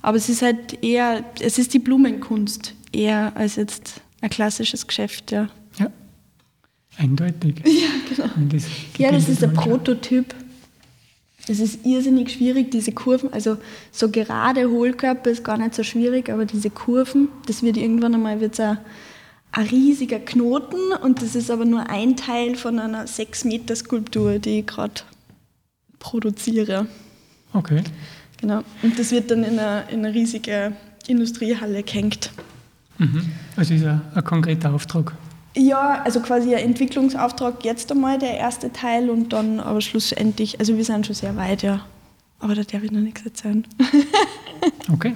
Aber 0.02 0.18
es 0.18 0.28
ist 0.28 0.42
halt 0.42 0.82
eher, 0.82 1.24
es 1.40 1.58
ist 1.58 1.72
die 1.72 1.78
Blumenkunst 1.78 2.74
eher 2.92 3.32
als 3.34 3.56
jetzt 3.56 4.02
ein 4.20 4.30
klassisches 4.30 4.86
Geschäft, 4.86 5.30
ja. 5.32 5.48
Ja, 5.78 5.90
eindeutig. 6.96 7.56
Ja, 7.64 7.88
genau. 8.08 8.48
Das 8.50 8.64
ja, 8.96 9.12
das 9.12 9.28
ist 9.28 9.44
ein 9.44 9.54
Prototyp. 9.54 10.34
Es 11.46 11.60
ist 11.60 11.86
irrsinnig 11.86 12.30
schwierig, 12.30 12.70
diese 12.70 12.92
Kurven, 12.92 13.32
also 13.32 13.56
so 13.90 14.10
gerade 14.10 14.68
Hohlkörper 14.68 15.30
ist 15.30 15.44
gar 15.44 15.56
nicht 15.56 15.74
so 15.74 15.82
schwierig, 15.82 16.28
aber 16.28 16.44
diese 16.44 16.68
Kurven, 16.68 17.28
das 17.46 17.62
wird 17.62 17.78
irgendwann 17.78 18.14
einmal 18.14 18.40
wird's 18.40 18.60
ein, 18.60 18.78
ein 19.52 19.66
riesiger 19.66 20.18
Knoten 20.18 20.92
und 21.02 21.22
das 21.22 21.34
ist 21.34 21.50
aber 21.50 21.64
nur 21.64 21.88
ein 21.88 22.16
Teil 22.16 22.54
von 22.54 22.78
einer 22.78 23.06
6 23.06 23.44
Meter 23.44 23.74
Skulptur, 23.76 24.38
die 24.38 24.60
ich 24.60 24.66
gerade 24.66 25.00
produziere. 25.98 26.86
Okay. 27.54 27.82
Genau. 28.40 28.62
Und 28.82 28.98
das 28.98 29.10
wird 29.10 29.30
dann 29.30 29.42
in 29.42 29.58
eine, 29.58 29.84
in 29.90 30.04
eine 30.04 30.14
riesige 30.14 30.72
Industriehalle 31.06 31.82
gehängt. 31.82 32.30
Mhm. 32.98 33.30
Also 33.56 33.74
ist 33.74 33.84
ein, 33.84 34.00
ein 34.14 34.24
konkreter 34.24 34.72
Auftrag. 34.72 35.14
Ja, 35.56 36.02
also 36.04 36.20
quasi 36.20 36.54
ein 36.54 36.64
Entwicklungsauftrag 36.64 37.64
jetzt 37.64 37.90
einmal, 37.90 38.18
der 38.18 38.36
erste 38.36 38.72
Teil 38.72 39.10
und 39.10 39.32
dann 39.32 39.60
aber 39.60 39.80
schlussendlich, 39.80 40.60
also 40.60 40.76
wir 40.76 40.84
sind 40.84 41.06
schon 41.06 41.14
sehr 41.14 41.36
weit, 41.36 41.62
ja. 41.62 41.84
Aber 42.40 42.54
da 42.54 42.62
darf 42.62 42.82
ich 42.82 42.92
noch 42.92 43.00
nichts 43.00 43.24
erzählen. 43.24 43.66
okay, 44.92 45.14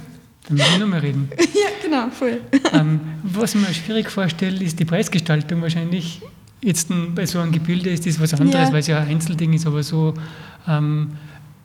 dann 0.48 0.56
müssen 0.56 0.72
wir 0.72 0.78
noch 0.80 0.86
mal 0.88 0.98
reden. 0.98 1.28
ja, 1.38 1.70
genau, 1.82 2.10
voll. 2.10 2.40
Ähm, 2.72 3.00
was 3.22 3.54
ich 3.54 3.60
mir 3.60 3.72
schwierig 3.74 4.10
vorstelle, 4.10 4.64
ist 4.64 4.80
die 4.80 4.84
Preisgestaltung 4.84 5.60
wahrscheinlich. 5.62 6.22
Jetzt 6.62 6.88
bei 7.14 7.26
so 7.26 7.38
einem 7.40 7.52
Gebilde 7.52 7.90
ist 7.90 8.06
das 8.06 8.20
was 8.20 8.34
anderes, 8.34 8.68
ja. 8.68 8.72
weil 8.72 8.80
es 8.80 8.86
ja 8.86 9.00
ein 9.00 9.08
Einzelding 9.08 9.52
ist, 9.52 9.66
aber 9.66 9.82
so, 9.82 10.14
ähm, 10.66 11.12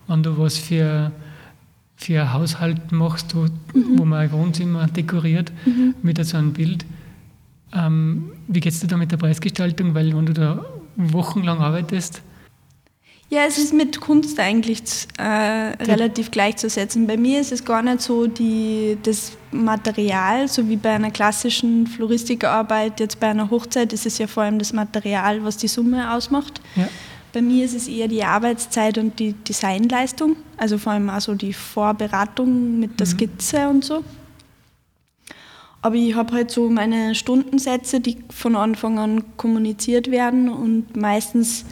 wenn 0.07 0.23
du 0.23 0.37
was 0.37 0.57
für 0.57 1.11
für 1.97 2.31
Haushalt 2.31 2.91
machst, 2.91 3.35
wo, 3.35 3.41
mhm. 3.73 3.97
wo 3.97 4.05
man 4.05 4.19
ein 4.19 4.31
Wohnzimmer 4.31 4.87
dekoriert 4.87 5.51
mhm. 5.65 5.95
mit 6.03 6.23
so 6.23 6.37
einem 6.37 6.53
Bild. 6.53 6.85
Ähm, 7.73 8.31
wie 8.47 8.59
geht 8.59 8.71
es 8.71 8.79
dir 8.79 8.87
da 8.87 8.95
mit 8.95 9.11
der 9.11 9.17
Preisgestaltung? 9.17 9.93
Weil 9.93 10.15
wenn 10.15 10.27
du 10.27 10.33
da 10.33 10.65
wochenlang 10.95 11.59
arbeitest. 11.59 12.21
Ja, 13.29 13.41
es 13.45 13.57
ist 13.57 13.73
mit 13.73 13.99
Kunst 13.99 14.39
eigentlich 14.39 14.81
äh, 15.17 15.23
relativ 15.83 16.31
gleichzusetzen. 16.31 17.07
Bei 17.07 17.17
mir 17.17 17.41
ist 17.41 17.51
es 17.51 17.65
gar 17.65 17.81
nicht 17.81 18.01
so 18.01 18.25
die, 18.27 18.97
das 19.03 19.33
Material, 19.51 20.47
so 20.47 20.69
wie 20.69 20.77
bei 20.77 20.91
einer 20.91 21.11
klassischen 21.11 21.87
Floristikerarbeit. 21.87 23.01
Jetzt 23.01 23.19
bei 23.19 23.27
einer 23.27 23.49
Hochzeit 23.49 23.91
ist 23.91 24.05
es 24.05 24.17
ja 24.17 24.27
vor 24.27 24.43
allem 24.43 24.59
das 24.59 24.71
Material, 24.71 25.43
was 25.43 25.57
die 25.57 25.67
Summe 25.67 26.13
ausmacht. 26.13 26.61
Ja. 26.77 26.87
Bei 27.37 27.43
mir 27.43 27.65
ist 27.65 27.75
es 27.75 27.87
eher 27.87 28.07
die 28.07 28.23
Arbeitszeit 28.23 28.97
und 28.97 29.19
die 29.19 29.33
Designleistung, 29.33 30.37
also 30.57 30.79
vor 30.79 30.93
allem 30.93 31.07
also 31.11 31.35
die 31.35 31.53
Vorberatung 31.53 32.79
mit 32.79 32.99
der 32.99 33.05
mhm. 33.05 33.11
Skizze 33.11 33.69
und 33.69 33.85
so. 33.85 34.03
Aber 35.83 35.93
ich 35.93 36.15
habe 36.15 36.33
halt 36.33 36.49
so 36.49 36.67
meine 36.67 37.13
Stundensätze, 37.13 37.99
die 37.99 38.17
von 38.31 38.55
Anfang 38.55 38.97
an 38.97 39.37
kommuniziert 39.37 40.09
werden 40.09 40.49
und 40.49 40.97
meistens, 40.97 41.65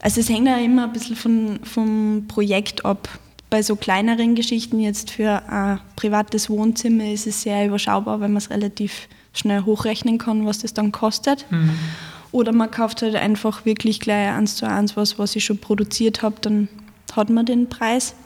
also 0.00 0.22
es 0.22 0.30
hängt 0.30 0.46
ja 0.46 0.56
immer 0.56 0.84
ein 0.84 0.92
bisschen 0.94 1.16
von, 1.16 1.58
vom 1.64 2.24
Projekt 2.26 2.86
ab. 2.86 3.06
Bei 3.50 3.60
so 3.60 3.76
kleineren 3.76 4.34
Geschichten 4.34 4.80
jetzt 4.80 5.10
für 5.10 5.42
ein 5.50 5.80
privates 5.96 6.48
Wohnzimmer 6.48 7.12
ist 7.12 7.26
es 7.26 7.42
sehr 7.42 7.66
überschaubar, 7.66 8.20
weil 8.20 8.28
man 8.28 8.38
es 8.38 8.48
relativ 8.48 9.06
schnell 9.34 9.66
hochrechnen 9.66 10.16
kann, 10.16 10.46
was 10.46 10.60
das 10.60 10.72
dann 10.72 10.92
kostet. 10.92 11.44
Mhm. 11.50 11.78
Oder 12.34 12.50
man 12.50 12.68
kauft 12.68 13.00
halt 13.02 13.14
einfach 13.14 13.64
wirklich 13.64 14.00
gleich 14.00 14.28
eins 14.28 14.56
zu 14.56 14.68
eins 14.68 14.96
was, 14.96 15.20
was 15.20 15.36
ich 15.36 15.44
schon 15.44 15.58
produziert 15.58 16.22
habe, 16.22 16.34
dann 16.40 16.66
hat 17.14 17.30
man 17.30 17.46
den 17.46 17.68
Preis. 17.68 18.16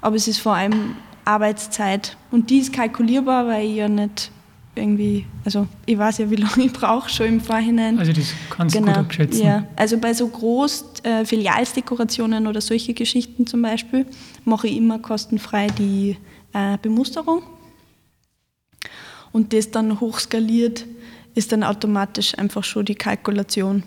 Aber 0.00 0.16
es 0.16 0.26
ist 0.26 0.38
vor 0.38 0.54
allem 0.54 0.96
Arbeitszeit 1.26 2.16
und 2.30 2.48
die 2.48 2.60
ist 2.60 2.72
kalkulierbar, 2.72 3.46
weil 3.46 3.66
ich 3.66 3.76
ja 3.76 3.90
nicht 3.90 4.30
irgendwie, 4.74 5.26
also 5.44 5.66
ich 5.84 5.98
weiß 5.98 6.16
ja, 6.16 6.30
wie 6.30 6.36
lange 6.46 6.64
ich 6.64 6.72
brauche 6.72 7.10
schon 7.10 7.26
im 7.26 7.40
Vorhinein. 7.42 7.98
Also 7.98 8.14
das 8.14 8.32
kannst 8.48 8.74
du 8.74 8.80
genau, 8.80 8.92
gut 8.92 9.00
abschätzen. 9.00 9.44
Ja, 9.44 9.66
also 9.76 9.98
bei 9.98 10.14
so 10.14 10.26
groß 10.28 10.84
äh, 11.02 11.26
Filialsdekorationen 11.26 12.46
oder 12.46 12.62
solche 12.62 12.94
Geschichten 12.94 13.46
zum 13.46 13.60
Beispiel 13.60 14.06
mache 14.46 14.68
ich 14.68 14.78
immer 14.78 14.98
kostenfrei 14.98 15.66
die 15.66 16.16
äh, 16.54 16.78
Bemusterung 16.80 17.42
und 19.32 19.52
das 19.52 19.70
dann 19.70 20.00
hochskaliert 20.00 20.86
ist 21.38 21.52
dann 21.52 21.62
automatisch 21.62 22.36
einfach 22.36 22.64
schon 22.64 22.84
die 22.84 22.96
Kalkulation. 22.96 23.84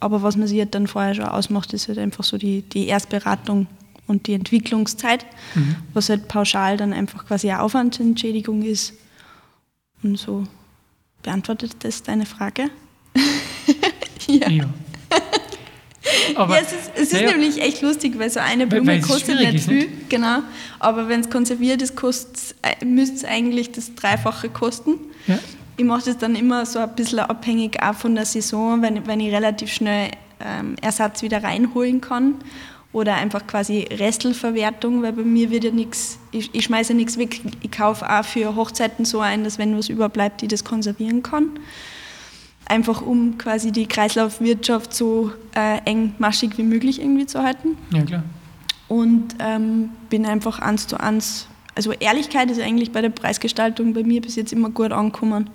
Aber 0.00 0.22
was 0.22 0.36
man 0.36 0.48
sich 0.48 0.58
halt 0.58 0.74
dann 0.74 0.86
vorher 0.86 1.14
schon 1.14 1.26
ausmacht, 1.26 1.72
ist 1.74 1.86
halt 1.86 1.98
einfach 1.98 2.24
so 2.24 2.38
die, 2.38 2.62
die 2.62 2.88
Erstberatung 2.88 3.66
und 4.06 4.26
die 4.26 4.32
Entwicklungszeit, 4.32 5.26
mhm. 5.54 5.76
was 5.92 6.08
halt 6.08 6.28
pauschal 6.28 6.78
dann 6.78 6.92
einfach 6.92 7.26
quasi 7.26 7.50
eine 7.50 7.60
Aufwandsentschädigung 7.62 8.62
ist. 8.62 8.94
Und 10.02 10.18
so 10.18 10.44
beantwortet 11.22 11.76
das 11.80 12.02
deine 12.02 12.26
Frage? 12.26 12.70
ja. 14.26 14.48
ja. 14.48 14.64
Aber, 16.34 16.56
ja, 16.56 16.62
es 16.62 16.72
ist, 16.72 16.90
es 16.96 17.12
ist 17.12 17.20
ja, 17.20 17.30
nämlich 17.30 17.60
echt 17.60 17.82
lustig, 17.82 18.18
weil 18.18 18.30
so 18.30 18.40
eine 18.40 18.66
Blume 18.66 19.00
kostet 19.02 19.38
nicht 19.38 19.64
viel, 19.64 19.86
nicht? 19.86 20.10
genau. 20.10 20.38
Aber 20.80 21.08
wenn 21.08 21.20
es 21.20 21.30
konserviert 21.30 21.80
ist, 21.82 21.94
äh, 22.62 22.84
müsste 22.84 23.16
es 23.16 23.24
eigentlich 23.24 23.70
das 23.70 23.94
Dreifache 23.94 24.48
kosten. 24.48 24.94
Ja 25.26 25.38
ich 25.82 25.88
mache 25.88 26.04
das 26.04 26.18
dann 26.18 26.36
immer 26.36 26.64
so 26.64 26.78
ein 26.78 26.94
bisschen 26.94 27.18
abhängig 27.18 27.82
auch 27.82 27.94
von 27.94 28.14
der 28.14 28.24
Saison, 28.24 28.80
wenn, 28.82 29.04
wenn 29.06 29.18
ich 29.18 29.34
relativ 29.34 29.72
schnell 29.72 30.12
ähm, 30.40 30.76
Ersatz 30.80 31.22
wieder 31.22 31.42
reinholen 31.42 32.00
kann 32.00 32.36
oder 32.92 33.14
einfach 33.14 33.46
quasi 33.48 33.88
Restelverwertung, 33.90 35.02
weil 35.02 35.12
bei 35.12 35.22
mir 35.22 35.50
wird 35.50 35.64
ja 35.64 35.72
nichts, 35.72 36.18
ich, 36.30 36.54
ich 36.54 36.64
schmeiße 36.64 36.94
nichts 36.94 37.18
weg. 37.18 37.40
Ich 37.62 37.72
kaufe 37.72 38.08
auch 38.08 38.24
für 38.24 38.54
Hochzeiten 38.54 39.04
so 39.04 39.20
ein, 39.20 39.42
dass 39.42 39.58
wenn 39.58 39.76
was 39.76 39.88
überbleibt, 39.88 40.42
ich 40.42 40.48
das 40.48 40.62
konservieren 40.62 41.24
kann. 41.24 41.50
Einfach 42.66 43.02
um 43.02 43.36
quasi 43.36 43.72
die 43.72 43.86
Kreislaufwirtschaft 43.86 44.94
so 44.94 45.32
äh, 45.56 45.78
engmaschig 45.84 46.58
wie 46.58 46.62
möglich 46.62 47.00
irgendwie 47.00 47.26
zu 47.26 47.42
halten. 47.42 47.76
Ja, 47.92 48.02
klar. 48.02 48.22
Und 48.86 49.34
ähm, 49.40 49.90
bin 50.10 50.26
einfach 50.26 50.60
eins 50.60 50.86
zu 50.86 51.00
eins 51.00 51.48
also 51.74 51.92
Ehrlichkeit 51.92 52.50
ist 52.50 52.60
eigentlich 52.60 52.92
bei 52.92 53.00
der 53.00 53.08
Preisgestaltung 53.08 53.94
bei 53.94 54.02
mir 54.02 54.20
bis 54.20 54.36
jetzt 54.36 54.52
immer 54.52 54.70
gut 54.70 54.92
angekommen. 54.92 55.50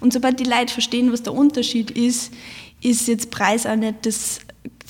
Und 0.00 0.12
sobald 0.12 0.40
die 0.40 0.44
Leute 0.44 0.72
verstehen, 0.72 1.12
was 1.12 1.22
der 1.22 1.34
Unterschied 1.34 1.90
ist, 1.90 2.32
ist 2.80 3.08
jetzt 3.08 3.30
Preis 3.30 3.66
auch 3.66 3.76
nicht 3.76 4.06
das, 4.06 4.40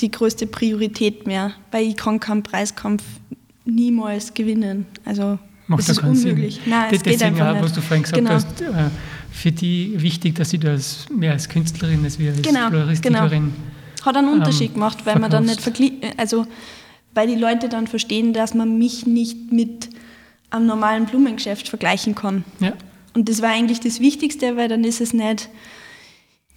die 0.00 0.10
größte 0.10 0.46
Priorität 0.46 1.26
mehr, 1.26 1.52
weil 1.70 1.86
ich 1.86 1.96
kann 1.96 2.20
keinen 2.20 2.42
Preiskampf 2.42 3.02
niemals 3.64 4.34
gewinnen. 4.34 4.86
Also 5.04 5.38
Macht 5.66 5.80
das 5.80 5.90
ist 5.90 6.02
unmöglich. 6.02 6.54
Sinn. 6.56 6.62
Nein, 6.66 6.94
es 6.94 7.02
geht 7.02 7.22
einfach 7.22 7.48
auch, 7.48 7.52
nicht. 7.54 7.64
was 7.64 7.72
du 7.72 7.80
vorhin 7.80 8.02
gesagt 8.02 8.18
genau. 8.18 8.34
hast, 8.34 8.60
äh, 8.60 8.90
für 9.30 9.52
die 9.52 10.00
wichtig, 10.00 10.36
dass 10.36 10.50
sie 10.50 10.58
das 10.58 11.06
mehr 11.14 11.32
als 11.32 11.48
Künstlerin 11.48 12.04
als 12.04 12.18
wir 12.18 12.32
als 12.32 12.42
genau, 12.42 12.68
Floristikerin 12.70 13.30
genau. 13.30 14.06
Hat 14.06 14.16
einen 14.16 14.28
Unterschied 14.28 14.68
ähm, 14.68 14.74
gemacht, 14.74 14.98
weil 14.98 15.12
verkaufst. 15.14 15.20
man 15.20 15.30
dann 15.30 15.44
nicht 15.44 15.60
verglichen, 15.60 15.98
also 16.16 16.46
weil 17.14 17.26
die 17.26 17.34
Leute 17.34 17.68
dann 17.68 17.86
verstehen, 17.86 18.32
dass 18.32 18.54
man 18.54 18.78
mich 18.78 19.06
nicht 19.06 19.52
mit 19.52 19.90
am 20.50 20.66
normalen 20.66 21.06
Blumengeschäft 21.06 21.68
vergleichen 21.68 22.14
kann. 22.14 22.44
Ja. 22.60 22.72
Und 23.14 23.28
das 23.28 23.42
war 23.42 23.50
eigentlich 23.50 23.80
das 23.80 24.00
Wichtigste, 24.00 24.56
weil 24.56 24.68
dann 24.68 24.84
ist 24.84 25.00
es 25.00 25.12
nicht, 25.12 25.48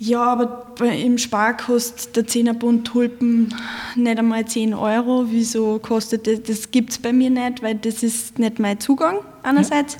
ja, 0.03 0.23
aber 0.23 0.73
im 0.79 1.19
Spar 1.19 1.55
kostet 1.55 2.15
der 2.15 2.25
10er 2.25 2.53
Bund 2.53 2.87
Tulpen 2.87 3.53
nicht 3.95 4.17
einmal 4.17 4.45
10 4.45 4.73
Euro. 4.73 5.25
Wieso 5.29 5.77
kostet 5.77 6.25
das? 6.25 6.41
Das 6.41 6.71
gibt 6.71 6.89
es 6.89 6.97
bei 6.97 7.13
mir 7.13 7.29
nicht, 7.29 7.61
weil 7.61 7.75
das 7.75 8.01
ist 8.01 8.39
nicht 8.39 8.57
mein 8.57 8.79
Zugang 8.79 9.19
einerseits. 9.43 9.93
Ja. 9.93 9.99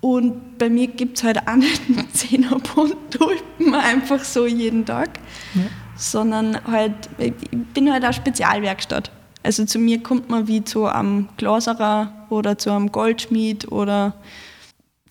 Und 0.00 0.58
bei 0.58 0.68
mir 0.68 0.88
gibt 0.88 1.18
es 1.18 1.22
halt 1.22 1.46
auch 1.46 1.54
nicht 1.54 1.80
einen 1.88 2.08
10er 2.12 2.58
Bund 2.74 2.96
Tulpen 3.10 3.74
einfach 3.76 4.24
so 4.24 4.46
jeden 4.46 4.84
Tag, 4.84 5.10
ja. 5.54 5.62
sondern 5.96 6.64
halt, 6.64 7.08
ich 7.18 7.34
bin 7.72 7.92
halt 7.92 8.02
eine 8.02 8.12
Spezialwerkstatt. 8.12 9.12
Also 9.44 9.64
zu 9.66 9.78
mir 9.78 10.02
kommt 10.02 10.30
man 10.30 10.48
wie 10.48 10.64
zu 10.64 10.86
einem 10.86 11.28
Glaserer 11.36 12.10
oder 12.30 12.56
zu 12.58 12.70
einem 12.72 12.90
Goldschmied 12.90 13.70
oder 13.70 14.14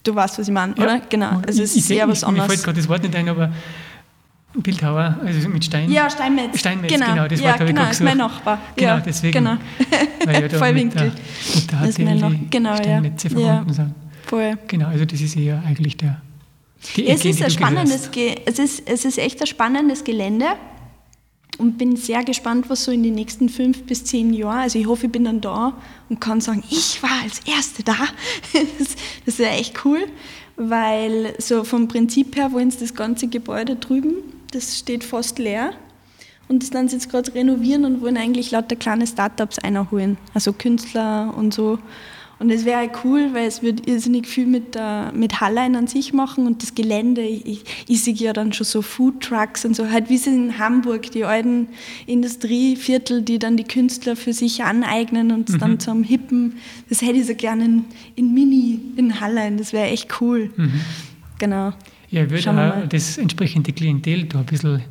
du 0.03 0.13
weißt, 0.15 0.39
was 0.39 0.47
ich 0.47 0.53
meine, 0.53 0.73
Ja. 0.77 0.83
oder? 0.83 0.99
Genau. 1.07 1.39
Also 1.47 1.61
es 1.63 1.71
ich, 1.75 1.81
ist 1.81 1.87
sehr 1.87 2.03
ich, 2.03 2.09
was 2.09 2.17
ich, 2.17 2.23
Mir 2.23 2.27
anderes. 2.29 2.47
fällt 2.47 2.63
gerade 2.63 2.77
das 2.79 2.89
Wort 2.89 3.03
nicht 3.03 3.15
ein, 3.15 3.29
aber 3.29 3.51
Bildhauer, 4.55 5.17
also 5.25 5.49
mit 5.49 5.65
Stein. 5.65 5.91
Ja, 5.91 6.09
Steinmetz. 6.09 6.59
Steinmetz, 6.59 6.91
genau. 6.93 7.07
genau, 7.07 7.27
das 7.27 7.39
ja, 7.39 7.45
Wort 7.47 7.53
habe 7.55 7.63
ich 7.63 7.69
genau, 7.69 7.81
gerade 7.81 7.91
ist 7.91 8.01
mein. 8.03 8.17
Nachbar. 8.17 8.59
Genau, 8.75 8.87
ja, 8.89 8.99
deswegen. 8.99 9.33
Genau, 9.33 9.57
Weil 10.25 10.41
ja 10.43 10.47
da 10.47 10.57
Vollwinkel. 10.59 11.05
mit 11.05 11.13
der, 11.17 11.55
mit 11.55 11.71
der 11.71 11.79
Das 11.79 11.89
ist 11.89 11.99
mein 11.99 12.17
HTL 12.19 12.39
genau, 12.51 12.69
ja. 12.69 12.77
Steinmetze 12.77 13.27
Ja. 13.29 13.33
verbunden 13.39 13.73
sind. 13.73 13.95
voll. 14.27 14.57
Genau, 14.67 14.87
also 14.89 15.05
das 15.05 15.21
ist 15.21 15.35
eher 15.35 15.63
eigentlich 15.65 15.97
der. 15.97 16.21
Die 16.95 17.07
Es 17.07 17.19
Ecke, 17.21 17.29
in 17.29 17.33
ist, 17.35 17.43
ein 17.43 17.49
spannendes 17.49 18.09
es, 18.45 18.59
ist, 18.59 18.83
es 18.87 19.05
ist 19.05 19.17
echt 19.17 19.41
ein 19.41 19.47
spannendes 19.47 20.03
Gelände 20.03 20.45
und 21.57 21.77
bin 21.77 21.95
sehr 21.95 22.23
gespannt, 22.23 22.69
was 22.69 22.83
so 22.85 22.91
in 22.91 23.03
den 23.03 23.15
nächsten 23.15 23.49
fünf 23.49 23.83
bis 23.83 24.05
zehn 24.05 24.33
Jahren, 24.33 24.59
also 24.59 24.79
ich 24.79 24.87
hoffe, 24.87 25.05
ich 25.05 25.11
bin 25.11 25.25
dann 25.25 25.41
da 25.41 25.73
und 26.09 26.19
kann 26.19 26.41
sagen, 26.41 26.63
ich 26.69 27.01
war 27.03 27.21
als 27.23 27.39
Erste 27.45 27.83
da. 27.83 27.95
Das, 29.25 29.39
wäre 29.39 29.51
echt 29.51 29.85
cool, 29.85 30.07
weil 30.55 31.35
so 31.39 31.63
vom 31.63 31.87
Prinzip 31.87 32.35
her 32.35 32.51
wollen 32.51 32.71
sie 32.71 32.79
das 32.79 32.93
ganze 32.93 33.27
Gebäude 33.27 33.75
drüben, 33.75 34.15
das 34.51 34.77
steht 34.79 35.03
fast 35.03 35.39
leer 35.39 35.73
und 36.47 36.61
das 36.61 36.69
dann 36.69 36.87
jetzt 36.87 37.09
gerade 37.09 37.33
renovieren 37.33 37.85
und 37.85 38.01
wollen 38.01 38.17
eigentlich 38.17 38.51
lauter 38.51 38.75
kleine 38.75 39.07
Startups 39.07 39.59
einholen, 39.59 40.17
also 40.33 40.53
Künstler 40.53 41.33
und 41.35 41.53
so. 41.53 41.79
Und 42.43 42.49
es 42.49 42.65
wäre 42.65 42.89
cool, 43.05 43.29
weil 43.33 43.47
es 43.47 43.61
wird 43.61 43.87
irrsinnig 43.87 44.27
viel 44.27 44.45
mit, 44.45 44.75
der, 44.75 45.13
mit 45.15 45.39
Hallein 45.39 45.77
an 45.77 45.87
sich 45.87 46.11
machen 46.11 46.45
und 46.45 46.61
das 46.61 46.75
Gelände. 46.75 47.21
Ich, 47.21 47.63
ich 47.87 48.03
sehe 48.03 48.13
ja 48.15 48.33
dann 48.33 48.51
schon 48.51 48.65
so 48.65 48.81
Foodtrucks 48.81 49.63
und 49.63 49.77
so, 49.77 49.89
halt 49.89 50.09
wie 50.09 50.15
es 50.15 50.27
in 50.27 50.59
Hamburg, 50.59 51.09
die 51.11 51.23
alten 51.23 51.69
Industrieviertel, 52.05 53.21
die 53.21 53.39
dann 53.39 53.55
die 53.55 53.63
Künstler 53.63 54.17
für 54.17 54.33
sich 54.33 54.61
aneignen 54.61 55.31
und 55.31 55.47
es 55.49 55.55
Mhm. 55.55 55.59
dann 55.59 55.79
zum 55.79 56.03
Hippen. 56.03 56.57
Das 56.89 57.01
hätte 57.01 57.13
ich 57.19 57.27
so 57.27 57.35
gerne 57.35 57.63
in, 57.63 57.85
in 58.15 58.33
Mini 58.33 58.79
in 58.97 59.21
Hallein, 59.21 59.55
das 59.57 59.71
wäre 59.71 59.87
echt 59.87 60.19
cool. 60.19 60.51
Mhm. 60.57 60.81
Genau. 61.39 61.71
Ja, 62.09 62.23
ich 62.25 62.29
würde 62.29 62.83
auch 62.83 62.89
das 62.89 63.17
entsprechende 63.17 63.71
Klientel 63.71 64.25
da 64.25 64.39
ein 64.39 64.45
bisschen 64.45 64.81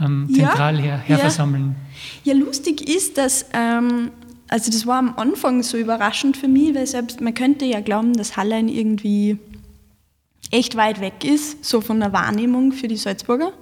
ähm, 0.00 0.26
Ja, 0.30 0.46
zentral 0.46 0.78
her, 0.80 0.98
her 0.98 1.16
ja. 1.16 1.18
versammeln. 1.18 1.74
Ja, 2.22 2.34
lustig 2.34 2.88
ist, 2.88 3.18
dass, 3.18 3.46
ähm, 3.52 4.10
also 4.48 4.70
das 4.70 4.86
war 4.86 4.98
am 4.98 5.14
Anfang 5.16 5.62
so 5.62 5.76
überraschend 5.76 6.36
für 6.36 6.48
mich, 6.48 6.74
weil 6.74 6.86
selbst 6.86 7.20
man 7.20 7.34
könnte 7.34 7.64
ja 7.64 7.80
glauben, 7.80 8.14
dass 8.14 8.36
Hallein 8.36 8.68
irgendwie 8.68 9.38
echt 10.50 10.76
weit 10.76 11.00
weg 11.00 11.24
ist, 11.24 11.64
so 11.64 11.80
von 11.80 12.00
der 12.00 12.12
Wahrnehmung 12.12 12.72
für 12.72 12.88
die 12.88 12.96
Salzburger. 12.96 13.52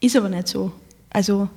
Ist 0.00 0.16
aber 0.16 0.28
nicht 0.30 0.48
so. 0.48 0.72
Also 1.10 1.48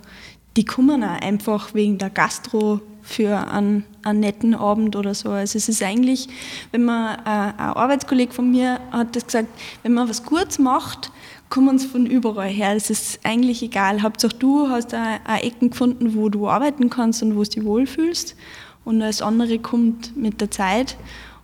die 0.58 0.66
kommen 0.66 1.04
auch 1.04 1.22
einfach 1.22 1.74
wegen 1.74 1.98
der 1.98 2.10
Gastro 2.10 2.82
für 3.08 3.50
einen, 3.50 3.86
einen 4.04 4.20
netten 4.20 4.54
Abend 4.54 4.96
oder 4.96 5.14
so. 5.16 5.30
Also 5.30 5.58
es 5.58 5.70
ist 5.70 5.82
eigentlich, 5.82 6.28
wenn 6.72 6.84
man, 6.84 7.16
äh, 7.20 7.22
ein 7.26 7.60
Arbeitskollege 7.60 8.34
von 8.34 8.52
mir 8.52 8.80
hat 8.92 9.16
das 9.16 9.26
gesagt, 9.26 9.48
wenn 9.84 9.94
man 9.94 10.10
was 10.10 10.24
Gutes 10.24 10.60
macht, 10.60 11.12
kommen 11.50 11.80
sie 11.80 11.88
von 11.88 12.06
überall 12.06 12.50
her. 12.50 12.76
Es 12.76 12.90
ist 12.90 13.20
eigentlich 13.24 13.64
egal. 13.64 14.02
Hauptsache 14.02 14.36
du 14.36 14.70
hast 14.70 14.94
auch 14.94 15.42
Ecken 15.42 15.70
gefunden, 15.70 16.16
wo 16.16 16.28
du 16.28 16.50
arbeiten 16.50 16.90
kannst 16.90 17.24
und 17.24 17.36
wo 17.38 17.44
du 17.44 17.50
dich 17.50 17.64
wohlfühlst. 17.64 18.36
Und 18.84 19.02
alles 19.02 19.22
andere 19.22 19.58
kommt 19.60 20.16
mit 20.18 20.42
der 20.42 20.52
Zeit. 20.52 20.98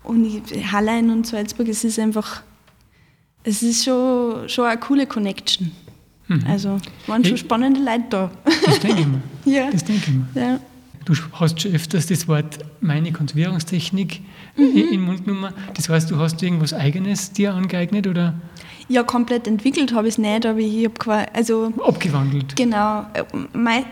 Und 0.03 0.43
Hallein 0.71 1.09
und 1.09 1.25
Salzburg, 1.25 1.69
es 1.69 1.85
ist 1.85 1.97
einfach, 1.97 2.41
es 3.43 3.63
ist 3.63 3.85
schon, 3.85 4.49
schon 4.49 4.65
eine 4.65 4.79
coole 4.79 5.07
Connection. 5.07 5.71
Also 6.47 6.79
es 7.01 7.07
waren 7.07 7.23
schon 7.23 7.37
spannende 7.37 7.79
Leute 7.79 8.03
da. 8.09 8.31
Das 8.65 8.79
denke 8.79 9.01
ich 9.01 9.07
mir. 9.07 9.21
ja. 9.45 9.71
Das 9.71 9.83
denke 9.83 10.03
ich 10.09 10.13
mir. 10.13 10.41
ja. 10.41 10.59
Du 11.05 11.13
hast 11.33 11.61
schon 11.61 11.73
öfters 11.73 12.07
das 12.07 12.27
Wort 12.27 12.59
meine 12.81 13.11
Konservierungstechnik 13.11 14.21
Mhm. 14.55 14.63
in 14.65 14.77
in 14.77 14.89
den 14.91 15.01
Mund 15.01 15.25
genommen. 15.25 15.51
Das 15.73 15.89
heißt, 15.89 16.11
du 16.11 16.17
hast 16.17 16.41
irgendwas 16.43 16.73
Eigenes 16.73 17.31
dir 17.31 17.53
angeeignet 17.55 18.05
oder 18.07 18.35
Ja, 18.87 19.01
komplett 19.03 19.47
entwickelt 19.47 19.93
habe 19.93 20.07
ich 20.07 20.13
es 20.15 20.17
nicht, 20.19 20.45
aber 20.45 20.59
ich 20.59 20.83
habe 20.85 20.93
quasi, 20.95 21.25
also 21.33 21.73
abgewandelt? 21.83 22.55
genau, 22.55 23.05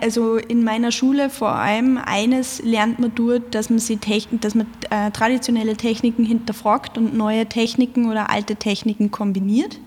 also 0.01 0.35
in 0.37 0.63
meiner 0.63 0.91
Schule 0.91 1.29
vor 1.29 1.55
allem 1.55 1.97
eines 1.97 2.61
lernt 2.63 2.99
man 2.99 3.11
dort, 3.15 3.55
dass 3.55 3.69
man, 3.69 3.79
sie 3.79 3.97
Techn 3.97 4.39
dass 4.39 4.53
man 4.53 4.67
äh, 4.89 5.09
traditionelle 5.11 5.75
Techniken 5.77 6.25
hinterfragt 6.25 6.97
und 6.97 7.15
neue 7.15 7.45
Techniken 7.47 8.09
oder 8.09 8.29
alte 8.29 8.55
Techniken 8.55 9.09
kombiniert. 9.11 9.79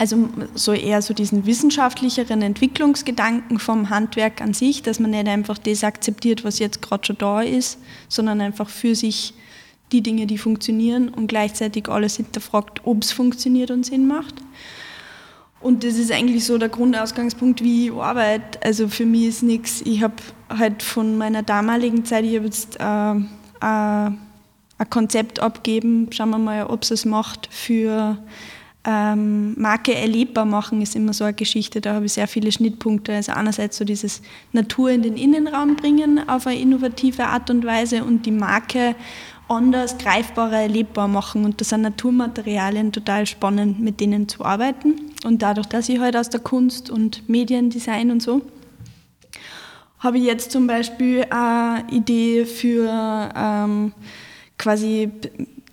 Also 0.00 0.30
so 0.54 0.72
eher 0.72 1.02
so 1.02 1.12
diesen 1.12 1.44
wissenschaftlicheren 1.44 2.40
Entwicklungsgedanken 2.40 3.58
vom 3.58 3.90
Handwerk 3.90 4.40
an 4.40 4.54
sich, 4.54 4.80
dass 4.80 4.98
man 4.98 5.10
nicht 5.10 5.28
einfach 5.28 5.58
das 5.58 5.84
akzeptiert, 5.84 6.42
was 6.42 6.58
jetzt 6.58 6.80
gerade 6.80 7.04
schon 7.04 7.18
da 7.18 7.42
ist, 7.42 7.78
sondern 8.08 8.40
einfach 8.40 8.70
für 8.70 8.94
sich 8.94 9.34
die 9.92 10.00
Dinge, 10.00 10.26
die 10.26 10.38
funktionieren 10.38 11.10
und 11.10 11.26
gleichzeitig 11.26 11.90
alles 11.90 12.16
hinterfragt, 12.16 12.80
ob 12.84 13.02
es 13.02 13.12
funktioniert 13.12 13.70
und 13.70 13.84
Sinn 13.84 14.06
macht. 14.06 14.36
Und 15.60 15.84
das 15.84 15.98
ist 15.98 16.10
eigentlich 16.10 16.46
so 16.46 16.56
der 16.56 16.70
Grundausgangspunkt, 16.70 17.62
wie 17.62 17.88
ich 17.88 17.92
arbeite. 17.92 18.58
Also 18.62 18.88
für 18.88 19.04
mich 19.04 19.26
ist 19.26 19.42
nichts, 19.42 19.82
ich 19.82 20.02
habe 20.02 20.14
halt 20.48 20.82
von 20.82 21.18
meiner 21.18 21.42
damaligen 21.42 22.06
Zeit, 22.06 22.24
ich 22.24 22.36
habe 22.36 22.46
jetzt 22.46 22.80
äh, 22.80 23.10
äh, 23.12 23.20
ein 23.60 24.16
Konzept 24.88 25.40
abgeben, 25.40 26.08
schauen 26.10 26.30
wir 26.30 26.38
mal, 26.38 26.64
ob 26.68 26.84
es 26.84 26.90
es 26.90 27.04
macht 27.04 27.50
für 27.52 28.16
ähm, 28.84 29.60
Marke 29.60 29.94
erlebbar 29.94 30.46
machen 30.46 30.80
ist 30.80 30.96
immer 30.96 31.12
so 31.12 31.24
eine 31.24 31.34
Geschichte, 31.34 31.80
da 31.80 31.94
habe 31.94 32.06
ich 32.06 32.14
sehr 32.14 32.28
viele 32.28 32.50
Schnittpunkte. 32.50 33.14
Also 33.14 33.32
einerseits 33.32 33.76
so 33.76 33.84
dieses 33.84 34.22
Natur 34.52 34.90
in 34.90 35.02
den 35.02 35.16
Innenraum 35.16 35.76
bringen 35.76 36.28
auf 36.28 36.46
eine 36.46 36.58
innovative 36.58 37.26
Art 37.26 37.50
und 37.50 37.64
Weise 37.64 38.04
und 38.04 38.24
die 38.24 38.30
Marke 38.30 38.94
anders, 39.48 39.98
greifbarer, 39.98 40.62
erlebbar 40.62 41.08
machen. 41.08 41.44
Und 41.44 41.60
das 41.60 41.70
sind 41.70 41.82
Naturmaterialien 41.82 42.92
total 42.92 43.26
spannend, 43.26 43.80
mit 43.80 44.00
denen 44.00 44.28
zu 44.28 44.44
arbeiten. 44.44 44.94
Und 45.24 45.42
dadurch, 45.42 45.66
dass 45.66 45.88
ich 45.88 45.98
halt 45.98 46.16
aus 46.16 46.30
der 46.30 46.40
Kunst 46.40 46.88
und 46.88 47.28
Mediendesign 47.28 48.10
und 48.10 48.22
so, 48.22 48.42
habe 49.98 50.16
ich 50.16 50.24
jetzt 50.24 50.50
zum 50.50 50.66
Beispiel 50.66 51.26
eine 51.28 51.84
Idee 51.90 52.46
für 52.46 53.30
ähm, 53.36 53.92
quasi, 54.56 55.10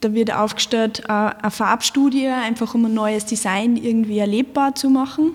da 0.07 0.13
wird 0.13 0.33
aufgestellt 0.33 1.03
äh, 1.07 1.11
eine 1.11 1.51
Farbstudie, 1.51 2.27
einfach 2.27 2.73
um 2.73 2.85
ein 2.85 2.93
neues 2.93 3.25
Design 3.25 3.75
irgendwie 3.75 4.19
erlebbar 4.19 4.75
zu 4.75 4.89
machen. 4.89 5.33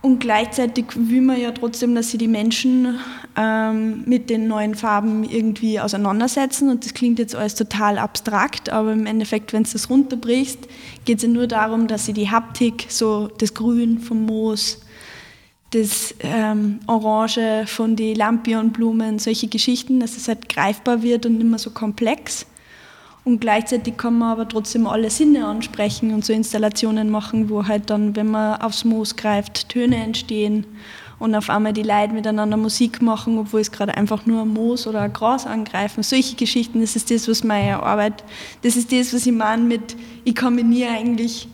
Und 0.00 0.20
gleichzeitig 0.20 0.86
will 0.94 1.22
man 1.22 1.40
ja 1.40 1.50
trotzdem, 1.50 1.94
dass 1.94 2.12
sich 2.12 2.18
die 2.18 2.28
Menschen 2.28 2.98
ähm, 3.36 4.04
mit 4.06 4.30
den 4.30 4.46
neuen 4.46 4.76
Farben 4.76 5.24
irgendwie 5.24 5.80
auseinandersetzen. 5.80 6.70
Und 6.70 6.84
das 6.84 6.94
klingt 6.94 7.18
jetzt 7.18 7.34
alles 7.34 7.56
total 7.56 7.98
abstrakt, 7.98 8.70
aber 8.70 8.92
im 8.92 9.06
Endeffekt, 9.06 9.52
wenn 9.52 9.64
du 9.64 9.70
das 9.70 9.90
runterbrichst, 9.90 10.68
geht 11.04 11.18
es 11.18 11.24
ja 11.24 11.28
nur 11.28 11.48
darum, 11.48 11.88
dass 11.88 12.06
sie 12.06 12.12
die 12.12 12.30
Haptik, 12.30 12.86
so 12.88 13.28
das 13.38 13.54
Grün 13.54 13.98
vom 13.98 14.24
Moos, 14.24 14.80
das 15.72 16.14
ähm, 16.20 16.78
Orange 16.86 17.66
von 17.66 17.96
den 17.96 18.14
Lampionblumen, 18.14 19.18
solche 19.18 19.48
Geschichten, 19.48 19.98
dass 19.98 20.16
es 20.16 20.28
halt 20.28 20.48
greifbar 20.48 21.02
wird 21.02 21.26
und 21.26 21.38
nicht 21.38 21.50
mehr 21.50 21.58
so 21.58 21.70
komplex. 21.70 22.46
Und 23.28 23.42
gleichzeitig 23.42 23.98
kann 23.98 24.16
man 24.16 24.30
aber 24.30 24.48
trotzdem 24.48 24.86
alle 24.86 25.10
Sinne 25.10 25.46
ansprechen 25.46 26.14
und 26.14 26.24
so 26.24 26.32
Installationen 26.32 27.10
machen, 27.10 27.50
wo 27.50 27.66
halt 27.66 27.90
dann, 27.90 28.16
wenn 28.16 28.30
man 28.30 28.58
aufs 28.62 28.86
Moos 28.86 29.16
greift, 29.16 29.68
Töne 29.68 29.96
entstehen 29.96 30.64
und 31.18 31.34
auf 31.34 31.50
einmal 31.50 31.74
die 31.74 31.82
Leute 31.82 32.14
miteinander 32.14 32.56
Musik 32.56 33.02
machen, 33.02 33.36
obwohl 33.36 33.60
es 33.60 33.70
gerade 33.70 33.94
einfach 33.98 34.24
nur 34.24 34.46
Moos 34.46 34.86
oder 34.86 35.10
Gras 35.10 35.46
angreifen. 35.46 36.02
Solche 36.02 36.36
Geschichten, 36.36 36.80
das 36.80 36.96
ist 36.96 37.10
das, 37.10 37.28
was 37.28 37.44
meine 37.44 37.82
Arbeit, 37.82 38.24
das 38.62 38.76
ist 38.76 38.90
das, 38.92 39.12
was 39.12 39.26
ich 39.26 39.32
meine 39.34 39.62
mit, 39.62 39.94
ich 40.24 40.34
kombiniere 40.34 40.92
eigentlich 40.92 41.48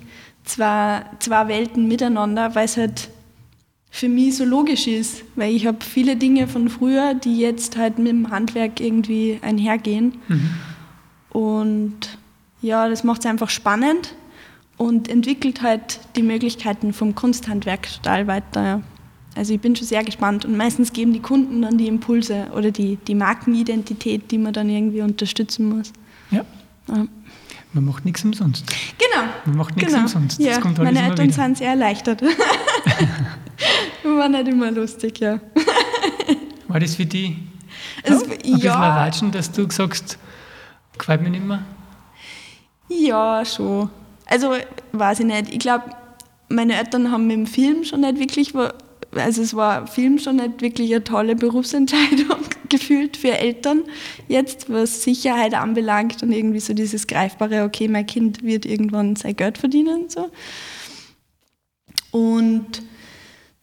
zwei, 0.45 1.03
zwei 1.19 1.49
Welten 1.49 1.89
miteinander, 1.89 2.55
weil 2.55 2.67
es 2.67 2.77
halt 2.77 3.09
für 3.91 4.09
mich 4.09 4.37
so 4.37 4.45
logisch 4.45 4.87
ist, 4.87 5.25
weil 5.35 5.53
ich 5.53 5.67
habe 5.67 5.79
viele 5.85 6.15
Dinge 6.15 6.47
von 6.47 6.69
früher, 6.69 7.15
die 7.15 7.37
jetzt 7.37 7.77
halt 7.77 7.99
mit 7.99 8.13
dem 8.13 8.31
Handwerk 8.31 8.79
irgendwie 8.79 9.41
einhergehen. 9.43 10.13
Und 11.35 12.17
ja, 12.63 12.89
das 12.89 13.05
macht 13.05 13.21
es 13.21 13.27
einfach 13.27 13.51
spannend 13.51 14.15
und 14.79 15.09
entwickelt 15.09 15.61
halt 15.63 16.01
die 16.17 16.23
Möglichkeiten 16.23 16.93
vom 16.95 17.15
Kunsthandwerk 17.15 17.89
total 17.97 18.27
weiter. 18.27 18.81
Also 19.37 19.53
ich 19.53 19.61
bin 19.61 19.75
schon 19.75 19.87
sehr 19.87 20.05
gespannt 20.05 20.45
und 20.45 20.57
meistens 20.57 20.93
geben 20.93 21.13
die 21.13 21.19
Kunden 21.21 21.63
dann 21.63 21.77
die 21.77 21.89
Impulse 21.89 22.47
oder 22.57 22.71
die, 22.71 22.97
die 23.09 23.17
Markenidentität, 23.17 24.31
die 24.31 24.39
man 24.39 24.53
dann 24.53 24.71
irgendwie 24.71 25.03
unterstützen 25.03 25.69
muss. 25.77 25.93
Ja, 26.31 26.45
Ja. 26.89 27.07
man 27.73 27.85
macht 27.85 28.05
nichts 28.05 28.25
umsonst. 28.25 28.65
Genau. 28.97 29.25
Man 29.45 29.57
macht 29.57 29.75
nichts 29.77 29.91
genau. 29.93 30.05
umsonst. 30.05 30.39
Ja, 30.41 30.51
Das 30.53 30.61
kommt 30.61 30.79
alles 30.79 30.93
meine 30.95 31.09
Eltern 31.09 31.33
sind 31.33 31.59
sehr 31.59 31.71
erleichtert. 31.71 32.23
War 34.05 34.29
nicht 34.29 34.47
immer 34.49 34.71
lustig, 34.71 35.19
ja. 35.19 35.41
War 36.69 36.79
das 36.81 36.95
für 36.95 37.07
die 37.07 37.37
Es- 38.05 38.23
ein 38.23 38.29
bisschen 38.39 38.59
ja. 38.59 38.75
ein 38.75 38.97
Watschen, 39.07 39.33
dass 39.33 39.51
du 39.51 39.69
sagst, 39.71 40.19
gefällt 40.99 41.23
mir 41.23 41.31
nicht 41.31 41.45
mehr? 41.45 41.63
Ja, 42.89 43.45
schon. 43.45 43.91
Also, 44.27 44.55
weiß 44.93 45.21
ich 45.21 45.27
nicht. 45.27 45.53
Ich 45.53 45.59
glaube, 45.59 45.85
meine 46.49 46.77
Eltern 46.77 47.11
haben 47.11 47.27
mit 47.27 47.37
dem 47.37 47.47
Film 47.47 47.85
schon 47.85 48.01
nicht 48.01 48.19
wirklich, 48.19 48.55
also 49.13 49.43
es 49.43 49.55
war 49.55 49.87
Film 49.87 50.19
schon 50.19 50.37
nicht 50.37 50.61
wirklich 50.61 50.93
eine 50.93 51.05
tolle 51.05 51.37
Berufsentscheidung 51.37 52.39
gefühlt 52.69 53.17
für 53.17 53.37
Eltern 53.39 53.85
jetzt, 54.29 54.71
was 54.71 55.03
Sicherheit 55.03 55.55
anbelangt 55.55 56.23
und 56.23 56.33
irgendwie 56.33 56.61
so 56.61 56.75
dieses 56.75 57.07
greifbare, 57.07 57.65
okay, 57.65 57.89
mein 57.89 58.07
Kind 58.07 58.43
wird 58.43 58.67
irgendwann 58.67 59.17
sein 59.17 59.37
Geld 59.37 59.59
verdienen. 59.59 60.09
So. 60.09 60.31
Und 62.11 62.83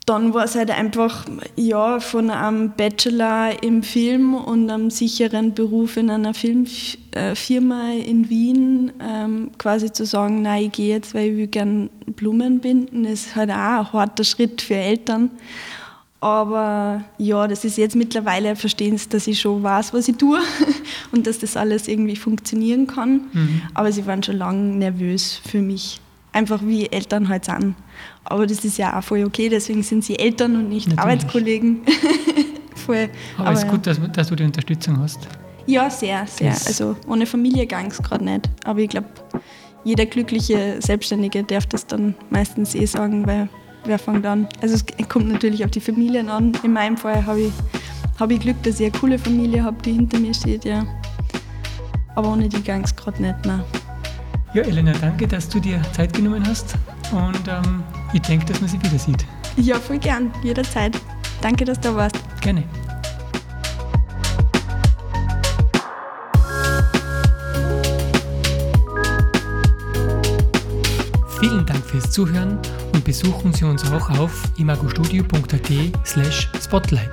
dann 0.05 0.33
war 0.33 0.45
es 0.45 0.55
halt 0.55 0.71
einfach, 0.71 1.25
ja, 1.55 1.99
von 1.99 2.31
einem 2.31 2.71
Bachelor 2.71 3.61
im 3.61 3.83
Film 3.83 4.33
und 4.33 4.69
einem 4.69 4.89
sicheren 4.89 5.53
Beruf 5.53 5.95
in 5.95 6.09
einer 6.09 6.33
Filmfirma 6.33 7.91
in 7.91 8.29
Wien 8.29 8.91
ähm, 8.99 9.51
quasi 9.59 9.91
zu 9.91 10.05
sagen, 10.05 10.41
nein, 10.41 10.65
ich 10.65 10.71
gehe 10.71 10.95
jetzt, 10.95 11.13
weil 11.13 11.29
ich 11.29 11.37
will 11.37 11.47
gerne 11.47 11.89
Blumen 12.07 12.59
binden, 12.59 13.05
ist 13.05 13.35
halt 13.35 13.51
auch 13.51 13.55
ein 13.55 13.93
harter 13.93 14.23
Schritt 14.23 14.61
für 14.61 14.75
Eltern. 14.75 15.29
Aber 16.19 17.03
ja, 17.17 17.47
das 17.47 17.65
ist 17.65 17.77
jetzt 17.77 17.95
mittlerweile 17.95 18.55
verstehen 18.55 18.97
sie, 18.97 19.09
dass 19.09 19.25
ich 19.25 19.39
schon 19.39 19.63
weiß, 19.63 19.93
was 19.93 20.07
ich 20.07 20.17
tue 20.17 20.39
und 21.11 21.25
dass 21.25 21.39
das 21.39 21.57
alles 21.57 21.87
irgendwie 21.87 22.15
funktionieren 22.15 22.85
kann. 22.85 23.21
Mhm. 23.33 23.61
Aber 23.73 23.91
sie 23.91 24.05
waren 24.05 24.21
schon 24.21 24.37
lange 24.37 24.75
nervös 24.75 25.41
für 25.43 25.61
mich. 25.61 25.99
Einfach 26.33 26.61
wie 26.63 26.87
Eltern 26.87 27.27
halt 27.27 27.45
sind. 27.45 27.75
Aber 28.23 28.47
das 28.47 28.63
ist 28.63 28.77
ja 28.77 28.97
auch 28.97 29.03
voll 29.03 29.23
okay, 29.25 29.49
deswegen 29.49 29.83
sind 29.83 30.03
sie 30.03 30.17
Eltern 30.17 30.55
und 30.55 30.69
nicht 30.69 30.87
Natürlich. 30.87 30.99
Arbeitskollegen. 30.99 31.81
voll. 32.75 33.09
Aber, 33.37 33.51
es 33.51 33.63
ist 33.63 33.69
gut, 33.69 33.85
dass, 33.85 33.99
dass, 34.13 34.29
du 34.29 34.35
die 34.35 34.43
Unterstützung 34.43 34.99
hast. 34.99 35.27
Ja, 35.67 35.89
sehr, 35.89 36.25
sehr. 36.27 36.51
Das 36.51 36.67
also 36.67 36.95
ohne 37.07 37.25
Familie 37.25 37.65
gang 37.67 37.91
es 37.91 38.01
gerade 38.01 38.23
nicht. 38.23 38.49
Aber 38.63 38.79
ich 38.79 38.89
glaube, 38.89 39.07
jeder 39.83 40.05
glückliche 40.05 40.77
Selbstständige 40.79 41.43
darf 41.43 41.65
das 41.65 41.85
dann 41.85 42.15
meistens 42.29 42.75
eh 42.75 42.85
sagen, 42.85 43.25
weil 43.25 43.49
wer 43.85 43.99
fängt 43.99 44.25
an? 44.25 44.47
Also 44.61 44.75
es 44.75 44.85
kommt 45.07 45.27
natürlich 45.27 45.65
auf 45.65 45.71
die 45.71 45.81
Familien 45.81 46.29
an. 46.29 46.53
In 46.63 46.73
meinem 46.73 46.97
Fall 46.97 47.25
habe 47.25 47.41
ich, 47.41 47.53
hab 48.19 48.31
ich 48.31 48.39
Glück, 48.39 48.61
dass 48.63 48.79
ich 48.79 48.91
eine 48.91 48.99
coole 48.99 49.19
Familie 49.19 49.63
habe, 49.63 49.77
die 49.83 49.93
hinter 49.93 50.19
mir 50.19 50.33
steht, 50.33 50.65
ja. 50.65 50.85
Aber 52.15 52.33
ohne 52.33 52.49
die 52.49 52.61
gang 52.61 52.83
es 52.83 52.95
gerade 52.95 53.21
nicht, 53.21 53.45
nein. 53.45 53.63
Ja, 54.53 54.63
Elena, 54.63 54.91
danke, 54.99 55.27
dass 55.27 55.47
du 55.47 55.61
dir 55.61 55.81
Zeit 55.93 56.11
genommen 56.11 56.45
hast 56.45 56.75
und 57.13 57.47
ähm, 57.47 57.83
ich 58.11 58.21
denke, 58.21 58.45
dass 58.47 58.59
man 58.59 58.69
sie 58.69 58.81
wieder 58.83 58.99
sieht. 58.99 59.25
Ja, 59.55 59.79
voll 59.79 59.97
gern, 59.97 60.29
jederzeit. 60.43 60.99
Danke, 61.41 61.63
dass 61.63 61.79
du 61.79 61.89
da 61.89 61.95
warst. 61.95 62.15
Gerne. 62.41 62.63
Vielen 71.39 71.65
Dank 71.65 71.85
fürs 71.85 72.11
Zuhören 72.11 72.59
und 72.93 73.05
besuchen 73.05 73.53
Sie 73.53 73.63
uns 73.63 73.89
auch 73.89 74.09
auf 74.19 74.43
imagostudio.at 74.57 75.71
slash 76.05 76.49
spotlight. 76.59 77.09